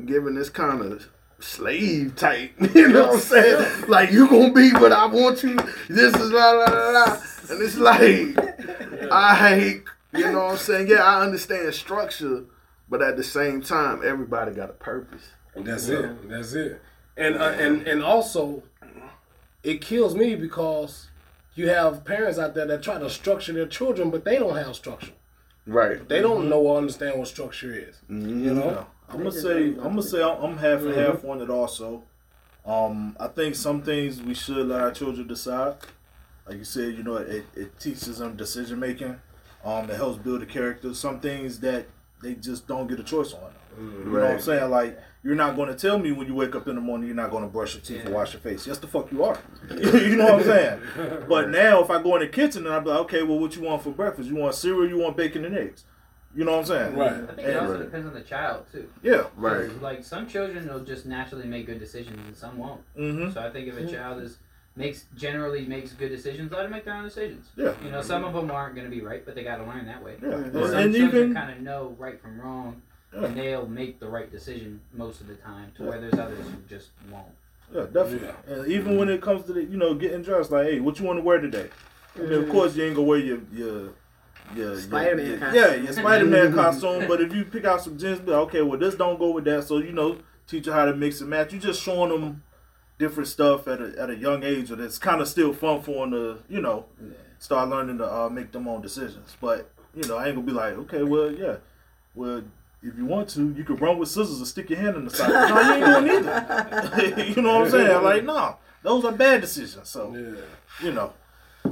giving 0.06 0.36
this 0.36 0.50
kind 0.50 0.82
of 0.82 1.08
slave 1.46 2.16
type. 2.16 2.52
You 2.76 2.90
know 2.90 3.08
what 3.08 3.16
I'm 3.16 3.20
saying? 3.20 3.88
Like 3.88 4.12
you 4.12 4.28
gonna 4.28 4.52
be 4.52 4.72
what 4.74 4.92
I 4.92 5.06
want 5.06 5.44
you. 5.44 5.56
This 5.88 6.14
is 6.16 6.32
la 6.32 6.52
la 6.52 6.66
la 6.66 6.90
la. 6.90 7.22
And 7.50 7.62
it's 7.62 7.78
like 7.78 9.12
I 9.12 9.36
hate. 9.36 9.84
You 10.14 10.32
know 10.32 10.46
what 10.46 10.52
I'm 10.52 10.58
saying? 10.58 10.88
Yeah, 10.88 11.04
I 11.04 11.22
understand 11.22 11.74
structure, 11.74 12.46
but 12.90 13.02
at 13.02 13.18
the 13.18 13.24
same 13.24 13.62
time, 13.62 14.02
everybody 14.04 14.54
got 14.54 14.70
a 14.70 14.74
purpose. 14.74 15.24
That's 15.56 15.88
it. 15.90 16.30
That's 16.30 16.54
it. 16.54 16.82
And 17.18 17.36
uh, 17.36 17.56
and 17.58 17.88
and 17.88 18.04
also, 18.04 18.64
it 19.64 19.82
kills 19.82 20.16
me 20.16 20.36
because 20.36 21.10
you 21.54 21.70
have 21.70 22.04
parents 22.04 22.38
out 22.40 22.56
there 22.56 22.66
that 22.66 22.82
try 22.84 23.00
to 23.00 23.10
structure 23.10 23.54
their 23.54 23.68
children, 23.68 24.10
but 24.10 24.26
they 24.26 24.38
don't 24.38 24.56
have 24.56 24.76
structure. 24.76 25.14
Right. 25.68 26.08
They 26.08 26.22
don't 26.22 26.50
know 26.50 26.60
or 26.60 26.78
understand 26.78 27.18
what 27.18 27.28
structure 27.28 27.74
is. 27.74 28.02
You 28.10 28.54
know. 28.54 28.88
Yeah. 29.08 29.14
I'm 29.14 29.18
gonna 29.20 29.32
say 29.32 29.68
I'm 29.68 29.78
gonna 29.78 30.04
say 30.04 30.24
I'm 30.24 30.44
I'm 30.44 30.58
half 30.58 30.82
and 30.82 30.96
half 30.96 31.26
on 31.26 31.42
it 31.42 31.50
also. 31.50 32.04
Um, 32.66 33.16
I 33.20 33.28
think 33.28 33.56
some 33.56 33.82
things 33.84 34.22
we 34.22 34.34
should 34.34 34.68
let 34.68 34.82
our 34.82 34.92
children 34.92 35.28
decide. 35.28 35.76
Like 36.48 36.58
you 36.58 36.64
said, 36.64 36.96
you 36.96 37.04
know, 37.04 37.18
it, 37.18 37.46
it 37.56 37.80
teaches 37.80 38.18
them 38.18 38.36
decision 38.36 38.80
making. 38.80 39.20
Um, 39.64 39.90
it 39.90 39.96
helps 39.96 40.18
build 40.18 40.42
a 40.42 40.46
character. 40.46 40.94
Some 40.94 41.20
things 41.20 41.60
that 41.60 41.88
they 42.22 42.34
just 42.36 42.68
don't 42.68 42.88
get 42.88 43.00
a 43.00 43.04
choice 43.04 43.34
on. 43.34 43.52
You 43.78 44.06
know 44.06 44.22
what 44.22 44.32
I'm 44.32 44.40
saying? 44.40 44.70
Like 44.70 45.00
you're 45.24 45.36
not 45.36 45.56
going 45.56 45.70
to 45.70 45.76
tell 45.76 45.98
me 46.00 46.12
when 46.12 46.28
you 46.28 46.36
wake 46.36 46.56
up 46.56 46.68
in 46.68 46.76
the 46.76 46.82
morning 46.82 47.08
you're 47.08 47.16
not 47.16 47.32
going 47.32 47.44
to 47.44 47.50
brush 47.50 47.74
your 47.74 47.82
teeth 47.82 48.06
and 48.06 48.14
wash 48.14 48.34
your 48.34 48.40
face. 48.42 48.66
Yes, 48.66 48.78
the 48.78 48.88
fuck 48.88 49.12
you 49.12 49.24
are. 49.24 49.38
you 49.70 50.16
know 50.16 50.26
what 50.26 50.34
I'm 50.36 50.44
saying? 50.44 51.26
But 51.28 51.50
now 51.50 51.84
if 51.84 51.90
I 51.90 52.02
go 52.02 52.16
in 52.16 52.22
the 52.22 52.28
kitchen 52.28 52.66
and 52.66 52.74
I'm 52.74 52.86
like, 52.86 53.00
okay, 53.02 53.24
well, 53.24 53.40
what 53.40 53.56
you 53.56 53.64
want 53.64 53.84
for 53.84 53.90
breakfast? 53.90 54.30
You 54.30 54.36
want 54.36 54.56
cereal? 54.56 54.88
You 54.88 55.00
want 55.00 55.18
bacon 55.18 55.44
and 55.46 55.58
eggs? 55.58 55.84
You 56.36 56.44
know 56.44 56.52
what 56.52 56.60
I'm 56.60 56.66
saying? 56.66 56.96
Right. 56.96 57.14
I 57.14 57.26
think 57.34 57.48
it 57.48 57.56
also 57.58 57.74
Right. 57.76 57.84
depends 57.84 58.08
on 58.08 58.14
the 58.14 58.22
child 58.22 58.66
too. 58.72 58.90
Yeah. 59.02 59.28
Right. 59.38 59.82
Like 59.82 60.04
some 60.04 60.28
children 60.28 60.68
will 60.68 60.82
just 60.84 61.06
naturally 61.06 61.48
make 61.48 61.66
good 61.66 61.80
decisions 61.80 62.20
and 62.28 62.36
some 62.36 62.58
won't. 62.58 62.82
Mm-hmm. 62.98 63.32
So 63.32 63.42
I 63.42 63.50
think 63.50 63.68
if 63.70 63.78
a 63.78 63.88
child 63.90 64.22
is 64.22 64.38
makes 64.76 65.06
generally 65.16 65.66
makes 65.66 65.94
good 65.94 66.10
decisions, 66.10 66.52
let 66.52 66.64
them 66.64 66.72
make 66.72 66.84
their 66.84 66.94
own 66.96 67.06
decisions. 67.06 67.48
Yeah. 67.56 67.74
You 67.84 67.92
know, 67.92 68.02
some 68.02 68.26
of 68.26 68.34
them 68.34 68.52
aren't 68.52 68.76
going 68.76 68.90
to 68.90 68.94
be 68.94 69.02
right, 69.02 69.26
but 69.26 69.34
they 69.34 69.44
got 69.44 69.58
to 69.58 69.64
learn 69.64 69.86
that 69.86 70.04
way. 70.04 70.16
Yeah. 70.22 70.30
But 70.30 70.38
And, 70.38 70.54
some 70.54 70.76
and 70.76 70.94
children 70.94 71.24
even 71.24 71.34
kind 71.34 71.52
of 71.52 71.62
know 71.62 71.96
right 71.98 72.20
from 72.22 72.42
wrong, 72.42 72.82
Yeah. 73.14 73.24
and 73.26 73.38
they'll 73.38 73.68
make 73.68 74.02
the 74.02 74.08
right 74.10 74.30
decision 74.30 74.82
most 74.94 75.22
of 75.22 75.28
the 75.28 75.36
time. 75.36 75.72
To 75.78 75.84
where 75.84 76.02
there's 76.02 76.16
others 76.16 76.40
who 76.40 76.58
just 76.68 76.90
won't. 77.10 77.28
Yeah, 77.74 77.86
definitely. 77.92 78.30
And 78.48 78.68
even 78.68 78.98
when 78.98 79.08
it 79.08 79.22
comes 79.22 79.46
to 79.46 79.54
the, 79.54 79.64
you 79.64 79.78
know, 79.78 79.94
getting 79.94 80.22
dressed, 80.22 80.52
like, 80.52 80.68
hey, 80.68 80.80
what 80.82 81.00
you 81.00 81.06
want 81.06 81.20
to 81.20 81.24
wear 81.24 81.40
today? 81.40 81.70
I 82.18 82.20
mean, 82.20 82.34
of 82.34 82.50
course, 82.50 82.76
you 82.76 82.84
ain't 82.84 82.96
gonna 82.96 83.08
wear 83.08 83.20
your 83.20 83.40
your 83.54 83.90
yeah, 84.56 84.76
Spider-Man 84.78 85.26
yeah, 85.32 85.38
costume. 85.38 85.56
yeah, 85.56 85.74
your 85.76 85.94
Spider-Man 85.94 86.54
costume. 86.54 87.08
But 87.08 87.22
if 87.22 87.34
you 87.34 87.46
pick 87.46 87.66
out 87.66 87.82
some 87.82 87.98
gems, 87.98 88.20
be 88.20 88.32
like, 88.32 88.42
okay, 88.48 88.62
well, 88.62 88.78
this 88.80 88.96
don't 88.96 89.18
go 89.20 89.32
with 89.32 89.46
that. 89.46 89.64
So 89.64 89.78
you 89.78 89.92
know, 89.92 90.18
teach 90.48 90.68
you 90.68 90.74
how 90.74 90.86
to 90.86 90.96
mix 90.96 91.22
and 91.22 91.30
match. 91.30 91.54
You 91.54 91.60
just 91.60 91.82
showing 91.82 92.10
them 92.12 92.44
different 92.98 93.28
stuff 93.28 93.68
at 93.68 93.82
a 93.82 93.96
at 94.00 94.10
a 94.10 94.16
young 94.16 94.44
age, 94.44 94.72
and 94.72 94.82
it's 94.82 94.98
kind 94.98 95.22
of 95.22 95.28
still 95.28 95.54
fun 95.54 95.82
for 95.82 96.06
them 96.06 96.12
to, 96.12 96.38
you 96.48 96.62
know, 96.62 96.86
start 97.40 97.70
learning 97.70 97.98
to 98.00 98.06
uh, 98.06 98.30
make 98.30 98.52
them 98.52 98.68
own 98.68 98.82
decisions. 98.82 99.36
But 99.42 99.70
you 99.96 100.04
know, 100.08 100.18
I 100.18 100.28
ain't 100.28 100.36
gonna 100.36 100.48
be 100.48 100.54
like, 100.54 100.74
okay, 100.74 101.04
well, 101.04 101.32
yeah, 101.32 101.58
well. 102.14 102.44
If 102.88 102.96
you 103.00 103.06
want 103.06 103.30
to, 103.30 103.52
you 103.58 103.64
could 103.64 103.82
run 103.82 103.98
with 103.98 104.10
scissors 104.10 104.38
and 104.38 104.46
stick 104.46 104.70
your 104.70 104.78
hand 104.78 104.96
in 104.96 105.06
the 105.06 105.10
side. 105.10 105.30
No, 105.32 105.60
you 105.60 105.74
ain't 105.74 106.06
doing 106.06 106.20
either. 107.16 107.24
you 107.36 107.42
know 107.42 107.56
what 107.62 107.66
I'm 107.66 107.72
saying? 107.72 108.04
Like, 108.04 108.24
no, 108.24 108.58
those 108.84 109.04
are 109.06 109.12
bad 109.12 109.42
decisions. 109.42 109.90
So, 109.90 110.14
Yeah. 110.16 110.86
you 110.86 110.92
know, 110.94 111.12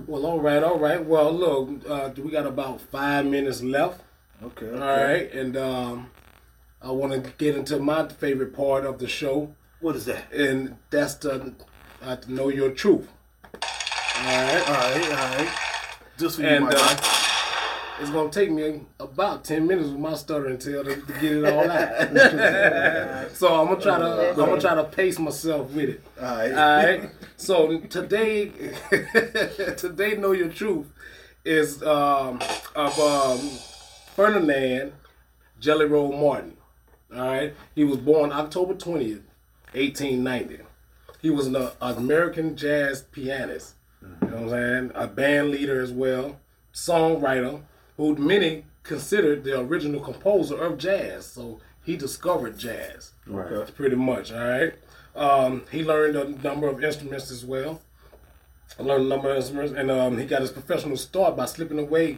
Well, 0.07 0.25
all 0.25 0.39
right, 0.41 0.61
all 0.63 0.79
right. 0.79 1.03
Well, 1.03 1.31
look, 1.31 1.89
uh, 1.89 2.09
we 2.17 2.29
got 2.31 2.45
about 2.45 2.81
five 2.81 3.25
minutes 3.25 3.61
left. 3.61 4.01
okay. 4.43 4.69
All 4.71 4.79
right, 4.79 5.31
and 5.33 5.55
um, 5.57 6.09
I 6.81 6.91
want 6.91 7.13
to 7.13 7.31
get 7.37 7.55
into 7.55 7.79
my 7.79 8.07
favorite 8.09 8.53
part 8.55 8.85
of 8.85 8.99
the 8.99 9.07
show, 9.07 9.55
What 9.79 9.95
is 9.95 10.05
that? 10.05 10.31
and 10.33 10.77
that's 10.89 11.15
the 11.15 11.53
uh, 12.01 12.15
to 12.17 12.31
know 12.33 12.49
your 12.49 12.71
truth. 12.71 13.07
All 13.53 13.59
right, 14.25 14.63
All 14.67 14.73
right, 14.73 15.09
all 15.11 15.37
right. 15.37 15.49
Just 16.17 16.35
for 16.35 16.41
you, 16.43 16.47
and 16.49 16.65
my 16.65 16.71
uh. 16.75 16.95
It's 17.99 18.09
gonna 18.09 18.29
take 18.29 18.49
me 18.51 18.81
about 18.99 19.43
ten 19.43 19.67
minutes 19.67 19.89
with 19.89 19.99
my 19.99 20.15
stuttering 20.15 20.57
tail 20.57 20.83
to, 20.83 20.95
to 20.95 21.13
get 21.13 21.23
it 21.23 21.45
all 21.45 21.69
out. 21.69 23.31
so 23.35 23.61
I'm 23.61 23.67
gonna 23.67 23.81
try 23.81 23.99
to 23.99 24.29
I'm 24.31 24.35
gonna 24.35 24.61
try 24.61 24.75
to 24.75 24.83
pace 24.83 25.19
myself 25.19 25.71
with 25.71 25.89
it. 25.89 26.03
All 26.19 26.25
right. 26.25 26.51
All 26.51 26.85
right. 26.85 27.09
So 27.37 27.79
today, 27.81 28.45
today, 29.77 30.15
know 30.15 30.31
your 30.31 30.49
truth 30.49 30.87
is 31.45 31.83
um, 31.83 32.41
of 32.75 32.99
um, 32.99 33.39
Ferdinand 34.15 34.93
Jelly 35.59 35.85
Roll 35.85 36.11
Morton. 36.11 36.57
All 37.13 37.21
right. 37.21 37.53
He 37.75 37.83
was 37.83 37.97
born 37.97 38.31
October 38.31 38.73
twentieth, 38.73 39.21
eighteen 39.75 40.23
ninety. 40.23 40.59
He 41.21 41.29
was 41.29 41.47
an 41.47 41.69
American 41.79 42.57
jazz 42.57 43.03
pianist. 43.03 43.75
You 44.01 44.27
know 44.27 44.35
what 44.37 44.43
I'm 44.43 44.49
saying? 44.49 44.91
A 44.95 45.07
band 45.07 45.51
leader 45.51 45.81
as 45.81 45.91
well, 45.91 46.39
songwriter, 46.73 47.61
who 47.97 48.15
many 48.15 48.65
considered 48.83 49.43
the 49.43 49.59
original 49.59 50.01
composer 50.01 50.61
of 50.61 50.77
jazz. 50.77 51.25
So 51.25 51.59
he 51.83 51.95
discovered 51.95 52.57
jazz 52.57 53.11
Okay. 53.31 53.71
pretty 53.73 53.95
much. 53.95 54.31
All 54.31 54.39
right. 54.47 54.73
Um, 55.15 55.63
he 55.71 55.83
learned 55.83 56.15
a 56.15 56.29
number 56.43 56.67
of 56.67 56.83
instruments 56.83 57.29
as 57.31 57.45
well. 57.45 57.81
Learned 58.79 59.05
a 59.05 59.07
number 59.07 59.29
of 59.29 59.37
instruments, 59.37 59.73
and 59.77 59.91
um, 59.91 60.17
he 60.17 60.25
got 60.25 60.41
his 60.41 60.51
professional 60.51 60.97
start 60.97 61.37
by 61.37 61.45
slipping 61.45 61.77
away 61.77 62.17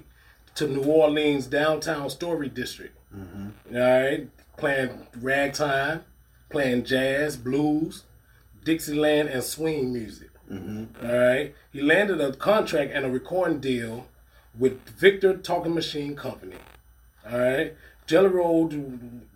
to 0.56 0.68
New 0.68 0.84
Orleans 0.84 1.48
downtown 1.48 2.10
Story 2.10 2.48
District. 2.48 2.98
All 3.14 3.52
right, 3.82 4.30
playing 4.58 5.08
ragtime, 5.22 6.04
playing 6.50 6.86
jazz, 6.86 7.36
blues, 7.36 8.04
Dixieland, 8.64 9.28
and 9.30 9.44
swing 9.44 9.92
music. 9.92 10.30
All 10.50 11.18
right, 11.18 11.54
he 11.74 11.82
landed 11.82 12.22
a 12.22 12.32
contract 12.34 12.92
and 12.94 13.06
a 13.06 13.10
recording 13.10 13.60
deal 13.60 14.08
with 14.58 14.88
Victor 14.90 15.38
Talking 15.38 15.74
Machine 15.74 16.16
Company. 16.16 16.56
All 17.30 17.40
right. 17.40 17.76
Jelly 18.08 18.30
Roll 18.30 18.72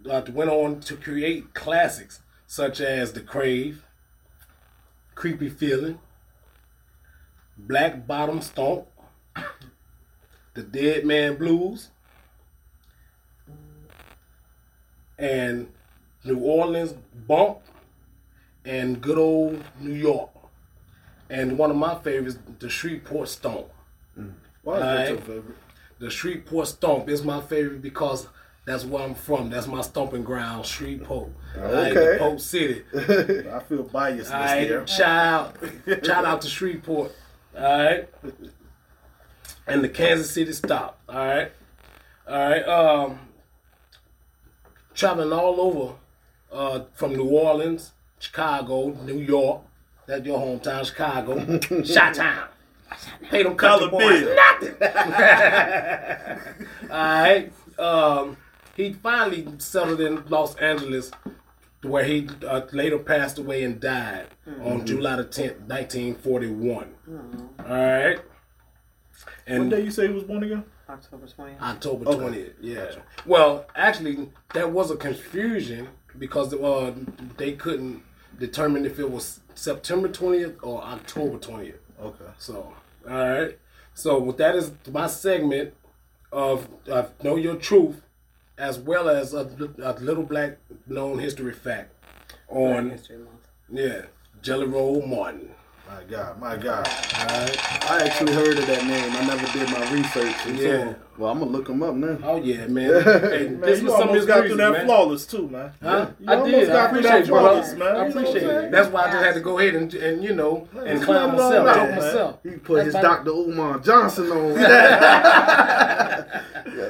uh, 0.09 0.21
went 0.31 0.51
on 0.51 0.79
to 0.81 0.95
create 0.95 1.53
classics 1.53 2.21
such 2.45 2.79
as 2.79 3.13
The 3.13 3.21
Crave, 3.21 3.83
Creepy 5.15 5.49
Feeling, 5.49 5.99
Black 7.57 8.05
Bottom 8.05 8.41
Stomp, 8.41 8.87
The 10.53 10.63
Dead 10.63 11.05
Man 11.05 11.35
Blues, 11.35 11.89
and 15.17 15.71
New 16.23 16.39
Orleans 16.39 16.93
Bump, 17.27 17.59
and 18.65 19.01
good 19.01 19.17
old 19.17 19.63
New 19.79 19.93
York. 19.93 20.29
And 21.29 21.57
one 21.57 21.71
of 21.71 21.77
my 21.77 21.95
favorites, 21.99 22.37
The 22.59 22.69
Shreveport 22.69 23.29
Stomp. 23.29 23.67
Why 24.69 24.77
is 24.77 24.81
that 24.83 25.09
your 25.09 25.17
favorite? 25.19 25.57
The 25.99 26.09
Shreveport 26.09 26.67
Stomp 26.67 27.09
is 27.09 27.23
my 27.23 27.41
favorite 27.41 27.81
because 27.81 28.27
that's 28.65 28.85
where 28.85 29.03
I'm 29.03 29.15
from. 29.15 29.49
That's 29.49 29.67
my 29.67 29.81
stomping 29.81 30.23
ground, 30.23 30.65
Shreveport. 30.65 31.29
Like 31.57 31.95
Okay. 31.97 32.17
Polk 32.19 32.39
City. 32.39 32.83
I 32.95 33.59
feel 33.59 33.83
biased 33.83 34.31
right, 34.31 34.67
there. 34.67 34.87
shout 34.87 35.55
out, 35.87 36.05
shout 36.05 36.25
out 36.25 36.41
to 36.41 36.47
Shreveport. 36.47 37.11
All 37.57 37.63
right, 37.63 38.07
and 39.67 39.83
the 39.83 39.89
Kansas 39.89 40.29
City 40.31 40.53
Stomp. 40.53 40.93
All 41.09 41.15
right, 41.15 41.51
all 42.27 42.49
right. 42.49 42.63
Um, 42.67 43.19
traveling 44.93 45.33
all 45.33 45.59
over, 45.59 45.93
uh, 46.51 46.85
from 46.93 47.13
New 47.15 47.27
Orleans, 47.27 47.91
Chicago, 48.19 48.89
New 49.03 49.17
York. 49.17 49.61
That's 50.05 50.25
your 50.25 50.39
hometown, 50.39 50.85
Chicago. 50.85 51.83
Shot 51.83 52.13
town. 52.15 52.47
Pay 53.29 53.43
them 53.43 53.55
country 53.55 53.89
Dollar 53.89 53.91
boys 53.91 54.35
nothing. 54.35 54.75
all 56.91 56.97
right. 56.97 57.51
Um, 57.77 58.37
he 58.75 58.93
finally 58.93 59.47
settled 59.57 60.01
in 60.01 60.23
Los 60.27 60.55
Angeles 60.55 61.11
where 61.83 62.03
he 62.03 62.27
uh, 62.45 62.61
later 62.73 62.97
passed 62.97 63.37
away 63.37 63.63
and 63.63 63.79
died 63.79 64.27
on 64.63 64.85
July 64.85 65.15
the 65.17 65.23
10th, 65.25 65.59
1941. 65.67 66.87
All 67.59 67.65
right. 67.65 68.19
And 69.47 69.59
What 69.59 69.63
And 69.63 69.71
day 69.71 69.81
you 69.83 69.91
say 69.91 70.07
he 70.07 70.13
was 70.13 70.23
born 70.23 70.43
again? 70.43 70.63
October 70.89 71.27
20th. 71.27 71.61
October 71.61 72.09
Okay. 72.09 72.37
20th, 72.39 72.53
yeah. 72.61 72.91
Well, 73.25 73.65
actually, 73.75 74.29
there 74.53 74.67
was 74.67 74.91
a 74.91 74.95
confusion 74.97 75.87
because 76.17 76.53
uh, 76.53 76.93
they 77.37 77.53
couldn't 77.53 78.01
determine 78.39 78.85
if 78.85 78.99
it 78.99 79.09
was 79.09 79.39
September 79.55 80.09
20th 80.09 80.55
or 80.63 80.83
October 80.83 81.37
20th. 81.37 81.75
Okay. 82.01 82.25
So, 82.37 82.73
all 83.09 83.29
right. 83.29 83.57
So, 83.93 84.19
with 84.19 84.37
that 84.37 84.55
is 84.55 84.71
my 84.91 85.07
segment 85.07 85.73
of, 86.31 86.67
of 86.87 87.11
Know 87.23 87.35
Your 87.35 87.55
Truth, 87.55 88.01
as 88.57 88.79
well 88.79 89.09
as 89.09 89.33
a, 89.33 89.49
a 89.81 89.93
little 89.99 90.23
black 90.23 90.57
known 90.87 91.19
history 91.19 91.53
fact 91.53 91.91
on, 92.47 92.91
History 92.91 93.17
Month. 93.17 93.47
yeah, 93.69 94.03
Jelly 94.41 94.67
Roll 94.67 95.05
Morton. 95.05 95.51
My 95.89 96.03
God, 96.03 96.39
my 96.39 96.55
God. 96.55 96.87
All 96.87 97.25
right. 97.25 97.91
I 97.91 98.03
actually 98.05 98.33
heard 98.33 98.57
of 98.59 98.67
that 98.67 98.85
name. 98.85 99.11
I 99.15 99.25
never 99.25 99.47
did 99.57 99.67
my 99.71 99.89
research. 99.91 100.35
and 100.45 100.57
so- 100.59 100.63
Yeah. 100.63 100.93
well, 101.17 101.31
I'm 101.31 101.39
gonna 101.39 101.49
look 101.51 101.67
him 101.67 101.81
up 101.81 101.95
now. 101.95 102.17
Oh, 102.23 102.35
yeah, 102.37 102.67
man. 102.67 103.01
Hey, 103.29 103.47
Man, 103.49 103.59
this 103.61 103.81
was 103.81 103.93
some 103.93 104.03
of 104.03 104.09
almost 104.09 104.27
got 104.27 104.45
through 104.45 104.55
that 104.57 104.71
man. 104.71 104.85
flawless 104.85 105.25
too, 105.25 105.47
man. 105.49 105.71
Huh? 105.81 106.07
You 106.19 106.31
I 106.31 106.35
did. 106.49 106.69
I 106.69 106.85
appreciate 106.85 107.09
that 107.11 107.19
you, 107.21 107.25
flawless, 107.25 107.73
man. 107.73 107.95
I 107.95 108.07
You 108.07 108.13
know 108.13 108.19
appreciate 108.21 108.43
it. 108.43 108.71
That's 108.71 108.89
why 108.89 109.01
I 109.01 109.11
just 109.11 109.23
had 109.25 109.33
to 109.33 109.39
go 109.41 109.57
ahead 109.57 109.73
and, 109.75 109.91
and 109.95 110.23
you 110.23 110.33
know, 110.35 110.67
and 110.85 111.01
clown 111.01 111.35
clown 111.35 111.53
it 111.53 111.57
all 111.57 111.63
myself, 111.63 111.75
joke 111.75 111.95
myself. 111.95 112.39
He 112.43 112.49
put 112.51 112.85
his 112.85 112.93
That's 112.93 113.03
about- 113.05 113.25
Dr. 113.25 113.31
Umar 113.31 113.79
Johnson 113.79 114.31
on. 114.31 114.53
yes, 114.59 116.29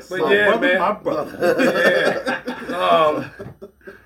But 0.09 0.19
yeah, 0.29 0.45
brother, 0.47 0.67
man. 0.67 0.79
my 0.79 0.91
brother. 0.91 1.55
Yeah. 1.63 2.35
Um, 2.69 3.25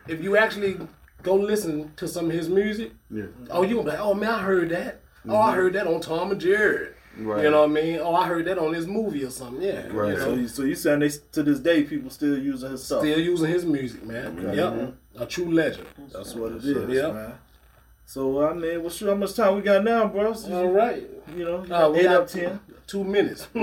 if 0.07 0.23
you 0.23 0.37
actually 0.37 0.77
go 1.23 1.35
listen 1.35 1.91
to 1.95 2.07
some 2.07 2.25
of 2.27 2.31
his 2.31 2.49
music, 2.49 2.91
Yeah. 3.09 3.25
oh, 3.49 3.63
you 3.63 3.75
gonna 3.75 3.85
be 3.85 3.89
like, 3.91 3.99
oh 3.99 4.13
man, 4.13 4.29
I 4.29 4.41
heard 4.41 4.69
that. 4.69 5.01
Oh, 5.27 5.35
I 5.35 5.47
mm-hmm. 5.47 5.55
heard 5.55 5.73
that 5.73 5.87
on 5.87 6.01
Tom 6.01 6.31
and 6.31 6.39
Jerry. 6.39 6.89
Right. 7.17 7.43
You 7.43 7.51
know 7.51 7.61
what 7.61 7.69
I 7.69 7.73
mean? 7.73 7.99
Oh, 7.99 8.15
I 8.15 8.27
heard 8.27 8.45
that 8.45 8.57
on 8.57 8.73
his 8.73 8.87
movie 8.87 9.23
or 9.23 9.29
something. 9.29 9.61
Yeah. 9.61 9.87
Right. 9.91 10.13
You 10.13 10.19
So 10.19 10.33
you, 10.33 10.47
so 10.47 10.63
you 10.63 10.75
saying 10.75 10.99
they 10.99 11.09
to 11.09 11.43
this 11.43 11.59
day 11.59 11.83
people 11.83 12.09
still 12.09 12.37
using 12.37 12.71
his 12.71 12.83
stuff? 12.83 13.01
still 13.01 13.19
using 13.19 13.49
his 13.49 13.65
music, 13.65 14.03
man. 14.03 14.35
Yep. 14.37 14.73
Mm-hmm. 14.73 15.21
A 15.21 15.25
true 15.25 15.51
legend. 15.51 15.87
That's 16.11 16.33
what 16.33 16.53
it 16.53 16.65
is, 16.65 16.89
Yeah. 16.89 17.11
man. 17.11 17.33
So 18.05 18.47
I 18.47 18.53
mean, 18.53 18.83
what's 18.83 18.99
how 18.99 19.15
much 19.15 19.35
time 19.35 19.55
we 19.55 19.61
got 19.61 19.83
now, 19.83 20.07
bro? 20.07 20.33
So, 20.33 20.53
All 20.53 20.71
right. 20.71 21.07
You 21.37 21.45
know, 21.45 21.57
Uh, 21.73 21.89
we 21.89 21.99
eight 21.99 22.03
got 22.03 22.15
up 22.23 22.27
ten. 22.27 22.59
Two 22.87 23.03
minutes. 23.03 23.47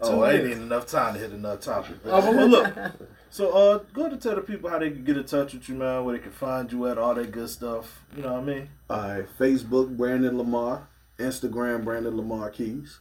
Oh, 0.00 0.26
ain't 0.26 0.44
even 0.46 0.62
enough 0.62 0.86
time 0.86 1.14
to 1.14 1.20
hit 1.20 1.30
another 1.30 1.60
topic. 1.60 2.02
Bro. 2.02 2.12
Oh, 2.12 2.34
but 2.34 2.48
look. 2.48 2.76
So 3.30 3.50
uh, 3.50 3.78
go 3.92 4.08
to 4.10 4.16
tell 4.16 4.34
the 4.34 4.40
people 4.40 4.68
how 4.70 4.78
they 4.78 4.90
can 4.90 5.04
get 5.04 5.16
in 5.16 5.24
touch 5.24 5.54
with 5.54 5.68
you, 5.68 5.76
man. 5.76 6.04
Where 6.04 6.16
they 6.16 6.22
can 6.22 6.32
find 6.32 6.70
you 6.70 6.86
at, 6.88 6.98
all 6.98 7.14
that 7.14 7.30
good 7.30 7.48
stuff. 7.48 8.00
You 8.16 8.22
know 8.22 8.32
what 8.34 8.42
I 8.42 8.44
mean? 8.44 8.68
All 8.90 8.98
right. 8.98 9.26
Facebook, 9.38 9.96
Brandon 9.96 10.36
Lamar. 10.36 10.88
Instagram, 11.18 11.84
Brandon 11.84 12.16
Lamar 12.16 12.50
Keys. 12.50 12.98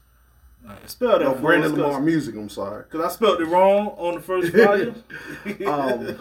Spell 0.85 1.19
that 1.19 1.25
No, 1.25 1.35
Brandon 1.35 1.73
Lamar 1.73 2.01
Music. 2.01 2.35
I'm 2.35 2.49
sorry. 2.49 2.83
Because 2.83 3.05
I 3.05 3.09
spelled 3.15 3.39
it 3.41 3.45
wrong 3.45 3.87
on 3.97 4.15
the 4.15 4.21
first 4.21 4.53
volume. 4.53 5.03
Um, 5.65 6.17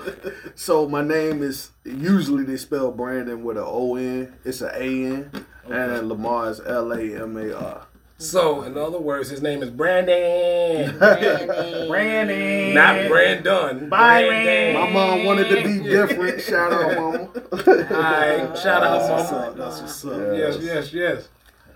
so 0.55 0.89
my 0.89 1.03
name 1.03 1.43
is 1.43 1.73
usually 1.85 2.45
they 2.45 2.57
spell 2.57 2.93
Brandon 2.93 3.43
with 3.43 3.57
an 3.57 3.65
O-N. 3.67 4.33
It's 4.45 4.63
a 4.63 4.69
A 4.75 5.07
N, 5.07 5.47
and 5.69 6.09
Lamar 6.09 6.51
is 6.51 6.61
L 6.61 6.93
A 6.93 7.01
M 7.01 7.37
A 7.37 7.53
R. 7.53 7.87
so, 8.19 8.63
in 8.63 8.77
other 8.77 8.99
words, 8.99 9.29
his 9.31 9.41
name 9.43 9.63
is 9.63 9.71
Brandon. 9.71 10.99
Brandon. 10.99 12.75
Not 12.75 13.09
Brandon. 13.09 13.89
Byron. 13.89 14.29
Brandon. 14.29 14.75
My 14.75 14.91
mom 14.91 15.25
wanted 15.25 15.49
to 15.49 15.63
be 15.63 15.83
different. 15.89 16.41
Shout 16.41 16.73
out, 16.73 16.97
mama. 16.97 17.29
Alright, 17.53 18.59
shout 18.59 18.83
out, 18.83 18.99
That's 18.99 19.11
what's 19.11 19.31
mama. 19.33 19.47
up. 19.47 19.57
That's 19.57 19.81
what's 19.81 20.05
up. 20.05 20.13
Yeah. 20.13 20.33
Yes, 20.33 20.59
yes, 20.61 20.93
yes. 20.93 21.29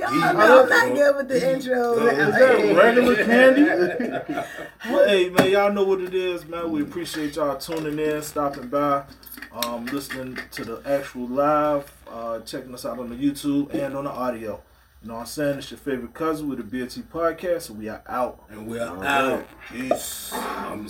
Y'all 0.00 0.34
know 0.34 0.62
I'm 0.62 0.68
not 0.68 0.94
good 0.94 1.16
with 1.16 1.28
the 1.28 1.54
intro. 1.54 2.06
Is 2.08 2.34
that 2.34 2.76
regular 2.76 3.24
candy? 3.24 4.44
But 4.90 5.08
hey 5.08 5.28
man, 5.28 5.50
y'all 5.50 5.72
know 5.72 5.84
what 5.84 6.00
it 6.00 6.14
is, 6.14 6.46
man. 6.46 6.70
We 6.70 6.80
appreciate 6.82 7.36
y'all 7.36 7.58
tuning 7.58 7.98
in, 7.98 8.22
stopping 8.22 8.68
by, 8.68 9.04
um, 9.52 9.84
listening 9.86 10.38
to 10.52 10.64
the 10.64 10.82
actual 10.86 11.28
live, 11.28 11.92
uh, 12.10 12.40
checking 12.40 12.72
us 12.72 12.86
out 12.86 12.98
on 12.98 13.10
the 13.10 13.16
YouTube 13.16 13.74
and 13.74 13.94
on 13.94 14.04
the 14.04 14.10
audio. 14.10 14.62
You 15.02 15.08
know 15.08 15.14
what 15.14 15.20
I'm 15.20 15.26
saying? 15.26 15.58
It's 15.58 15.70
your 15.70 15.78
favorite 15.78 16.14
cousin 16.14 16.48
with 16.48 16.58
the 16.58 16.78
BNT 16.78 17.02
podcast, 17.04 17.68
and 17.68 17.78
we 17.78 17.88
are 17.90 18.02
out. 18.06 18.42
And 18.48 18.66
we're 18.66 18.86
All 18.86 19.02
out. 19.02 19.32
right. 19.32 19.46
Peace. 19.70 20.32
I'm 20.32 20.88